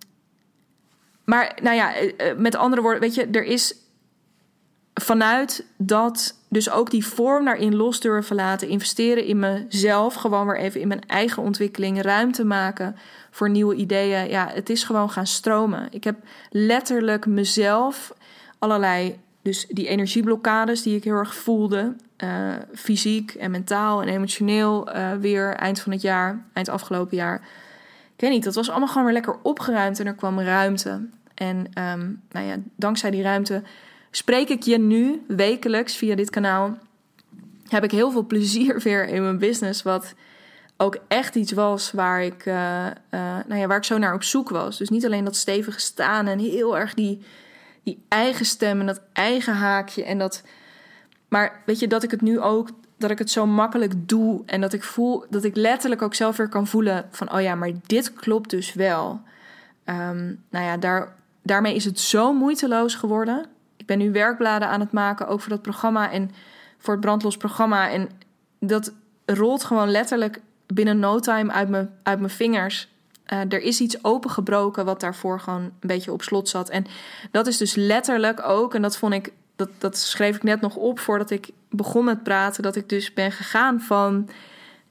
maar 1.25 1.59
nou 1.63 1.77
ja, 1.77 1.95
eh, 1.95 2.31
eh, 2.31 2.39
met 2.39 2.55
andere 2.55 2.83
woorden, 2.83 3.01
weet 3.01 3.15
je, 3.15 3.27
er 3.27 3.45
is 3.45 3.75
vanuit 4.95 5.67
dat 5.77 6.39
dus 6.49 6.71
ook 6.71 6.91
die 6.91 7.07
vorm 7.07 7.45
daarin 7.45 7.75
los 7.75 8.01
durven 8.01 8.37
laten, 8.37 8.69
investeren 8.69 9.25
in 9.25 9.39
mezelf, 9.39 10.15
gewoon 10.15 10.47
weer 10.47 10.59
even 10.59 10.81
in 10.81 10.89
mijn 10.89 11.07
eigen 11.07 11.43
ontwikkeling, 11.43 12.03
ruimte 12.03 12.45
maken 12.45 12.97
voor 13.31 13.51
nieuwe 13.51 13.75
ideeën. 13.75 14.29
Ja, 14.29 14.51
het 14.53 14.71
is 14.71 14.85
gewoon 14.85 15.11
gaan 15.11 15.27
stromen. 15.27 15.87
Ik 15.91 16.05
heb 16.05 16.17
letterlijk 16.51 17.27
mezelf 17.27 18.15
allerlei, 18.59 19.19
dus 19.43 19.67
die 19.69 19.89
energieblokkades 19.89 20.83
die 20.83 20.97
ik 20.97 21.05
heel 21.05 21.15
erg 21.15 21.35
voelde, 21.35 21.97
uh, 22.25 22.53
fysiek 22.75 23.35
en 23.35 23.51
mentaal 23.51 24.03
en 24.03 24.09
emotioneel, 24.09 24.89
weer 25.21 25.55
eind 25.55 25.81
van 25.81 25.93
het 25.93 26.03
jaar, 26.03 26.45
eind 26.53 26.69
afgelopen 26.69 27.17
jaar 27.17 27.43
weet 28.25 28.33
niet, 28.33 28.45
dat 28.45 28.55
was 28.55 28.71
allemaal 28.71 28.89
gewoon 28.89 29.05
weer 29.05 29.13
lekker 29.13 29.39
opgeruimd 29.43 30.01
en 30.01 30.07
er 30.07 30.15
kwam 30.15 30.41
ruimte. 30.41 31.09
En 31.35 31.57
um, 31.57 32.23
nou 32.31 32.47
ja, 32.47 32.57
dankzij 32.77 33.11
die 33.11 33.23
ruimte 33.23 33.63
spreek 34.11 34.49
ik 34.49 34.63
je 34.63 34.79
nu 34.79 35.25
wekelijks 35.27 35.97
via 35.97 36.15
dit 36.15 36.31
kanaal. 36.31 36.79
Heb 37.69 37.85
ik 37.85 37.91
heel 37.91 38.11
veel 38.11 38.27
plezier 38.27 38.81
weer 38.85 39.09
in 39.09 39.23
mijn 39.23 39.39
business. 39.39 39.83
Wat 39.83 40.15
ook 40.77 40.99
echt 41.09 41.35
iets 41.35 41.53
was 41.53 41.93
waar 41.93 42.23
ik, 42.23 42.47
uh, 42.47 42.55
uh, 42.55 43.37
nou 43.47 43.61
ja, 43.61 43.67
waar 43.67 43.77
ik 43.77 43.85
zo 43.85 43.99
naar 43.99 44.15
op 44.15 44.23
zoek 44.23 44.49
was. 44.49 44.79
Dus 44.79 44.89
niet 44.89 45.05
alleen 45.05 45.25
dat 45.25 45.37
stevige 45.37 45.81
staan 45.81 46.27
en 46.27 46.39
heel 46.39 46.79
erg 46.79 46.95
die, 46.95 47.23
die 47.83 48.05
eigen 48.09 48.47
stem 48.47 48.81
en 48.81 48.87
dat 48.87 49.01
eigen 49.13 49.55
haakje. 49.55 50.05
En 50.05 50.19
dat, 50.19 50.43
maar 51.29 51.63
weet 51.67 51.79
je, 51.79 51.87
dat 51.87 52.03
ik 52.03 52.11
het 52.11 52.21
nu 52.21 52.41
ook 52.41 52.69
dat 53.05 53.13
ik 53.13 53.19
het 53.19 53.31
zo 53.31 53.47
makkelijk 53.47 54.09
doe 54.09 54.43
en 54.47 54.61
dat 54.61 54.73
ik 54.73 54.83
voel 54.83 55.25
dat 55.31 55.45
ik 55.45 55.57
letterlijk 55.57 56.03
ook 56.03 56.15
zelf 56.15 56.37
weer 56.37 56.49
kan 56.49 56.67
voelen 56.67 57.09
van 57.11 57.33
oh 57.33 57.41
ja, 57.41 57.55
maar 57.55 57.71
dit 57.87 58.13
klopt 58.13 58.51
dus 58.51 58.73
wel. 58.73 59.21
Um, 59.85 60.43
nou 60.51 60.65
ja, 60.65 60.77
daar, 60.77 61.15
daarmee 61.43 61.75
is 61.75 61.85
het 61.85 62.01
zo 62.01 62.33
moeiteloos 62.33 62.95
geworden. 62.95 63.47
Ik 63.77 63.87
ben 63.87 63.99
nu 63.99 64.13
werkbladen 64.13 64.69
aan 64.69 64.81
het 64.81 64.93
maken 64.93 65.29
ook 65.29 65.41
voor 65.41 65.51
dat 65.51 65.63
programma 65.63 66.11
en 66.11 66.31
voor 66.79 66.93
het 66.93 67.03
brandlos 67.03 67.37
programma 67.37 67.91
en 67.91 68.09
dat 68.59 68.93
rolt 69.27 69.65
gewoon 69.65 69.91
letterlijk 69.91 70.41
binnen 70.67 70.99
no 70.99 71.19
time 71.19 71.53
uit 71.53 71.69
mijn, 71.69 71.91
uit 72.03 72.19
mijn 72.19 72.31
vingers. 72.31 72.93
Uh, 73.33 73.39
er 73.39 73.61
is 73.61 73.81
iets 73.81 74.05
opengebroken 74.05 74.85
wat 74.85 75.01
daarvoor 75.01 75.41
gewoon 75.41 75.63
een 75.63 75.73
beetje 75.81 76.13
op 76.13 76.23
slot 76.23 76.49
zat. 76.49 76.69
En 76.69 76.87
dat 77.31 77.47
is 77.47 77.57
dus 77.57 77.75
letterlijk 77.75 78.43
ook, 78.49 78.75
en 78.75 78.83
dat 78.83 78.97
vond 78.97 79.15
ik 79.15 79.33
dat, 79.57 79.69
dat 79.79 79.97
schreef 79.97 80.37
ik 80.37 80.43
net 80.43 80.61
nog 80.61 80.77
op 80.77 80.99
voordat 80.99 81.31
ik 81.31 81.51
begon 81.71 82.05
met 82.05 82.23
praten. 82.23 82.63
Dat 82.63 82.77
ik 82.77 82.89
dus 82.89 83.13
ben 83.13 83.33
gegaan 83.33 83.81
van 83.81 84.29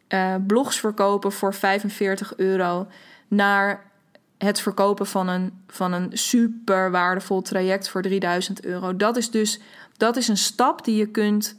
uh, 0.10 0.36
blogs 0.48 0.80
verkopen 0.80 1.32
voor 1.32 1.54
45 1.54 2.36
euro 2.36 2.88
naar 3.28 3.92
het 4.38 4.60
verkopen 4.60 5.06
van 5.06 5.28
een, 5.28 5.64
van 5.68 5.94
een 5.94 6.10
super 6.14 6.92
waardevol 6.92 7.42
traject 7.42 7.90
voor 7.90 8.02
3000 8.02 8.66
euro. 8.66 8.96
Dat 8.96 9.18
is 9.18 9.32
dus 9.32 9.60
dat 9.98 10.18
is 10.18 10.28
een 10.28 10.38
stap 10.38 10.86
die 10.86 10.96
je 10.96 11.08
kunt. 11.08 11.58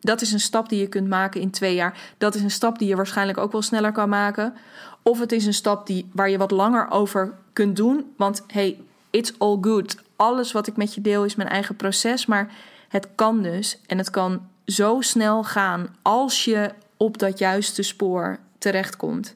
Dat 0.00 0.20
is 0.20 0.32
een 0.32 0.40
stap 0.40 0.68
die 0.68 0.80
je 0.80 0.88
kunt 0.88 1.08
maken 1.08 1.40
in 1.40 1.50
twee 1.50 1.74
jaar. 1.74 1.98
Dat 2.18 2.34
is 2.34 2.42
een 2.42 2.50
stap 2.50 2.78
die 2.78 2.88
je 2.88 2.96
waarschijnlijk 2.96 3.38
ook 3.38 3.52
wel 3.52 3.62
sneller 3.62 3.92
kan 3.92 4.08
maken. 4.08 4.54
Of 5.02 5.20
het 5.20 5.32
is 5.32 5.46
een 5.46 5.54
stap 5.54 5.86
die, 5.86 6.08
waar 6.12 6.30
je 6.30 6.38
wat 6.38 6.50
langer 6.50 6.90
over 6.90 7.34
kunt 7.52 7.76
doen. 7.76 8.12
Want 8.16 8.44
hey, 8.46 8.80
it's 9.10 9.32
all 9.38 9.58
good 9.60 9.96
alles 10.16 10.52
wat 10.52 10.66
ik 10.66 10.76
met 10.76 10.94
je 10.94 11.00
deel 11.00 11.24
is 11.24 11.34
mijn 11.34 11.48
eigen 11.48 11.76
proces. 11.76 12.26
Maar 12.26 12.52
het 12.88 13.08
kan 13.14 13.42
dus. 13.42 13.78
En 13.86 13.98
het 13.98 14.10
kan 14.10 14.48
zo 14.66 15.00
snel 15.00 15.44
gaan 15.44 15.96
als 16.02 16.44
je 16.44 16.70
op 16.96 17.18
dat 17.18 17.38
juiste 17.38 17.82
spoor 17.82 18.38
terechtkomt. 18.58 19.34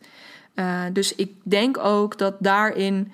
Uh, 0.55 0.83
dus 0.93 1.15
ik 1.15 1.33
denk 1.43 1.79
ook 1.79 2.19
dat 2.19 2.35
daarin. 2.39 3.13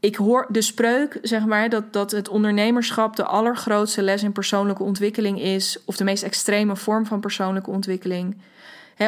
Ik 0.00 0.16
hoor 0.16 0.46
de 0.48 0.62
spreuk, 0.62 1.18
zeg 1.22 1.46
maar, 1.46 1.68
dat, 1.68 1.92
dat 1.92 2.10
het 2.10 2.28
ondernemerschap 2.28 3.16
de 3.16 3.24
allergrootste 3.24 4.02
les 4.02 4.22
in 4.22 4.32
persoonlijke 4.32 4.82
ontwikkeling 4.82 5.40
is. 5.40 5.78
Of 5.84 5.96
de 5.96 6.04
meest 6.04 6.22
extreme 6.22 6.76
vorm 6.76 7.06
van 7.06 7.20
persoonlijke 7.20 7.70
ontwikkeling. 7.70 8.36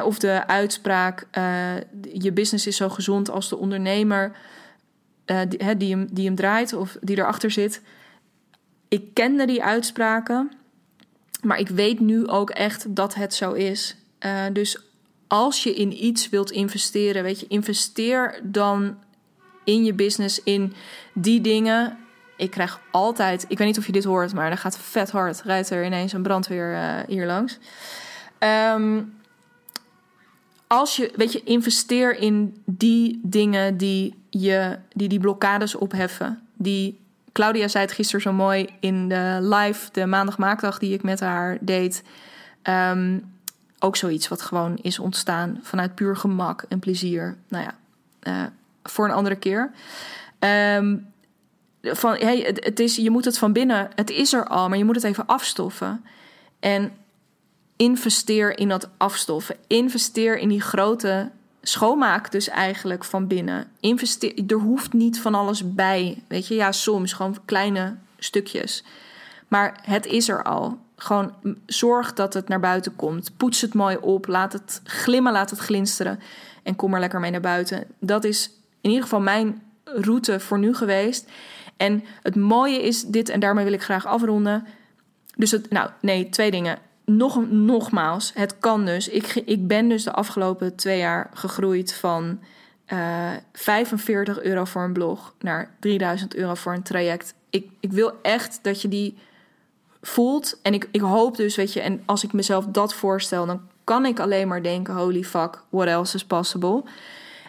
of 0.05 0.19
de 0.19 0.47
uitspraak: 0.47 1.27
uh, 1.39 1.43
je 2.13 2.33
business 2.33 2.67
is 2.67 2.77
zo 2.77 2.89
gezond 2.89 3.31
als 3.31 3.49
de 3.49 3.57
ondernemer. 3.57 4.33
Uh, 5.33 5.41
die, 5.49 5.77
die, 5.77 5.91
hem, 5.91 6.09
die 6.11 6.27
hem 6.27 6.35
draait 6.35 6.73
of 6.73 6.97
die 7.01 7.19
erachter 7.19 7.51
zit. 7.51 7.83
Ik 8.89 9.15
kende 9.15 9.47
die 9.47 9.63
uitspraken, 9.63 10.51
maar 11.43 11.59
ik 11.59 11.69
weet 11.69 12.01
nu 12.01 12.27
ook 12.27 12.51
echt 12.51 12.97
dat 12.97 13.15
het 13.15 13.35
zo 13.35 13.53
is. 13.53 13.97
Uh, 14.21 14.45
dus 14.53 14.79
als 15.27 15.63
je 15.63 15.75
in 15.75 16.05
iets 16.05 16.29
wilt 16.29 16.51
investeren, 16.51 17.23
weet 17.23 17.41
je, 17.41 17.47
investeer 17.49 18.41
dan 18.43 18.99
in 19.65 19.85
je 19.85 19.95
business, 19.95 20.43
in 20.43 20.75
die 21.13 21.41
dingen. 21.41 21.99
Ik 22.37 22.51
krijg 22.51 22.81
altijd, 22.91 23.45
ik 23.49 23.59
weet 23.59 23.67
niet 23.67 23.79
of 23.79 23.87
je 23.87 23.93
dit 23.93 24.05
hoort, 24.05 24.35
maar 24.35 24.51
er 24.51 24.57
gaat 24.57 24.79
vet 24.79 25.11
hard. 25.11 25.43
Rijdt 25.43 25.71
er 25.71 25.85
ineens 25.85 26.13
een 26.13 26.23
brandweer 26.23 26.73
uh, 26.73 26.99
hier 27.07 27.27
langs. 27.27 27.59
Um, 28.75 29.15
als 30.73 30.97
je, 30.97 31.13
weet 31.17 31.33
je, 31.33 31.43
investeer 31.43 32.17
in 32.17 32.63
die 32.65 33.21
dingen 33.23 33.77
die 33.77 34.15
je, 34.31 34.79
die, 34.93 35.09
die 35.09 35.21
blokkades 35.21 35.75
opheffen. 35.75 36.43
Die, 36.57 37.01
Claudia 37.33 37.69
zei 37.69 37.85
het 37.85 37.95
gisteren 37.95 38.21
zo 38.21 38.33
mooi 38.33 38.69
in 38.81 39.09
de 39.09 39.39
live, 39.41 39.89
de 39.93 40.07
maandagmaakdag 40.07 40.79
die 40.79 40.95
ik 40.95 41.03
met 41.03 41.21
haar 41.21 41.59
deed. 41.61 42.03
Um, 42.63 43.33
ook 43.79 43.97
zoiets 43.97 44.29
wat 44.29 44.43
gewoon 44.43 44.79
is 44.83 44.99
ontstaan 44.99 45.59
vanuit 45.63 45.95
puur 45.95 46.17
gemak 46.17 46.65
en 46.69 46.79
plezier. 46.79 47.37
Nou 47.49 47.65
ja, 47.65 47.75
uh, 48.33 48.47
voor 48.83 49.05
een 49.05 49.15
andere 49.15 49.37
keer. 49.37 49.71
Um, 50.39 51.07
van, 51.83 52.17
hey, 52.17 52.39
het, 52.39 52.65
het, 52.65 52.81
is, 52.81 52.97
je 52.97 53.11
moet 53.11 53.25
het 53.25 53.39
van 53.39 53.53
binnen, 53.53 53.91
het 53.95 54.11
is 54.11 54.33
er 54.33 54.47
al, 54.47 54.69
maar 54.69 54.79
je 54.79 54.85
moet 54.85 54.95
het 54.95 55.05
even 55.05 55.27
afstoffen. 55.27 56.05
En 56.61 56.93
investeer 57.77 58.59
in 58.59 58.69
dat 58.69 58.89
afstoffen. 58.97 59.57
Investeer 59.67 60.39
in 60.39 60.49
die 60.49 60.61
grote 60.61 61.31
schoonmaak 61.63 62.31
dus 62.31 62.49
eigenlijk 62.49 63.05
van 63.05 63.27
binnen. 63.27 63.67
Investeer, 63.81 64.45
er 64.47 64.57
hoeft 64.57 64.93
niet 64.93 65.21
van 65.21 65.35
alles 65.35 65.75
bij. 65.75 66.23
Weet 66.29 66.47
je, 66.47 66.55
ja, 66.55 66.73
soms 66.73 67.13
gewoon 67.13 67.37
kleine 67.45 67.97
stukjes. 68.19 68.85
Maar 69.49 69.81
het 69.83 70.07
is 70.07 70.29
er 70.29 70.43
al. 70.43 70.79
Gewoon 70.97 71.35
zorg 71.67 72.13
dat 72.13 72.35
het 72.35 72.49
naar 72.49 72.61
buiten 72.61 72.97
komt. 72.97 73.37
Poets 73.37 73.61
het 73.61 73.75
mooi 73.75 73.97
op. 73.97 74.27
Laat 74.27 74.53
het 74.53 74.81
glimmen, 74.85 75.33
laat 75.33 75.51
het 75.51 75.59
glinsteren. 75.59 76.21
En 76.63 76.77
kom 76.77 76.95
er 76.95 77.01
lekker 77.01 77.21
mee 77.21 77.31
naar 77.31 77.41
buiten. 77.41 77.85
Dat 77.99 78.25
is 78.25 78.51
in 78.81 78.91
ieder 78.91 79.03
geval 79.03 79.21
mijn 79.21 79.63
route 79.85 80.41
voor 80.41 80.59
nu 80.59 80.75
geweest. 80.75 81.31
En 81.77 82.05
het 82.23 82.37
mooie 82.37 82.83
is 82.83 83.03
dit, 83.03 83.29
en 83.29 83.41
daarmee 83.41 83.65
wil 83.65 83.73
ik 83.73 83.83
graag 83.83 84.07
afronden. 84.07 84.67
Dus 85.37 85.51
het, 85.51 85.71
nou, 85.71 85.91
nee, 86.01 86.29
twee 86.29 86.51
dingen 86.51 86.79
nog, 87.17 87.51
nogmaals, 87.51 88.33
het 88.35 88.59
kan 88.59 88.85
dus. 88.85 89.09
Ik, 89.09 89.35
ik 89.35 89.67
ben 89.67 89.89
dus 89.89 90.05
de 90.05 90.13
afgelopen 90.13 90.77
twee 90.77 90.99
jaar 90.99 91.31
gegroeid 91.35 91.95
van 91.95 92.41
uh, 92.93 93.33
eh, 93.33 93.41
45 93.53 94.43
euro 94.43 94.65
voor 94.65 94.83
een 94.83 94.93
blog 94.93 95.35
naar 95.39 95.75
3000 95.81 96.35
euro 96.35 96.55
voor 96.55 96.73
een 96.73 96.83
traject. 96.83 97.35
Ik, 97.51 97.71
ik 97.81 97.93
wil 97.93 98.13
echt 98.23 98.59
dat 98.63 98.83
je 98.83 98.89
die 98.89 99.19
voelt. 100.03 100.59
En 100.63 100.75
ik, 100.75 100.89
ik 100.91 101.01
hoop 101.01 101.37
dus, 101.37 101.57
weet 101.57 101.73
je, 101.73 101.81
en 101.81 102.03
als 102.07 102.25
ik 102.25 102.33
mezelf 102.33 102.67
dat 102.67 102.95
voorstel, 102.95 103.47
dan 103.47 103.61
kan 103.85 104.07
ik 104.07 104.21
alleen 104.21 104.49
maar 104.49 104.63
denken: 104.63 104.95
holy 104.95 105.25
fuck, 105.25 105.63
what 105.69 105.87
else 105.87 106.17
is 106.17 106.25
possible? 106.25 106.83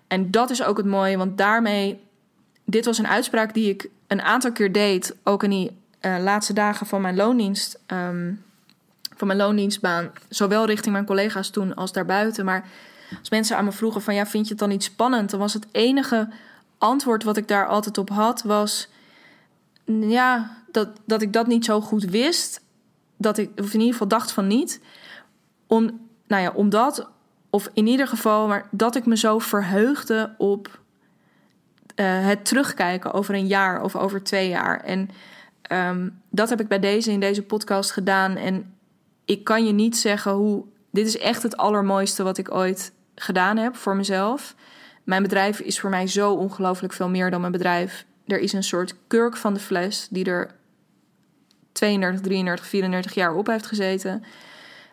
En 0.07 0.32
dat 0.32 0.49
is 0.49 0.64
ook 0.64 0.78
het 0.78 0.86
mooie, 0.86 1.18
want 1.18 1.38
daarmee. 1.38 2.01
Dit 2.66 2.86
was 2.86 2.97
een 2.97 3.07
uitspraak 3.07 3.53
die 3.53 3.70
ik 3.70 3.89
een 4.07 4.22
aantal 4.22 4.51
keer 4.51 4.72
deed, 4.72 5.16
ook 5.24 5.43
in 5.43 5.49
die 5.49 5.78
uh, 6.01 6.16
laatste 6.20 6.53
dagen 6.53 6.86
van 6.86 7.01
mijn 7.01 7.16
loondienst. 7.16 7.80
Um, 7.88 8.43
mijn 9.28 9.39
loondienstbaan. 9.39 10.11
Zowel 10.30 10.65
richting 10.65 10.93
mijn 10.93 11.05
collega's 11.05 11.49
toen 11.49 11.76
als 11.76 11.91
daarbuiten. 11.91 12.45
Maar 12.45 12.67
als 13.19 13.30
mensen 13.30 13.57
aan 13.57 13.65
me 13.65 13.71
vroegen 13.71 14.01
van 14.01 14.15
ja, 14.15 14.26
vind 14.26 14.43
je 14.43 14.49
het 14.49 14.59
dan 14.59 14.69
niet 14.69 14.84
spannend? 14.84 15.30
Dan 15.30 15.39
was 15.39 15.53
het 15.53 15.67
enige 15.71 16.28
antwoord 16.78 17.24
wat 17.24 17.38
ik 17.38 17.47
daar 17.47 17.67
altijd 17.67 17.97
op 17.97 18.09
had, 18.09 18.43
was 18.43 18.89
ja, 19.86 20.57
dat, 20.71 20.89
dat 21.05 21.21
ik 21.21 21.34
dat 21.34 21.47
niet 21.47 21.65
zo 21.65 21.82
goed 21.82 22.03
wist. 22.03 22.61
Dat 23.17 23.38
ik, 23.38 23.49
of 23.59 23.74
in 23.74 23.80
ieder 23.80 23.91
geval 23.91 24.07
dacht 24.07 24.32
van 24.32 24.47
niet. 24.47 24.82
Om, 25.67 26.07
nou 26.28 26.41
ja, 26.41 26.51
omdat, 26.51 27.09
of 27.49 27.69
in 27.74 27.88
ieder 27.88 28.07
geval, 28.07 28.47
maar 28.47 28.67
dat 28.71 28.95
ik 28.95 29.05
me 29.05 29.17
zo 29.17 29.39
verheugde 29.39 30.34
op 30.38 30.80
uh, 31.95 32.26
het 32.26 32.45
terugkijken 32.45 33.13
over 33.13 33.36
een 33.36 33.47
jaar 33.47 33.82
of 33.82 33.95
over 33.95 34.24
twee 34.24 34.49
jaar. 34.49 34.80
En 34.80 35.09
um, 35.71 36.21
dat 36.30 36.49
heb 36.49 36.59
ik 36.59 36.67
bij 36.67 36.80
deze 36.80 37.11
in 37.11 37.19
deze 37.19 37.43
podcast 37.43 37.91
gedaan. 37.91 38.36
En 38.36 38.74
ik 39.26 39.43
kan 39.43 39.65
je 39.65 39.71
niet 39.71 39.97
zeggen 39.97 40.32
hoe. 40.32 40.65
Dit 40.91 41.07
is 41.07 41.17
echt 41.17 41.43
het 41.43 41.57
allermooiste 41.57 42.24
wat 42.24 42.38
ik 42.38 42.53
ooit 42.53 42.91
gedaan 43.15 43.57
heb 43.57 43.76
voor 43.76 43.95
mezelf. 43.95 44.55
Mijn 45.03 45.21
bedrijf 45.21 45.59
is 45.59 45.80
voor 45.80 45.89
mij 45.89 46.07
zo 46.07 46.34
ongelooflijk 46.34 46.93
veel 46.93 47.09
meer 47.09 47.32
dan 47.32 47.39
mijn 47.39 47.51
bedrijf. 47.51 48.05
Er 48.26 48.39
is 48.39 48.53
een 48.53 48.63
soort 48.63 48.95
kurk 49.07 49.38
van 49.38 49.53
de 49.53 49.59
fles 49.59 50.07
die 50.09 50.26
er 50.26 50.55
32, 51.71 52.21
33, 52.21 52.65
34 52.65 53.13
jaar 53.13 53.36
op 53.36 53.47
heeft 53.47 53.65
gezeten. 53.65 54.24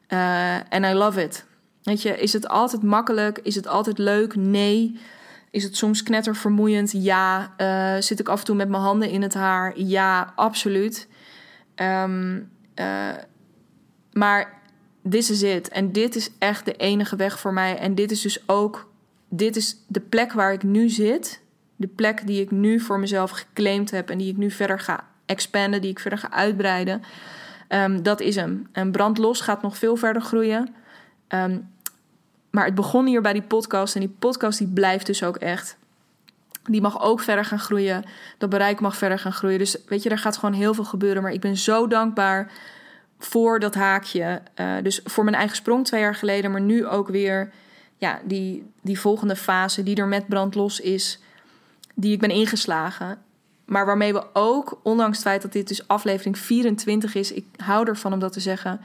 Eh, 0.06 0.72
en 0.72 0.82
uh, 0.82 0.90
I 0.90 0.92
love 0.94 1.22
it. 1.22 1.44
Weet 1.82 2.02
je, 2.02 2.18
is 2.18 2.32
het 2.32 2.48
altijd 2.48 2.82
makkelijk? 2.82 3.38
Is 3.38 3.54
het 3.54 3.66
altijd 3.66 3.98
leuk? 3.98 4.34
Nee. 4.34 4.98
Is 5.50 5.62
het 5.62 5.76
soms 5.76 6.02
knettervermoeiend? 6.02 6.92
Ja. 6.92 7.54
Uh, 7.58 8.02
zit 8.02 8.20
ik 8.20 8.28
af 8.28 8.38
en 8.38 8.44
toe 8.44 8.56
met 8.56 8.68
mijn 8.68 8.82
handen 8.82 9.10
in 9.10 9.22
het 9.22 9.34
haar? 9.34 9.78
Ja, 9.78 10.32
absoluut. 10.36 11.08
Um, 11.76 12.50
maar 14.12 14.60
this 15.08 15.30
is 15.30 15.42
it. 15.42 15.68
En 15.68 15.92
dit 15.92 16.16
is 16.16 16.30
echt 16.38 16.64
de 16.64 16.76
enige 16.76 17.16
weg 17.16 17.40
voor 17.40 17.52
mij. 17.52 17.78
En 17.78 17.94
dit 17.94 18.10
is 18.10 18.20
dus 18.20 18.48
ook... 18.48 18.88
Dit 19.28 19.56
is 19.56 19.76
de 19.86 20.00
plek 20.00 20.32
waar 20.32 20.52
ik 20.52 20.62
nu 20.62 20.88
zit. 20.88 21.40
De 21.76 21.86
plek 21.86 22.26
die 22.26 22.40
ik 22.40 22.50
nu 22.50 22.80
voor 22.80 23.00
mezelf 23.00 23.30
geclaimd 23.30 23.90
heb... 23.90 24.10
en 24.10 24.18
die 24.18 24.30
ik 24.30 24.36
nu 24.36 24.50
verder 24.50 24.80
ga 24.80 25.08
expanden, 25.26 25.80
die 25.80 25.90
ik 25.90 25.98
verder 25.98 26.18
ga 26.18 26.30
uitbreiden. 26.30 27.02
Um, 27.68 28.02
dat 28.02 28.20
is 28.20 28.34
hem. 28.34 28.68
En 28.72 28.92
Brandlos 28.92 29.40
gaat 29.40 29.62
nog 29.62 29.76
veel 29.76 29.96
verder 29.96 30.22
groeien. 30.22 30.74
Um, 31.28 31.68
maar 32.50 32.64
het 32.64 32.74
begon 32.74 33.06
hier 33.06 33.22
bij 33.22 33.32
die 33.32 33.42
podcast. 33.42 33.94
En 33.94 34.00
die 34.00 34.16
podcast 34.18 34.58
die 34.58 34.68
blijft 34.68 35.06
dus 35.06 35.22
ook 35.22 35.36
echt. 35.36 35.76
Die 36.62 36.80
mag 36.80 37.02
ook 37.02 37.20
verder 37.20 37.44
gaan 37.44 37.58
groeien. 37.58 38.04
Dat 38.38 38.50
bereik 38.50 38.80
mag 38.80 38.96
verder 38.96 39.18
gaan 39.18 39.32
groeien. 39.32 39.58
Dus 39.58 39.76
weet 39.86 40.02
je, 40.02 40.10
er 40.10 40.18
gaat 40.18 40.36
gewoon 40.36 40.54
heel 40.54 40.74
veel 40.74 40.84
gebeuren. 40.84 41.22
Maar 41.22 41.32
ik 41.32 41.40
ben 41.40 41.56
zo 41.56 41.86
dankbaar 41.86 42.52
voor 43.24 43.60
dat 43.60 43.74
haakje. 43.74 44.42
Uh, 44.60 44.74
dus 44.82 45.00
voor 45.04 45.24
mijn 45.24 45.36
eigen 45.36 45.56
sprong 45.56 45.86
twee 45.86 46.00
jaar 46.00 46.14
geleden. 46.14 46.50
Maar 46.50 46.60
nu 46.60 46.86
ook 46.86 47.08
weer 47.08 47.52
ja, 47.96 48.20
die, 48.24 48.70
die 48.82 49.00
volgende 49.00 49.36
fase 49.36 49.82
die 49.82 49.96
er 49.96 50.08
met 50.08 50.28
brandlos 50.28 50.80
is. 50.80 51.20
Die 51.94 52.12
ik 52.12 52.20
ben 52.20 52.30
ingeslagen. 52.30 53.18
Maar 53.64 53.86
waarmee 53.86 54.12
we 54.12 54.24
ook, 54.32 54.80
ondanks 54.82 55.16
het 55.16 55.26
feit 55.26 55.42
dat 55.42 55.52
dit 55.52 55.68
dus 55.68 55.88
aflevering 55.88 56.38
24 56.38 57.14
is, 57.14 57.32
ik 57.32 57.44
hou 57.56 57.88
ervan 57.88 58.12
om 58.12 58.18
dat 58.18 58.32
te 58.32 58.40
zeggen, 58.40 58.80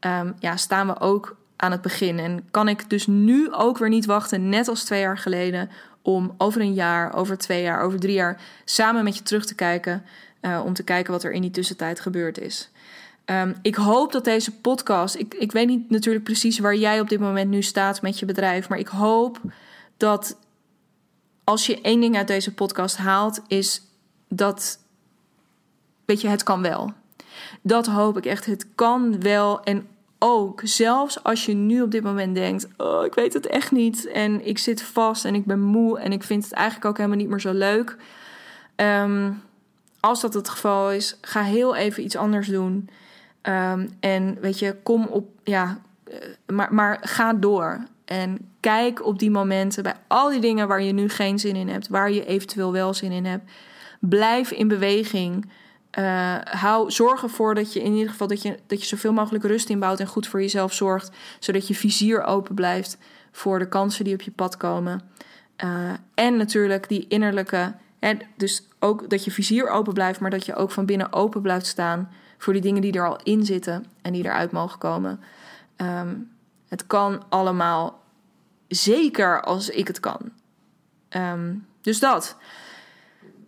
um, 0.00 0.34
ja, 0.38 0.56
staan 0.56 0.86
we 0.86 1.00
ook 1.00 1.36
aan 1.56 1.70
het 1.70 1.82
begin. 1.82 2.18
En 2.18 2.48
kan 2.50 2.68
ik 2.68 2.90
dus 2.90 3.06
nu 3.06 3.52
ook 3.52 3.78
weer 3.78 3.88
niet 3.88 4.06
wachten, 4.06 4.48
net 4.48 4.68
als 4.68 4.84
twee 4.84 5.00
jaar 5.00 5.18
geleden, 5.18 5.70
om 6.02 6.34
over 6.38 6.60
een 6.60 6.74
jaar, 6.74 7.14
over 7.14 7.38
twee 7.38 7.62
jaar, 7.62 7.80
over 7.80 8.00
drie 8.00 8.14
jaar 8.14 8.40
samen 8.64 9.04
met 9.04 9.16
je 9.16 9.22
terug 9.22 9.46
te 9.46 9.54
kijken. 9.54 10.04
Uh, 10.40 10.62
om 10.64 10.72
te 10.72 10.82
kijken 10.82 11.12
wat 11.12 11.24
er 11.24 11.32
in 11.32 11.40
die 11.40 11.50
tussentijd 11.50 12.00
gebeurd 12.00 12.38
is. 12.38 12.70
Um, 13.30 13.54
ik 13.62 13.74
hoop 13.74 14.12
dat 14.12 14.24
deze 14.24 14.60
podcast. 14.60 15.14
Ik, 15.14 15.34
ik 15.34 15.52
weet 15.52 15.66
niet 15.66 15.90
natuurlijk 15.90 16.24
precies 16.24 16.58
waar 16.58 16.74
jij 16.74 17.00
op 17.00 17.08
dit 17.08 17.20
moment 17.20 17.50
nu 17.50 17.62
staat 17.62 18.02
met 18.02 18.18
je 18.18 18.26
bedrijf. 18.26 18.68
Maar 18.68 18.78
ik 18.78 18.88
hoop 18.88 19.40
dat 19.96 20.36
als 21.44 21.66
je 21.66 21.80
één 21.80 22.00
ding 22.00 22.16
uit 22.16 22.26
deze 22.26 22.54
podcast 22.54 22.96
haalt, 22.96 23.40
is 23.48 23.82
dat, 24.28 24.78
weet 26.04 26.20
je, 26.20 26.28
het 26.28 26.42
kan 26.42 26.62
wel. 26.62 26.92
Dat 27.62 27.86
hoop 27.86 28.16
ik 28.16 28.26
echt. 28.26 28.46
Het 28.46 28.66
kan 28.74 29.20
wel. 29.20 29.62
En 29.62 29.88
ook, 30.18 30.60
zelfs 30.64 31.22
als 31.22 31.46
je 31.46 31.52
nu 31.52 31.82
op 31.82 31.90
dit 31.90 32.02
moment 32.02 32.34
denkt: 32.34 32.68
Oh, 32.76 33.04
ik 33.04 33.14
weet 33.14 33.32
het 33.32 33.46
echt 33.46 33.70
niet. 33.70 34.06
En 34.06 34.46
ik 34.46 34.58
zit 34.58 34.82
vast 34.82 35.24
en 35.24 35.34
ik 35.34 35.44
ben 35.44 35.60
moe. 35.60 35.98
En 35.98 36.12
ik 36.12 36.22
vind 36.22 36.44
het 36.44 36.52
eigenlijk 36.52 36.86
ook 36.86 36.96
helemaal 36.96 37.18
niet 37.18 37.28
meer 37.28 37.40
zo 37.40 37.52
leuk. 37.52 37.96
Um, 38.76 39.42
als 40.00 40.20
dat 40.20 40.34
het 40.34 40.48
geval 40.48 40.92
is, 40.92 41.16
ga 41.20 41.42
heel 41.42 41.74
even 41.74 42.04
iets 42.04 42.16
anders 42.16 42.48
doen. 42.48 42.88
Um, 43.48 43.90
en 44.00 44.38
weet 44.40 44.58
je, 44.58 44.76
kom 44.82 45.06
op, 45.06 45.28
ja, 45.44 45.80
eh, 46.04 46.16
maar, 46.46 46.74
maar 46.74 46.98
ga 47.00 47.32
door. 47.32 47.84
En 48.04 48.38
kijk 48.60 49.06
op 49.06 49.18
die 49.18 49.30
momenten 49.30 49.82
bij 49.82 49.94
al 50.06 50.30
die 50.30 50.40
dingen 50.40 50.68
waar 50.68 50.82
je 50.82 50.92
nu 50.92 51.08
geen 51.08 51.38
zin 51.38 51.56
in 51.56 51.68
hebt, 51.68 51.88
waar 51.88 52.10
je 52.10 52.26
eventueel 52.26 52.72
wel 52.72 52.94
zin 52.94 53.12
in 53.12 53.24
hebt. 53.24 53.50
Blijf 54.00 54.50
in 54.50 54.68
beweging. 54.68 55.50
Uh, 55.98 56.36
hou, 56.44 56.90
zorg 56.90 57.22
ervoor 57.22 57.54
dat 57.54 57.72
je 57.72 57.82
in 57.82 57.92
ieder 57.92 58.10
geval 58.10 58.26
dat 58.26 58.42
je, 58.42 58.58
dat 58.66 58.80
je 58.80 58.86
zoveel 58.86 59.12
mogelijk 59.12 59.44
rust 59.44 59.70
inbouwt 59.70 60.00
en 60.00 60.06
goed 60.06 60.26
voor 60.26 60.40
jezelf 60.40 60.72
zorgt. 60.72 61.10
Zodat 61.38 61.68
je 61.68 61.74
vizier 61.74 62.22
open 62.24 62.54
blijft 62.54 62.98
voor 63.32 63.58
de 63.58 63.68
kansen 63.68 64.04
die 64.04 64.14
op 64.14 64.22
je 64.22 64.30
pad 64.30 64.56
komen. 64.56 65.00
Uh, 65.64 65.92
en 66.14 66.36
natuurlijk 66.36 66.88
die 66.88 67.06
innerlijke. 67.08 67.74
Hè, 67.98 68.12
dus 68.36 68.68
ook 68.78 69.10
dat 69.10 69.24
je 69.24 69.30
vizier 69.30 69.68
open 69.68 69.92
blijft, 69.92 70.20
maar 70.20 70.30
dat 70.30 70.46
je 70.46 70.54
ook 70.54 70.70
van 70.70 70.86
binnen 70.86 71.12
open 71.12 71.42
blijft 71.42 71.66
staan 71.66 72.08
voor 72.38 72.52
die 72.52 72.62
dingen 72.62 72.82
die 72.82 72.92
er 72.92 73.08
al 73.08 73.18
in 73.22 73.44
zitten 73.44 73.86
en 74.02 74.12
die 74.12 74.24
eruit 74.24 74.52
mogen 74.52 74.78
komen. 74.78 75.20
Um, 75.76 76.30
het 76.68 76.86
kan 76.86 77.22
allemaal, 77.28 78.02
zeker 78.68 79.42
als 79.42 79.70
ik 79.70 79.86
het 79.86 80.00
kan. 80.00 80.20
Um, 81.10 81.66
dus 81.80 81.98
dat. 81.98 82.36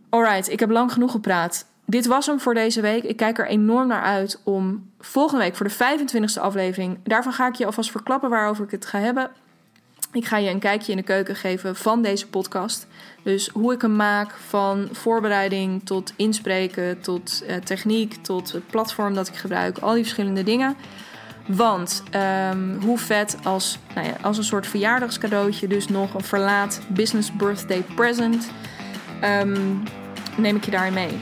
Alright, 0.08 0.48
ik 0.48 0.60
heb 0.60 0.70
lang 0.70 0.92
genoeg 0.92 1.10
gepraat. 1.10 1.66
Dit 1.84 2.06
was 2.06 2.26
hem 2.26 2.40
voor 2.40 2.54
deze 2.54 2.80
week. 2.80 3.02
Ik 3.02 3.16
kijk 3.16 3.38
er 3.38 3.46
enorm 3.46 3.86
naar 3.86 4.02
uit 4.02 4.40
om 4.44 4.90
volgende 4.98 5.44
week 5.44 5.56
voor 5.56 5.68
de 5.68 5.74
25e 5.74 6.40
aflevering. 6.40 6.98
Daarvan 7.02 7.32
ga 7.32 7.46
ik 7.46 7.54
je 7.54 7.66
alvast 7.66 7.90
verklappen 7.90 8.30
waarover 8.30 8.64
ik 8.64 8.70
het 8.70 8.86
ga 8.86 8.98
hebben. 8.98 9.30
Ik 10.12 10.26
ga 10.26 10.36
je 10.36 10.50
een 10.50 10.58
kijkje 10.58 10.90
in 10.90 10.98
de 10.98 11.04
keuken 11.04 11.36
geven 11.36 11.76
van 11.76 12.02
deze 12.02 12.28
podcast. 12.28 12.86
Dus 13.22 13.48
hoe 13.48 13.72
ik 13.72 13.82
hem 13.82 13.96
maak, 13.96 14.34
van 14.48 14.88
voorbereiding 14.92 15.84
tot 15.84 16.12
inspreken, 16.16 17.00
tot 17.00 17.42
uh, 17.48 17.56
techniek, 17.56 18.14
tot 18.14 18.52
het 18.52 18.66
platform 18.66 19.14
dat 19.14 19.28
ik 19.28 19.34
gebruik. 19.34 19.78
Al 19.78 19.92
die 19.92 20.02
verschillende 20.02 20.42
dingen. 20.42 20.76
Want 21.46 22.02
um, 22.50 22.80
hoe 22.82 22.98
vet 22.98 23.36
als, 23.42 23.78
nou 23.94 24.06
ja, 24.06 24.16
als 24.22 24.38
een 24.38 24.44
soort 24.44 24.66
verjaardagscadeautje, 24.66 25.66
dus 25.66 25.88
nog 25.88 26.14
een 26.14 26.24
verlaat 26.24 26.80
business 26.88 27.32
birthday 27.32 27.82
present. 27.94 28.50
Um, 29.24 29.82
neem 30.36 30.56
ik 30.56 30.64
je 30.64 30.70
daarin 30.70 30.92
mee. 30.92 31.18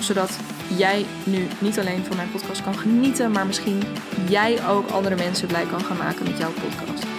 Zodat 0.00 0.38
jij 0.76 1.06
nu 1.24 1.46
niet 1.58 1.78
alleen 1.78 2.04
van 2.04 2.16
mijn 2.16 2.30
podcast 2.30 2.62
kan 2.62 2.78
genieten, 2.78 3.30
maar 3.30 3.46
misschien 3.46 3.82
jij 4.28 4.68
ook 4.68 4.90
andere 4.90 5.16
mensen 5.16 5.48
blij 5.48 5.66
kan 5.66 5.80
gaan 5.80 5.96
maken 5.96 6.24
met 6.24 6.38
jouw 6.38 6.52
podcast. 6.52 7.15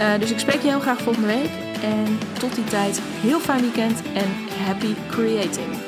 Uh, 0.00 0.18
dus 0.18 0.30
ik 0.30 0.38
spreek 0.38 0.60
je 0.62 0.68
heel 0.68 0.80
graag 0.80 1.00
volgende 1.00 1.28
week. 1.28 1.50
En 1.82 2.18
tot 2.38 2.54
die 2.54 2.64
tijd, 2.64 3.00
heel 3.02 3.40
fijn 3.40 3.60
weekend 3.60 4.02
en 4.14 4.30
happy 4.64 4.94
creating. 5.08 5.83